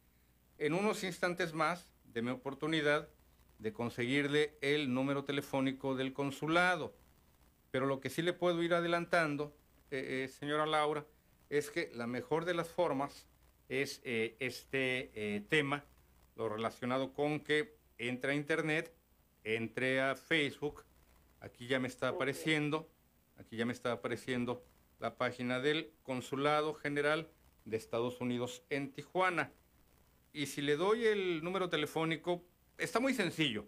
[0.59, 3.09] En unos instantes más, deme oportunidad
[3.59, 6.95] de conseguirle el número telefónico del consulado.
[7.71, 9.57] Pero lo que sí le puedo ir adelantando,
[9.91, 11.05] eh, eh, señora Laura,
[11.49, 13.27] es que la mejor de las formas
[13.69, 15.85] es eh, este eh, tema,
[16.37, 18.93] lo relacionado con que entre a Internet,
[19.45, 20.85] entre a Facebook,
[21.41, 22.91] aquí ya me está apareciendo,
[23.37, 24.65] aquí ya me está apareciendo
[25.05, 27.31] la página del Consulado General
[27.67, 29.53] de Estados Unidos en Tijuana.
[30.33, 32.43] Y si le doy el número telefónico,
[32.79, 33.67] está muy sencillo,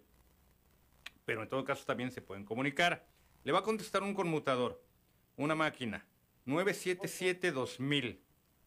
[1.25, 3.05] pero en todo caso también se pueden comunicar.
[3.43, 4.83] Le va a contestar un conmutador,
[5.35, 6.07] una máquina,
[6.47, 8.19] 977-2000.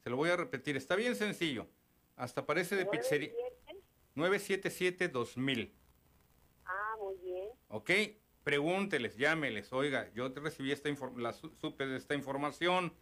[0.05, 1.66] Se lo voy a repetir, está bien sencillo.
[2.14, 3.32] Hasta parece de pizzería.
[4.14, 5.72] 977-2000.
[6.66, 7.48] Ah, muy bien.
[7.66, 7.90] ¿Ok?
[8.55, 9.72] Pregúnteles, llámeles.
[9.72, 12.93] Oiga, yo recibí esta la su- supe de esta información.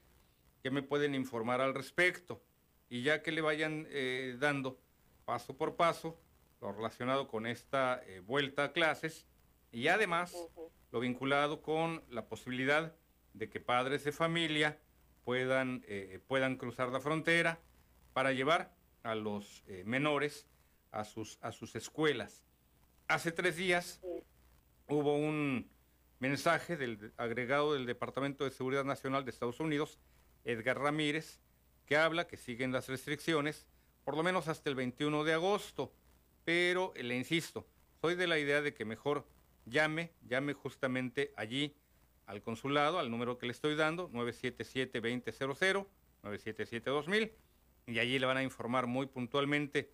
[0.62, 2.42] ¿Qué me pueden informar al respecto?
[2.90, 4.78] Y ya que le vayan eh, dando
[5.24, 6.20] paso por paso
[6.60, 9.26] lo relacionado con esta eh, vuelta a clases
[9.72, 10.36] y además
[10.92, 12.94] lo vinculado con la posibilidad
[13.32, 14.78] de que padres de familia
[15.24, 17.58] puedan, eh, puedan cruzar la frontera
[18.12, 20.46] para llevar a los menores
[20.92, 22.42] a sus, a sus escuelas.
[23.06, 24.02] Hace tres días
[24.88, 25.70] hubo un
[26.18, 29.98] mensaje del agregado del Departamento de Seguridad Nacional de Estados Unidos,
[30.44, 31.40] Edgar Ramírez,
[31.86, 33.66] que habla que siguen las restricciones,
[34.04, 35.92] por lo menos hasta el 21 de agosto.
[36.44, 37.66] Pero eh, le insisto,
[38.00, 39.26] soy de la idea de que mejor
[39.66, 41.76] llame, llame justamente allí
[42.26, 45.86] al consulado, al número que le estoy dando, 977-2000,
[46.22, 47.32] 977-2000,
[47.86, 49.90] y allí le van a informar muy puntualmente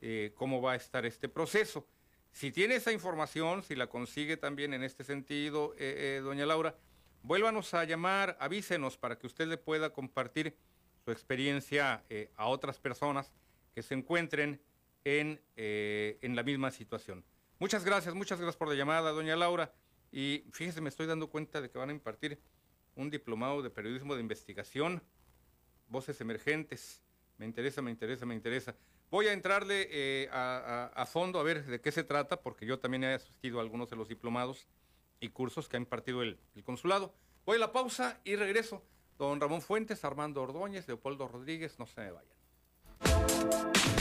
[0.00, 1.86] eh, cómo va a estar este proceso.
[2.32, 6.76] Si tiene esa información, si la consigue también en este sentido, eh, eh, doña Laura,
[7.22, 10.56] vuélvanos a llamar, avísenos para que usted le pueda compartir
[11.04, 13.32] su experiencia eh, a otras personas
[13.74, 14.60] que se encuentren
[15.04, 17.24] en, en la misma situación.
[17.58, 19.72] Muchas gracias, muchas gracias por la llamada, doña Laura.
[20.12, 22.38] Y fíjese, me estoy dando cuenta de que van a impartir
[22.94, 25.02] un diplomado de periodismo de investigación,
[25.88, 27.02] voces emergentes.
[27.38, 28.76] Me interesa, me interesa, me interesa.
[29.10, 33.04] Voy a entrarle eh, a, fondo a ver de qué se trata, porque yo también
[33.04, 34.66] he asistido a algunos de los diplomados
[35.18, 37.14] y cursos que ha impartido el, el consulado.
[37.46, 38.82] Voy a la pausa y regreso.
[39.18, 43.97] Don Ramón Fuentes, Armando Ordóñez, Leopoldo Rodríguez, no se me vayan.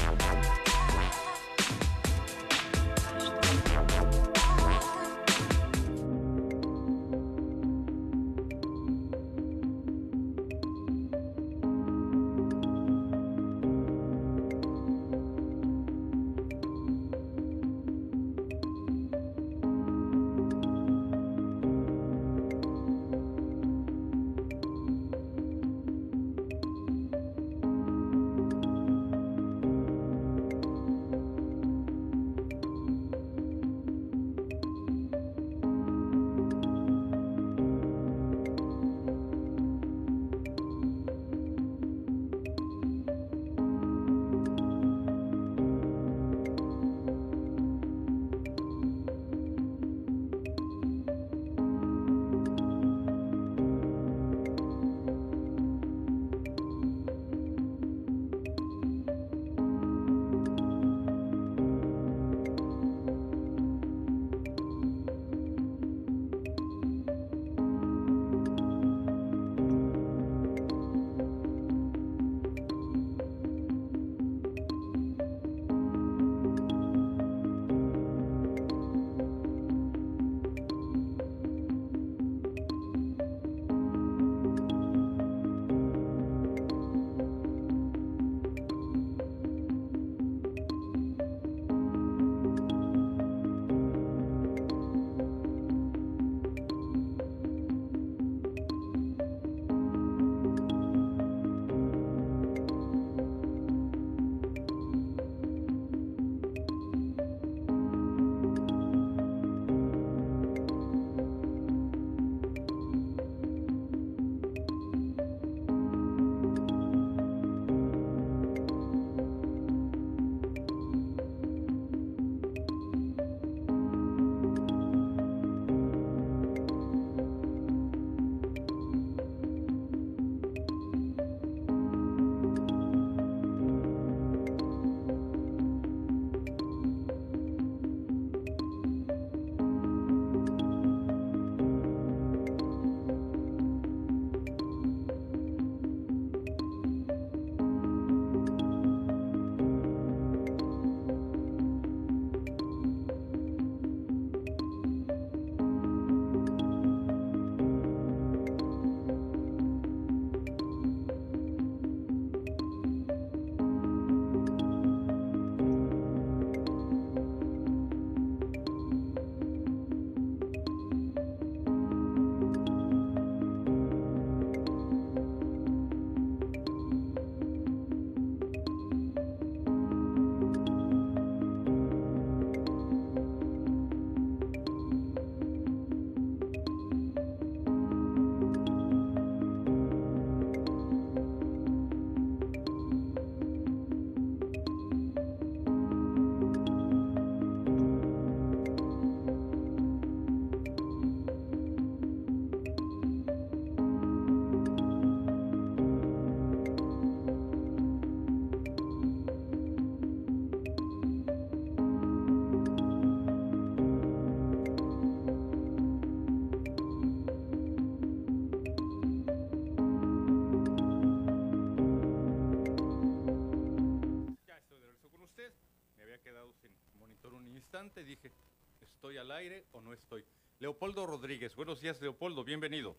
[230.60, 232.96] Leopoldo Rodríguez, buenos días Leopoldo, bienvenido.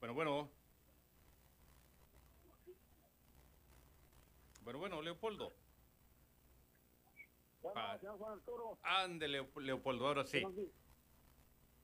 [0.00, 0.50] Bueno, bueno.
[4.62, 5.52] Bueno, bueno, Leopoldo.
[7.74, 7.98] Ah.
[8.82, 10.42] Ande, Leo- Leopoldo, ahora sí.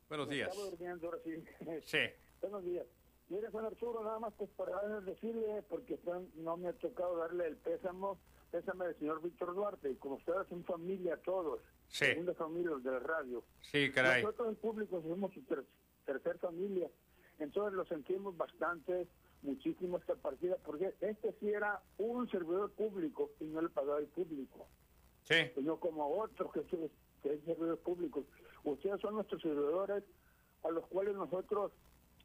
[0.08, 0.54] Buenos días.
[1.84, 1.98] Sí.
[2.40, 2.86] Buenos días.
[3.28, 5.98] Mire, Juan Arturo, nada más pues para decirle, porque
[6.34, 8.18] no me ha tocado darle el pésamo,
[8.50, 11.60] pésame del señor Víctor Duarte, y como ustedes son familia todos,
[11.92, 12.06] Sí.
[12.06, 13.44] segunda familia de la radio.
[13.70, 14.22] Sí, caray.
[14.22, 15.64] Nosotros en público somos su ter-
[16.06, 16.88] tercer familia,
[17.38, 19.06] entonces lo sentimos bastante,
[19.42, 24.06] muchísimo esta partida, porque este sí era un servidor público y no le pagaba el
[24.06, 24.66] público.
[25.24, 25.36] Sí.
[25.60, 26.62] No como otros que,
[27.22, 28.24] que es servidor público.
[28.64, 30.02] Ustedes son nuestros servidores
[30.64, 31.72] a los cuales nosotros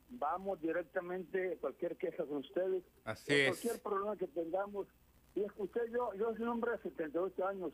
[0.10, 2.84] vamos directamente cualquier queja con ustedes.
[3.04, 3.50] Así es.
[3.50, 4.88] Cualquier problema que tengamos.
[5.36, 7.74] Y escuché, yo, yo soy un hombre de 78 años.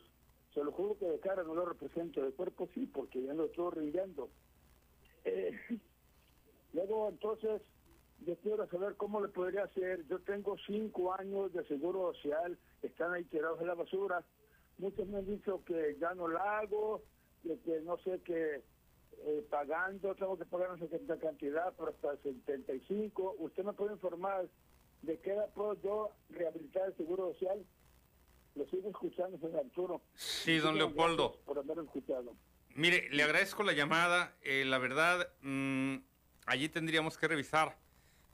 [0.54, 3.46] Se lo juro que de cara no lo represento, de cuerpo sí, porque ya lo
[3.46, 4.30] estoy rindiendo.
[5.24, 5.50] Eh,
[6.72, 7.60] luego, entonces,
[8.20, 10.06] yo quiero saber cómo le podría hacer.
[10.06, 14.24] Yo tengo cinco años de seguro social, están ahí tirados en la basura.
[14.78, 17.02] Muchos me han dicho que ya no la hago,
[17.42, 18.62] que, que no sé qué,
[19.26, 23.36] eh, pagando, tengo que pagar no sé qué cantidad, pero hasta 75.
[23.38, 24.48] ¿Usted me puede informar
[25.02, 27.64] de qué edad puedo yo rehabilitar el seguro social?
[28.54, 30.02] Lo sigo escuchando, señor Arturo.
[30.14, 31.40] Sí, don Leopoldo.
[31.44, 32.36] Por haberme escuchado.
[32.70, 34.36] Mire, le agradezco la llamada.
[34.42, 35.96] eh, la verdad, mm,
[36.46, 37.76] allí tendríamos que revisar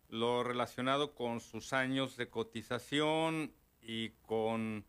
[0.09, 4.85] lo relacionado con sus años de cotización y con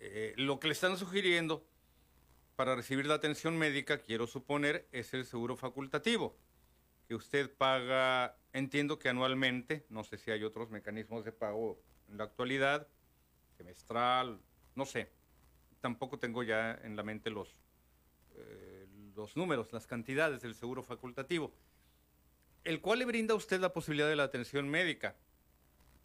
[0.00, 1.64] eh, lo que le están sugiriendo
[2.56, 6.36] para recibir la atención médica, quiero suponer, es el seguro facultativo,
[7.06, 12.18] que usted paga, entiendo que anualmente, no sé si hay otros mecanismos de pago en
[12.18, 12.88] la actualidad,
[13.62, 14.40] semestral,
[14.74, 15.08] no sé.
[15.80, 17.48] Tampoco tengo ya en la mente los,
[18.34, 21.52] eh, los números, las cantidades del seguro facultativo,
[22.64, 25.16] el cual le brinda a usted la posibilidad de la atención médica,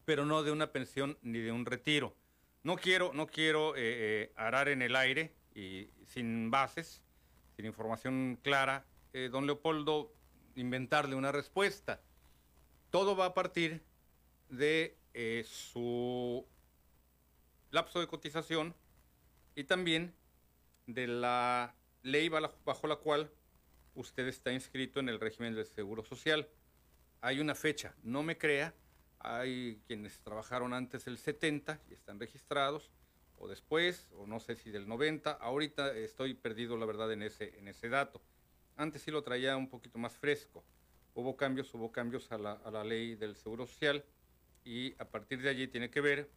[0.06, 2.16] pero no de una pensión ni de un retiro.
[2.64, 7.02] No quiero, no quiero eh, eh, arar en el aire y sin bases,
[7.56, 8.86] sin información clara,
[9.32, 10.14] don Leopoldo,
[10.56, 12.00] inventarle una respuesta.
[12.92, 13.82] Todo va a partir
[14.50, 14.96] de
[15.44, 16.46] su
[17.72, 18.76] lapso de cotización
[19.56, 20.14] y también
[20.86, 23.32] de la ley bajo la cual
[23.96, 26.48] usted está inscrito en el régimen del Seguro Social.
[27.22, 28.74] Hay una fecha, no me crea,
[29.20, 32.92] hay quienes trabajaron antes del 70 y están registrados,
[33.40, 37.58] o después, o no sé si del 90, ahorita estoy perdido la verdad en ese,
[37.58, 38.22] en ese dato.
[38.76, 40.64] Antes sí lo traía un poquito más fresco.
[41.14, 44.04] Hubo cambios, hubo cambios a la, a la ley del Seguro Social
[44.64, 46.30] y a partir de allí tiene que ver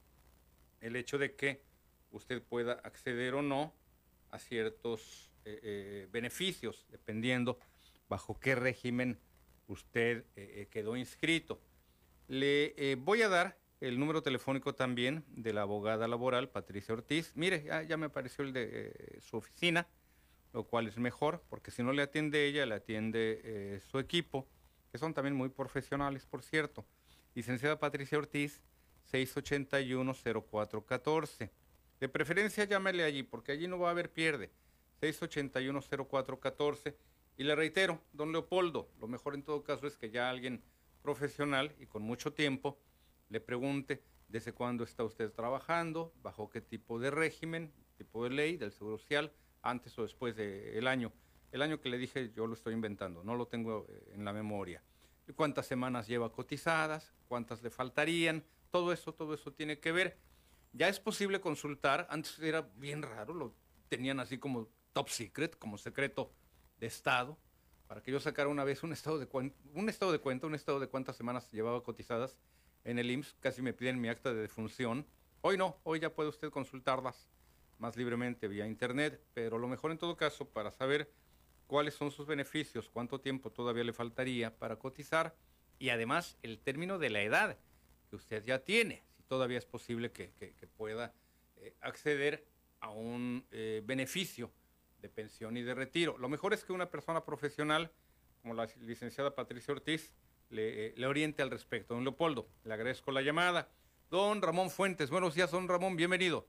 [0.81, 1.63] el hecho de que
[2.11, 3.75] usted pueda acceder o no
[4.31, 7.59] a ciertos eh, eh, beneficios, dependiendo
[8.09, 9.19] bajo qué régimen
[9.67, 11.61] usted eh, quedó inscrito.
[12.29, 17.33] Le voy a dar el número telefónico también de la abogada laboral, Patricia Ortiz.
[17.35, 19.89] Mire, ya, ya me apareció el de su oficina,
[20.53, 24.47] lo cual es mejor, porque si no le atiende ella, le atiende su equipo,
[24.93, 26.85] que son también muy profesionales, por cierto.
[27.35, 28.61] Licenciada Patricia Ortiz,
[29.13, 31.51] 681-0414.
[32.01, 34.51] De preferencia llámele allí, porque allí no va a haber pierde.
[35.01, 36.95] 681-0414.
[37.37, 40.63] Y le reitero, don Leopoldo, lo mejor en todo caso es que ya alguien
[41.03, 42.79] profesional y con mucho tiempo
[43.31, 48.57] le pregunte desde cuándo está usted trabajando, bajo qué tipo de régimen, tipo de ley
[48.57, 49.33] del Seguro Social,
[49.63, 51.13] antes o después del año.
[51.53, 54.33] El año que le dije yo lo estoy inventando, no lo tengo eh, en la
[54.33, 54.83] memoria.
[55.35, 60.19] Cuántas semanas lleva cotizadas, cuántas le faltarían, todo eso, todo eso tiene que ver.
[60.73, 63.55] Ya es posible consultar, antes era bien raro, lo
[63.89, 66.33] tenían así como top secret, como secreto
[66.79, 67.39] de Estado,
[67.87, 70.55] para que yo sacara una vez un estado de, cuen- un estado de cuenta, un
[70.55, 72.39] estado de cuántas semanas llevaba cotizadas
[72.85, 75.07] en el IMSS, casi me piden mi acta de defunción.
[75.41, 77.29] Hoy no, hoy ya puede usted consultarlas
[77.79, 81.13] más libremente vía internet, pero lo mejor en todo caso para saber
[81.67, 85.35] cuáles son sus beneficios, cuánto tiempo todavía le faltaría para cotizar
[85.79, 87.59] y además el término de la edad
[88.11, 91.15] que usted ya tiene, si todavía es posible que, que- que pueda
[91.57, 92.45] eh, acceder
[92.81, 94.51] a un eh, beneficio
[95.01, 96.19] de pensión y de retiro.
[96.19, 97.91] Lo mejor es que una persona profesional
[98.43, 100.13] como la licenciada Patricia Ortiz
[100.51, 101.95] le, eh, le oriente al respecto.
[101.95, 103.69] Don Leopoldo, le agradezco la llamada.
[104.11, 106.47] Don Ramón Fuentes, buenos días, don Ramón, bienvenido.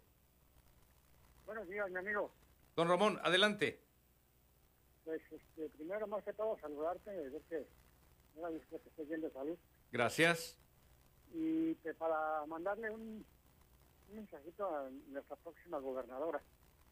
[1.46, 2.34] Buenos días, mi amigo.
[2.76, 3.80] Don Ramón, adelante.
[5.04, 7.68] Pues, este, primero, más que todo, saludarte, ver que
[8.34, 9.58] que estés bien de salud.
[9.92, 10.58] Gracias.
[11.34, 13.26] Y pues, para mandarle un,
[14.10, 16.42] un mensajito a nuestra próxima gobernadora.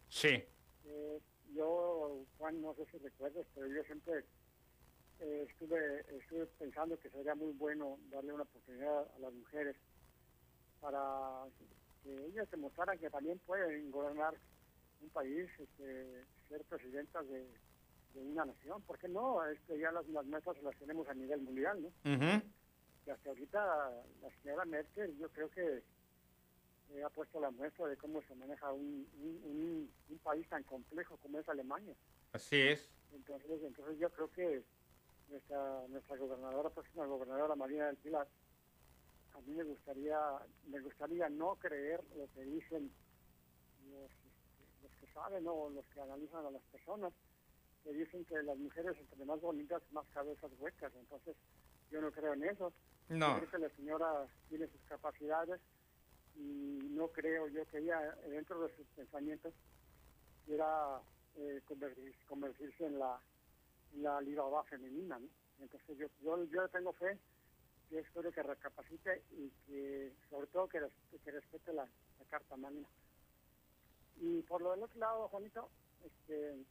[0.08, 0.44] Sí.
[0.86, 1.20] Eh,
[1.54, 4.24] yo, Juan, no sé si recuerdas, pero yo siempre
[5.20, 9.76] eh, estuve, estuve pensando que sería muy bueno darle una oportunidad a las mujeres
[10.80, 11.46] para
[12.04, 14.34] que ellas demostraran que también pueden gobernar
[15.02, 17.42] un país, este, ser presidentas de,
[18.14, 18.82] de una nación.
[18.84, 19.46] ¿Por qué no?
[19.46, 21.88] Este, ya las, las nuestras las tenemos a nivel mundial, ¿no?
[22.14, 22.42] Ujú.
[23.10, 23.60] Y hasta ahorita
[24.22, 25.82] la señora Merkel yo creo que
[26.92, 30.62] eh, ha puesto la muestra de cómo se maneja un, un, un- un país tan
[30.62, 31.96] complejo como es Alemania.
[32.34, 32.88] Así es.
[33.12, 34.64] Entonces, entonces yo creo que
[35.28, 38.28] nuestra nuestra gobernadora, próxima gobernadora María del Pilar,
[39.34, 40.20] a mí me gustaría
[40.68, 42.92] me gustaría no creer lo que dicen
[43.90, 44.12] los,
[44.84, 47.12] los que saben o los que analizan a las personas,
[47.84, 50.94] que dicen que las mujeres entre más bonitas, más cabezas huecas.
[50.94, 51.36] Entonces,
[51.90, 52.72] yo no creo en eso.
[53.10, 53.40] No.
[53.50, 55.60] Que la señora tiene sus capacidades
[56.36, 59.54] y no creo yo que ella, dentro de sus pensamientos,
[60.46, 61.02] quiera
[61.38, 63.20] eh, convertir- convertirse en la,
[63.96, 64.22] la
[64.70, 65.18] femenina.
[65.20, 65.28] ¿no?
[65.60, 67.18] Entonces, yo, yo, yo tengo fe
[67.92, 70.80] yo espero que recapacite y que, sobre todo, que,
[71.24, 72.88] que respete la, la Carta Magna.
[74.22, 75.70] Y por lo del otro lado, Juanito,
[76.06, 76.64] este,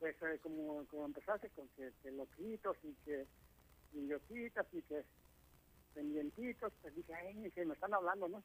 [0.00, 3.24] pues eh, como, como empezaste con que, que loquitos y que
[3.92, 5.04] idiotitas y que
[5.94, 8.42] pendientitos, pues dije, ay, que me están hablando, ¿no?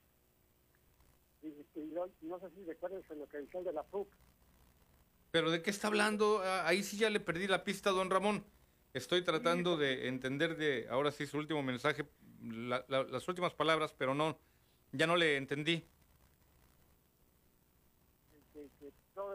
[1.42, 4.08] Y, y yo no sé si recuerdas lo que el de la PUC.
[5.32, 6.42] ¿Pero de qué está hablando?
[6.44, 8.44] Ah, Ahí sí ya le perdí la pista, don Ramón.
[8.94, 12.06] Estoy tratando de entender de, ahora sí, su último mensaje,
[12.42, 14.40] la- la- las últimas palabras, pero no,
[14.94, 15.84] ya no le entendí.
[18.54, 18.70] Que,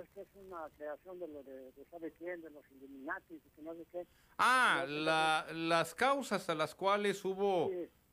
[0.02, 3.35] que todo esto es una creación de lo de, de sabe quién, de los Illuminati
[3.35, 4.06] y que no sé qué.
[4.39, 7.70] Ah, la- las causas a las cuales hubo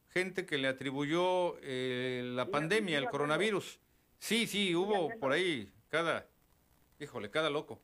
[0.10, 3.80] gente que le atribuyó eh, la Siga- pandemia, el siga coronavirus.
[4.20, 6.28] Sí, sí, hubo por ahí cada,
[7.00, 7.80] híjole, cada loco.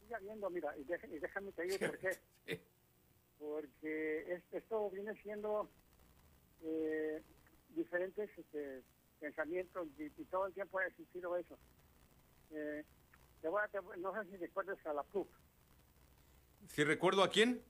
[0.00, 2.60] Siga viendo, mira, y, deja- y déjame te digo por qué.
[3.38, 5.68] Porque es- esto viene siendo
[6.62, 7.22] eh,
[7.70, 8.82] diferentes este,
[9.20, 11.58] pensamientos y, y todo el tiempo ha existido eso.
[12.54, 12.84] Eh,
[13.40, 15.28] te voy a, te no sé si recuerdas a la PUC.
[16.68, 17.62] Si recuerdo a quién,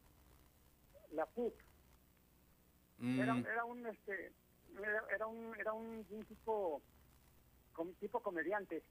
[1.13, 1.55] La PUC
[2.99, 4.33] mm, era, era un este
[4.79, 6.83] era, era un era un, un tipo
[7.73, 8.83] com- tipo comediante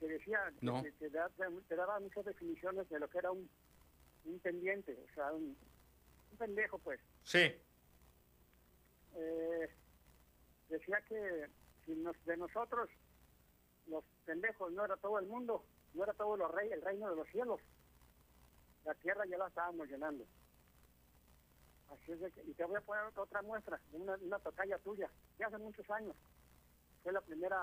[0.00, 0.82] que decía que- No.
[0.82, 1.30] que, que da-
[1.68, 3.48] te daba muchas definiciones de lo que era un,
[4.24, 5.56] un pendiente, o sea, un,
[6.32, 7.00] un pendejo, pues.
[7.22, 7.52] sí,
[9.14, 9.70] Eh,
[10.68, 11.48] decía que
[11.84, 12.90] si nos, de nosotros,
[13.86, 15.64] los pendejos, no era todo el mundo,
[15.94, 17.60] no era todo los rey, el reino de los cielos.
[18.84, 20.24] La tierra ya la estábamos llenando.
[21.90, 25.10] Así es de que, y te voy a poner otra muestra, una, una tocaya tuya,
[25.38, 26.16] de hace muchos años.
[27.02, 27.56] Fue la primera,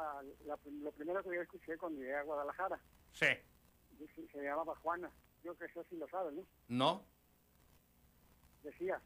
[0.45, 2.79] la, lo primero que yo escuché cuando llegué a Guadalajara.
[3.11, 3.27] sí,
[3.99, 5.11] Dice- Se llamaba Juana.
[5.43, 6.45] Yo que sé si lo sabes, ¿no?
[6.69, 7.05] no,
[8.63, 9.01] decía,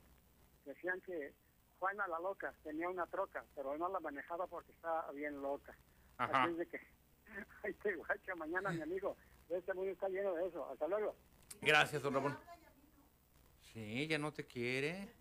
[0.66, 1.34] decían que
[1.80, 5.76] Juana la loca tenía una troca, pero no la manejaba porque estaba bien loca.
[6.18, 6.44] Ajá.
[6.44, 6.80] Así es de que,
[7.64, 9.16] ay, te guacha, mañana mi amigo,
[9.50, 10.70] este mundo está lleno de eso.
[10.70, 11.16] Hasta luego.
[11.62, 12.38] Gracias, don Ramón.
[13.62, 15.14] Sí, ya no te quiere.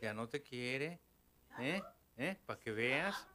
[0.00, 1.00] Ya no te quiere.
[1.58, 1.82] ¿Eh?
[2.16, 2.36] ¿Eh?
[2.46, 3.28] Para que veas.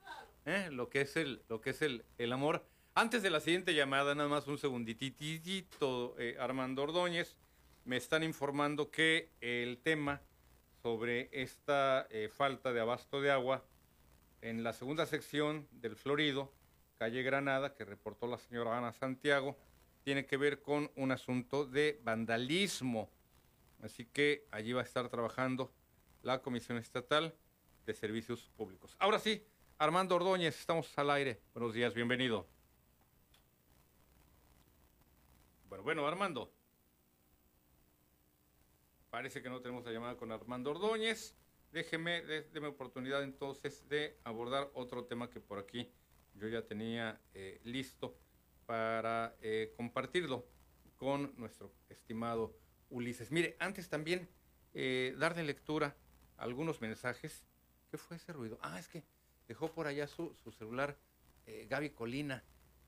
[0.46, 0.70] ¿Eh?
[0.72, 2.66] Lo que es el, lo que es el, el amor.
[2.96, 7.36] Antes de la siguiente llamada, nada más un segundititito, eh, Armando Ordóñez,
[7.86, 10.22] me están informando que el tema
[10.84, 13.66] sobre esta eh, falta de abasto de agua
[14.42, 16.54] en la segunda sección del Florido,
[17.04, 19.58] calle Granada, que reportó la señora Ana Santiago,
[20.06, 23.10] tiene que ver con un asunto de vandalismo.
[23.82, 25.74] Así que allí va a estar trabajando
[26.22, 27.36] la Comisión Estatal
[27.86, 28.96] de Servicios Públicos.
[29.00, 29.46] Ahora sí,
[29.80, 31.42] Armando Ordóñez, estamos al aire.
[31.54, 32.48] Buenos días, bienvenido.
[35.68, 36.54] Bueno, bueno, Armando.
[39.10, 41.36] Parece que no tenemos la llamada con Armando Ordóñez.
[41.74, 45.92] Déjeme, dé- déme oportunidad entonces de abordar otro tema que por aquí
[46.36, 48.18] yo ya tenía eh, listo
[48.66, 50.48] para eh, compartirlo
[50.98, 52.56] con nuestro estimado
[52.90, 53.32] Ulises.
[53.32, 54.30] Mire, antes también
[54.74, 55.96] eh, darle lectura
[56.38, 57.46] a algunos mensajes.
[57.90, 58.58] ¿Qué fue ese ruido?
[58.62, 59.04] Ah, es que
[59.48, 60.98] dejó por allá su, su celular
[61.46, 62.44] eh, Gaby Colina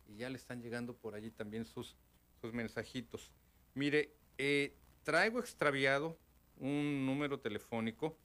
[0.07, 1.95] y ya le están llegando por allí también sus,
[2.41, 3.31] sus mensajitos.
[3.73, 6.17] Mire, eh, traigo extraviado
[6.57, 8.17] un número telefónico.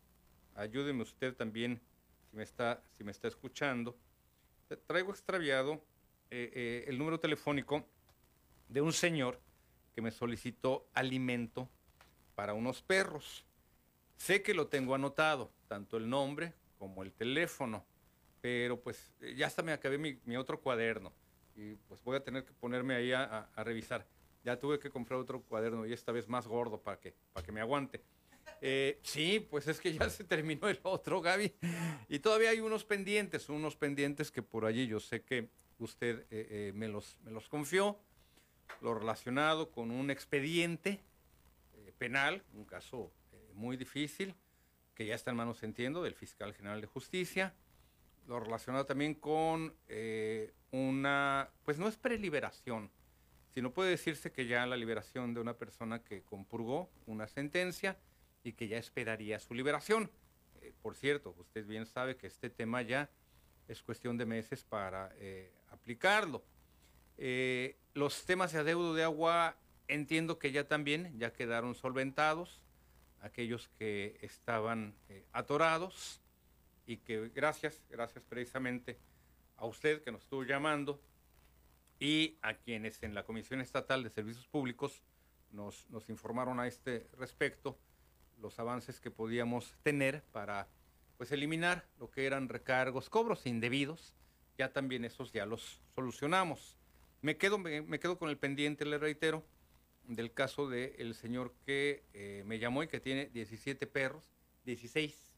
[0.55, 1.81] Ayúdeme usted también
[2.31, 3.99] si me está, si me está escuchando.
[4.71, 5.75] Tra- Traigo extraviado
[6.31, 7.85] eh, eh, el número telefónico
[8.69, 9.41] de un señor
[9.95, 11.69] que me solicitó alimento
[12.37, 13.45] para unos perros.
[14.17, 17.85] Sé que lo tengo anotado, tanto el nombre como el teléfono,
[18.41, 21.13] pero pues eh, ya hasta me acabé mi, otro cuaderno.
[21.57, 24.07] y pues voy a tener que ponerme ahí a, a- a revisar.
[24.45, 27.53] Ya tuve que comprar otro cuaderno y esta vez más gordo para que, para que
[27.53, 28.01] me aguante.
[28.63, 31.55] Eh, sí, pues es que ya se terminó el otro, Gaby.
[32.09, 36.47] Y todavía hay unos pendientes, unos pendientes que por allí yo sé que usted eh,
[36.51, 37.99] eh, me, los, me los confió.
[38.83, 41.03] Lo relacionado con un expediente
[41.99, 43.13] penal, un caso
[43.53, 44.35] muy difícil,
[44.95, 47.55] que ya está en manos, entiendo, del fiscal general de justicia.
[48.27, 49.75] Lo relacionado también con
[50.71, 52.91] una, pues no es preliberación,
[53.53, 57.99] sino puede decirse que ya la liberación de una persona que compurgó una sentencia
[58.43, 60.11] y que ya esperaría su liberación.
[60.63, 63.11] Eh, por cierto, usted bien sabe que este tema ya
[63.69, 66.43] es cuestión de meses para eh, aplicarlo.
[67.19, 69.57] Eh, los temas de adeudo de agua
[69.89, 72.63] entiendo que ya también ya quedaron solventados,
[73.21, 74.95] aquellos que estaban
[75.33, 76.21] atorados
[76.87, 78.99] y que gracias, gracias precisamente
[79.57, 81.03] a usted que nos estuvo llamando
[81.99, 85.03] y a quienes en la Comisión Estatal de Servicios Públicos
[85.51, 87.79] nos, nos informaron a este respecto
[88.41, 90.69] los avances que podíamos tener para
[91.17, 94.15] pues eliminar lo que eran recargos, cobros indebidos,
[94.57, 96.79] ya también esos ya los solucionamos.
[97.23, 99.45] Me quedo, me, quedo con el pendiente, le reitero,
[100.05, 104.25] del caso del señor que eh, me llamó y que tiene 17 perros,
[104.65, 105.31] 16,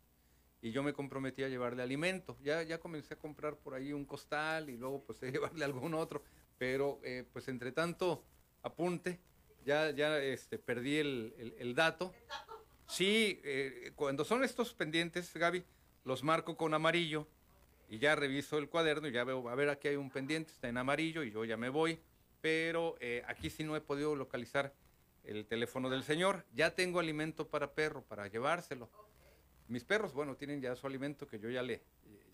[0.62, 2.38] y yo me comprometí a llevarle alimento.
[2.42, 5.94] Ya, ya comencé a comprar por ahí un costal y luego pues a llevarle algún
[5.94, 6.22] otro,
[6.58, 8.24] pero eh, pues entre tanto
[8.62, 9.18] apunte,
[9.64, 12.12] ya, ya este, perdí el- el dato.
[12.86, 15.64] Sí, eh, cuando son estos pendientes, Gaby,
[16.04, 17.26] los marco con amarillo
[17.88, 20.68] y ya reviso el cuaderno y ya veo, a ver, aquí hay un pendiente, está
[20.68, 22.00] en amarillo y yo ya me voy,
[22.40, 24.72] pero eh, aquí sí no he podido localizar
[25.24, 26.44] el teléfono del señor.
[26.54, 28.90] Ya tengo alimento para perro, para llevárselo.
[29.68, 31.82] Mis perros, bueno, tienen ya su alimento que yo ya, le,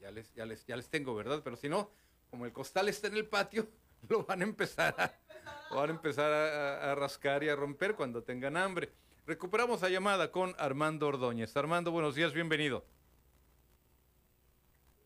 [0.00, 1.42] ya, les, ya, les, ya les tengo, ¿verdad?
[1.44, 1.90] Pero si no,
[2.30, 3.68] como el costal está en el patio,
[4.08, 8.56] lo van a empezar a, van a, empezar a rascar y a romper cuando tengan
[8.56, 8.90] hambre.
[9.28, 11.54] Recuperamos la llamada con Armando Ordóñez.
[11.54, 12.82] Armando, buenos días, bienvenido.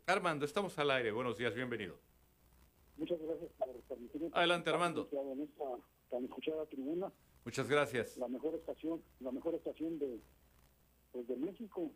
[0.06, 1.10] Armando, estamos al aire.
[1.10, 1.98] Buenos días, bienvenido.
[2.96, 4.30] Muchas gracias por permitirme.
[4.32, 5.08] Adelante, Armando.
[5.10, 5.64] En esta
[6.08, 7.12] tan escuchada tribuna,
[7.44, 8.16] Muchas gracias.
[8.16, 10.20] la mejor estación, la mejor estación de,
[11.10, 11.90] pues, de México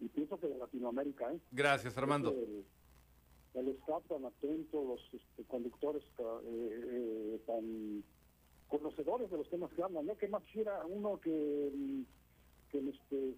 [0.00, 1.40] y pienso que de Latinoamérica, ¿eh?
[1.50, 2.30] Gracias, Armando.
[2.30, 2.64] El,
[3.52, 8.02] el staff tan atento, los este, conductores eh, eh, tan
[8.68, 10.16] conocedores de los temas que hablan, ¿no?
[10.16, 12.02] Que más quisiera uno que, mm,
[12.70, 13.34] que este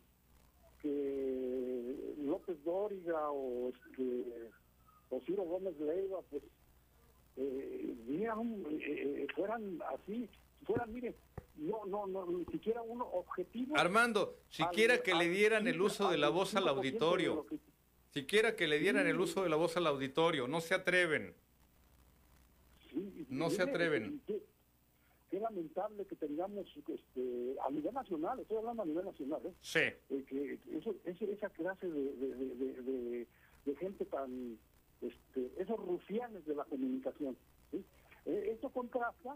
[0.80, 4.50] que López Dóriga o este
[5.10, 6.42] o Ciro Gómez Leiva pues
[7.36, 10.28] eh, vieran, eh, eh, fueran así
[10.64, 11.16] fueran mire
[11.56, 16.18] no no no ni siquiera uno objetivo Armando, siquiera que le dieran el uso de
[16.18, 17.44] la voz al auditorio.
[18.12, 20.48] Siquiera que le dieran el uso de la voz al auditorio.
[20.48, 21.34] No se atreven.
[23.28, 24.22] No se atreven.
[25.30, 29.52] Qué lamentable que tengamos este, a nivel nacional, estoy hablando a nivel nacional, ¿eh?
[29.60, 29.80] Sí.
[29.80, 33.26] Eh, que eso, esa clase de,
[33.64, 34.58] de, gente tan,
[35.02, 37.36] este, esos rufianes de la comunicación.
[37.70, 37.84] ¿sí?
[38.24, 39.34] Eh, esto contrasta,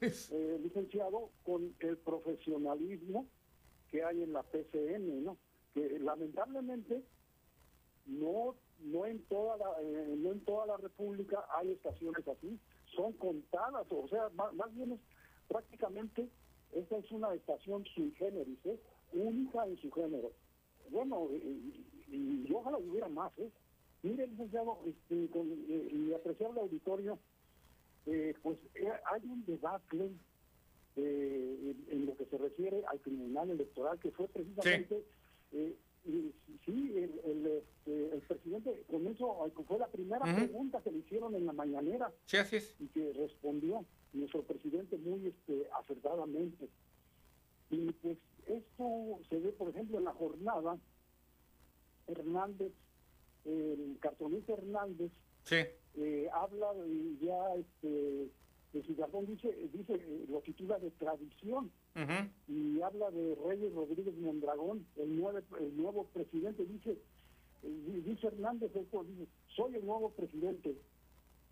[0.00, 3.26] eh, licenciado, con el profesionalismo
[3.90, 5.38] que hay en la PCN, ¿no?
[5.74, 7.02] Que lamentablemente
[8.06, 12.58] no no en toda la eh, no en toda la república hay estaciones así
[12.96, 15.00] son contadas o sea más, más bien es
[15.48, 16.28] prácticamente
[16.72, 18.78] esta es una estación sui generis ¿eh?
[19.12, 20.32] única en su género
[20.90, 23.50] bueno y, y- y ojalá hubiera más ¿eh?
[24.02, 27.18] mire licenciado este, con, eh, y apreciable auditorio
[28.06, 30.10] eh, pues eh, hay un debate
[30.96, 35.04] eh, en, en lo que se refiere al tribunal electoral que fue precisamente
[36.04, 36.32] y
[36.64, 41.34] sí, el, el, este, el presidente, con eso fue la primera pregunta que le hicieron
[41.34, 42.76] en la mañanera Sí, así es.
[42.80, 46.68] y que respondió nuestro presidente muy este, acertadamente.
[47.70, 50.78] Y pues esto se ve, por ejemplo, en la jornada,
[52.06, 52.72] Hernández,
[53.44, 55.12] el cartonista Hernández,
[55.44, 55.56] Sí.
[55.96, 58.30] eh, habla de ya, este,
[58.72, 58.82] de
[59.26, 61.70] dice, dice, eh, lo titula de tradición
[62.46, 68.28] y habla de Reyes Rodríguez Mondragón, el nuevo, el nuevo presidente, dice, eh, di- dice
[68.28, 69.26] Hernández, esto, dice,
[69.56, 70.76] soy el nuevo presidente,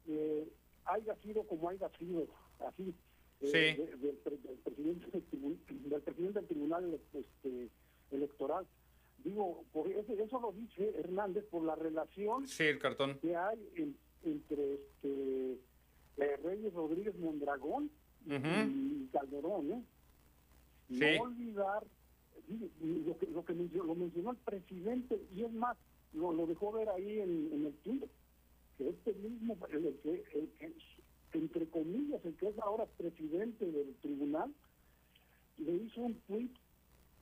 [0.06, 0.48] eh,
[0.84, 2.26] haya sido como haya sido,
[2.60, 2.94] así,
[3.40, 3.82] eh, Sí.
[3.82, 5.22] de- del, pre- del presidente del,
[5.90, 7.68] del presidente del tribunal este,
[8.10, 8.66] electoral.
[9.24, 13.18] Digo, por eso, eso lo dice Hernández por la relación Sí, el cartón.
[13.20, 15.52] que hay en- entre este,
[16.18, 17.90] eh, Reyes Rodríguez Mondragón
[18.26, 19.82] y- Calderón, ¿eh?
[20.88, 21.00] Sí.
[21.16, 21.84] No olvidar
[22.80, 25.76] lo que, lo que mencionó, lo mencionó el presidente y es más,
[26.12, 28.08] lo, lo dejó ver ahí en, en el Twitter,
[28.78, 30.24] que este mismo, el el que,
[31.36, 34.52] entre comillas, el que es ahora presidente del tribunal,
[35.58, 36.52] le hizo un tuit,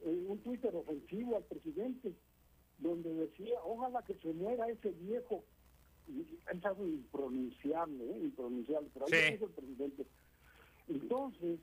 [0.05, 2.12] eh, un Twitter ofensivo al presidente,
[2.78, 5.45] donde decía, ojalá que se muera ese viejo,
[6.53, 8.19] es algo impronunciable, ¿eh?
[8.24, 9.32] impronunciable, pero ahí Sí.
[9.39, 10.07] puso el presidente.
[10.89, 11.61] Entonces,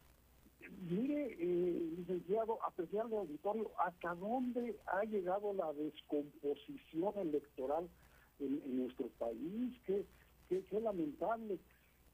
[0.90, 7.88] mire, eh, licenciado, apreciable auditorio, hasta dónde ha llegado la descomposición electoral
[8.40, 10.06] en, en nuestro país, qué,
[10.49, 11.60] qué, qué lamentable.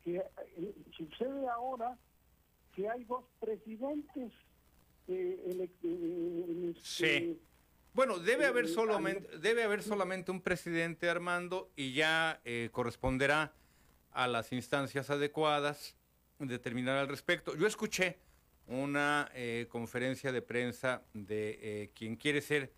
[0.07, 0.15] Que
[0.55, 1.97] eh, sucede ahora
[2.73, 4.31] que hay dos presidentes
[5.09, 7.41] eh, eh, este- Sí.
[7.93, 13.53] Bueno, debe haber eh, solamente, debe haber solamente un presidente, Armando, y ya corresponderá
[14.11, 15.97] a las instancias adecuadas
[16.39, 17.53] determinar al respecto.
[17.57, 18.17] Yo escuché
[18.65, 22.71] una eh, conferencia de prensa de eh, quien quiere ser,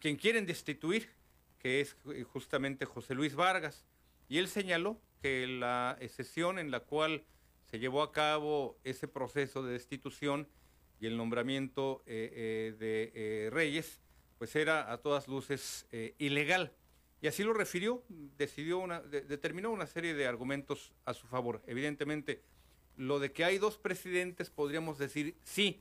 [0.00, 1.10] quien quieren destituir,
[1.58, 1.96] que es
[2.32, 3.84] justamente José Luis Vargas,
[4.28, 7.24] y él señaló que la sesión en la cual
[7.70, 10.48] se llevó a cabo ese proceso de destitución
[11.00, 14.00] y el nombramiento eh, eh, de eh, Reyes,
[14.38, 15.86] pues era a todas luces
[16.18, 16.72] ilegal.
[17.20, 18.02] Y así lo refirió,
[18.36, 21.62] decidió una, de- determinó una serie de argumentos a su favor.
[21.66, 22.42] Evidentemente,
[22.96, 25.80] lo de que hay dos presidentes podríamos decir sí,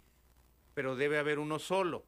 [0.76, 2.05] pero debe haber uno solo.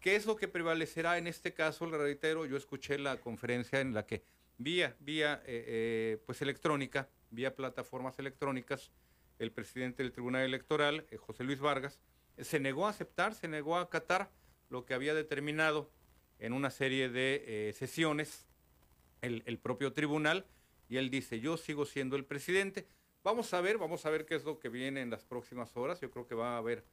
[0.00, 1.86] ¿Qué es lo que prevalecerá en este caso?
[1.86, 4.22] Le reitero, yo escuché la conferencia en la que
[4.58, 8.90] vía, vía eh, eh, pues electrónica, vía plataformas electrónicas,
[9.38, 12.00] el presidente del Tribunal Electoral, eh, José Luis Vargas,
[12.38, 14.30] se negó a aceptar, se negó a acatar
[14.68, 15.90] lo que había determinado
[16.38, 18.46] en una serie de eh, sesiones
[19.22, 20.46] el, propio tribunal
[20.88, 22.86] y él dice, yo sigo siendo el presidente.
[23.24, 26.00] Vamos a ver, vamos a ver qué es lo que viene en las próximas horas.
[26.00, 26.84] Yo creo que va a haber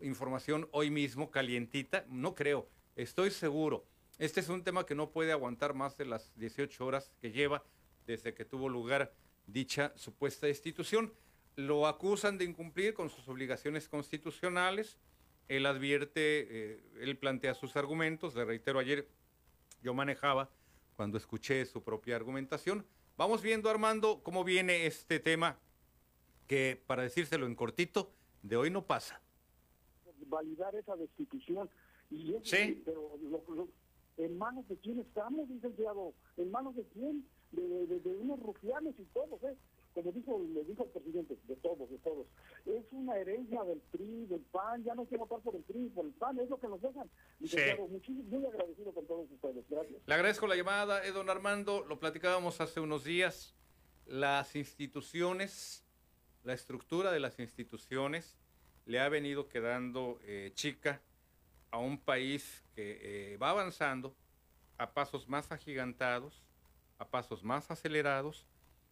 [0.00, 2.06] información hoy mismo calientita.
[2.08, 3.84] No creo, estoy seguro.
[4.18, 7.64] Este es un tema que no puede aguantar más de las 18 horas que lleva
[8.06, 9.12] desde que tuvo lugar
[9.46, 11.12] dicha supuesta destitución.
[11.56, 14.98] Lo acusan de incumplir con sus obligaciones constitucionales.
[15.48, 18.34] Él advierte, eh, él plantea sus argumentos.
[18.34, 19.08] Le reitero, ayer
[19.82, 20.50] yo manejaba
[20.96, 22.86] cuando escuché su propia argumentación.
[23.16, 25.58] Vamos viendo, Armando, cómo viene este tema
[26.46, 28.12] que, para decírselo en cortito,
[28.42, 29.20] de hoy no pasa.
[30.26, 31.68] validar esa destitución.
[32.10, 32.80] Y es- Sí.
[32.86, 33.68] Pero lo- lo-
[34.18, 38.94] en manos de quién estamos, licenciado, en manos de quién, de, de- de- unos rufianes
[38.98, 39.56] y todos, ¿eh?
[39.94, 42.26] Como dijo, le dijo el presidente, de todos, de todos.
[42.64, 46.06] Es una herencia del PRI, del PAN, ya no quiero votar por el PRI, por
[46.06, 47.10] el PAN, es lo que nos dejan.
[47.40, 50.00] Licenciado, muchísimo, muy agradecido con todos ustedes, gracias.
[50.06, 51.84] Le agradezco la llamada, eh, don Armando.
[51.86, 53.54] Lo platicábamos hace unos días.
[54.06, 55.84] Las instituciones,
[56.44, 58.38] la estructura de las instituciones
[58.86, 61.02] le ha venido quedando eh, chica
[61.72, 64.14] a un país que eh, va avanzando
[64.78, 66.44] a pasos más agigantados,
[66.98, 68.46] a pasos más acelerados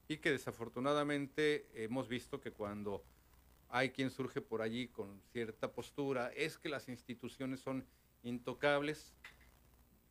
[0.08, 3.04] y que desafortunadamente hemos visto que cuando
[3.68, 7.86] hay quien surge por allí con cierta postura, es que las instituciones son
[8.22, 9.14] intocables,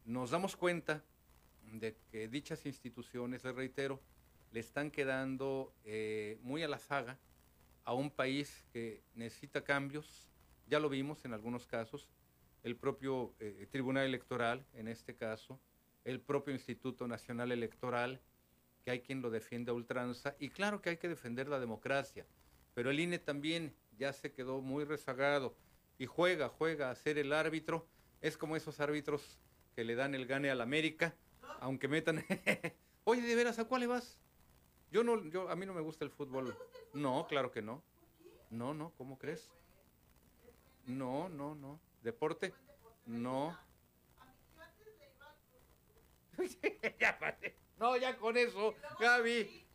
[0.05, 1.03] nos damos cuenta
[1.63, 3.99] de que dichas instituciones, les reitero,
[4.51, 7.17] le están quedando eh, muy a la saga
[7.83, 10.29] a un país que necesita cambios,
[10.67, 12.07] ya lo vimos en algunos casos,
[12.63, 15.59] el propio eh, Tribunal Electoral, en este caso,
[16.03, 18.21] el propio Instituto Nacional Electoral,
[18.83, 22.25] que hay quien lo defiende a ultranza, y claro que hay que defender la democracia,
[22.73, 25.55] pero el INE también ya se quedó muy rezagado
[25.97, 27.87] y juega, juega a ser el árbitro,
[28.21, 29.39] es como esos árbitros
[29.75, 31.15] que le dan el gane al América,
[31.59, 32.23] aunque metan...
[33.03, 34.19] Oye, de veras, ¿a cuál le vas?
[34.91, 36.55] Yo no, yo, a mí no me gusta el fútbol.
[36.93, 37.83] No, claro que no.
[38.49, 39.49] No, no, ¿cómo crees?
[40.85, 41.79] No, no, no.
[42.01, 42.53] ¿Deporte?
[43.05, 43.57] No.
[47.79, 49.65] No, ya con eso, Gaby.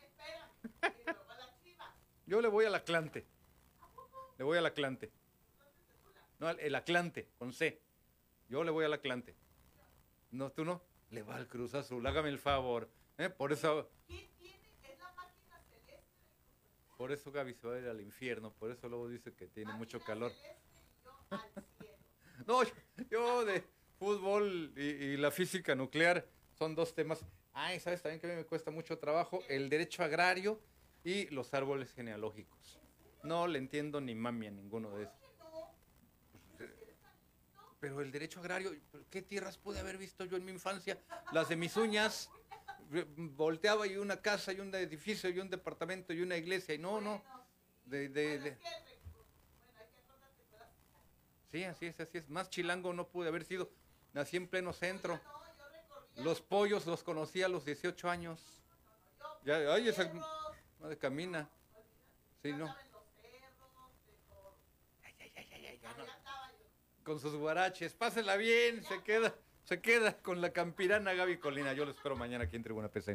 [2.27, 3.27] Yo le voy al Atlante.
[4.37, 5.11] Le voy al Atlante.
[6.39, 7.81] No, el Atlante, con C.
[8.51, 9.35] Yo le voy al Atlante.
[10.33, 10.83] No, tú no.
[11.11, 12.07] Le va al Cruz Azul.
[12.07, 12.91] Hágame el favor.
[13.17, 13.31] ¿eh?
[13.31, 13.89] Por eso.
[16.99, 18.53] Por eso Gaby se va a ir al infierno.
[18.53, 20.33] Por eso luego dice que tiene mucho calor.
[22.47, 22.73] No, yo,
[23.11, 23.65] yo de
[23.99, 26.27] fútbol y, la física nuclear
[26.59, 27.25] son dos temas.
[27.53, 29.43] Ay, ¿sabes también que a mí me cuesta mucho trabajo?
[29.49, 30.61] El derecho agrario
[31.05, 32.81] y los árboles genealógicos.
[33.23, 35.15] No le entiendo ni mami a ninguno de esos.
[37.81, 38.75] Pero el derecho agrario,
[39.11, 40.99] ¿qué tierras pude haber visto yo en mi infancia?
[41.33, 42.31] Las de mis uñas.
[43.17, 47.01] Volteaba y una casa y un edificio y un departamento y una iglesia y no,
[47.01, 47.23] no.
[47.85, 48.59] De, de, de-
[51.55, 52.29] Sí, así es, así es.
[52.29, 53.71] Más chilango no pude haber sido.
[54.13, 55.21] Nací en pleno centro.
[56.17, 58.61] Los pollos los conocí a los 18 años.
[59.45, 60.11] Ya, ay, esa
[60.81, 61.49] madre camina.
[62.43, 62.75] Sí, no.
[67.05, 67.93] Con sus guaraches.
[67.95, 69.33] Pásela bien, se queda,
[69.63, 71.73] se queda con la campirana Gaby Colina.
[71.73, 73.15] Yo lo espero mañana aquí en Tribuna Pesa y.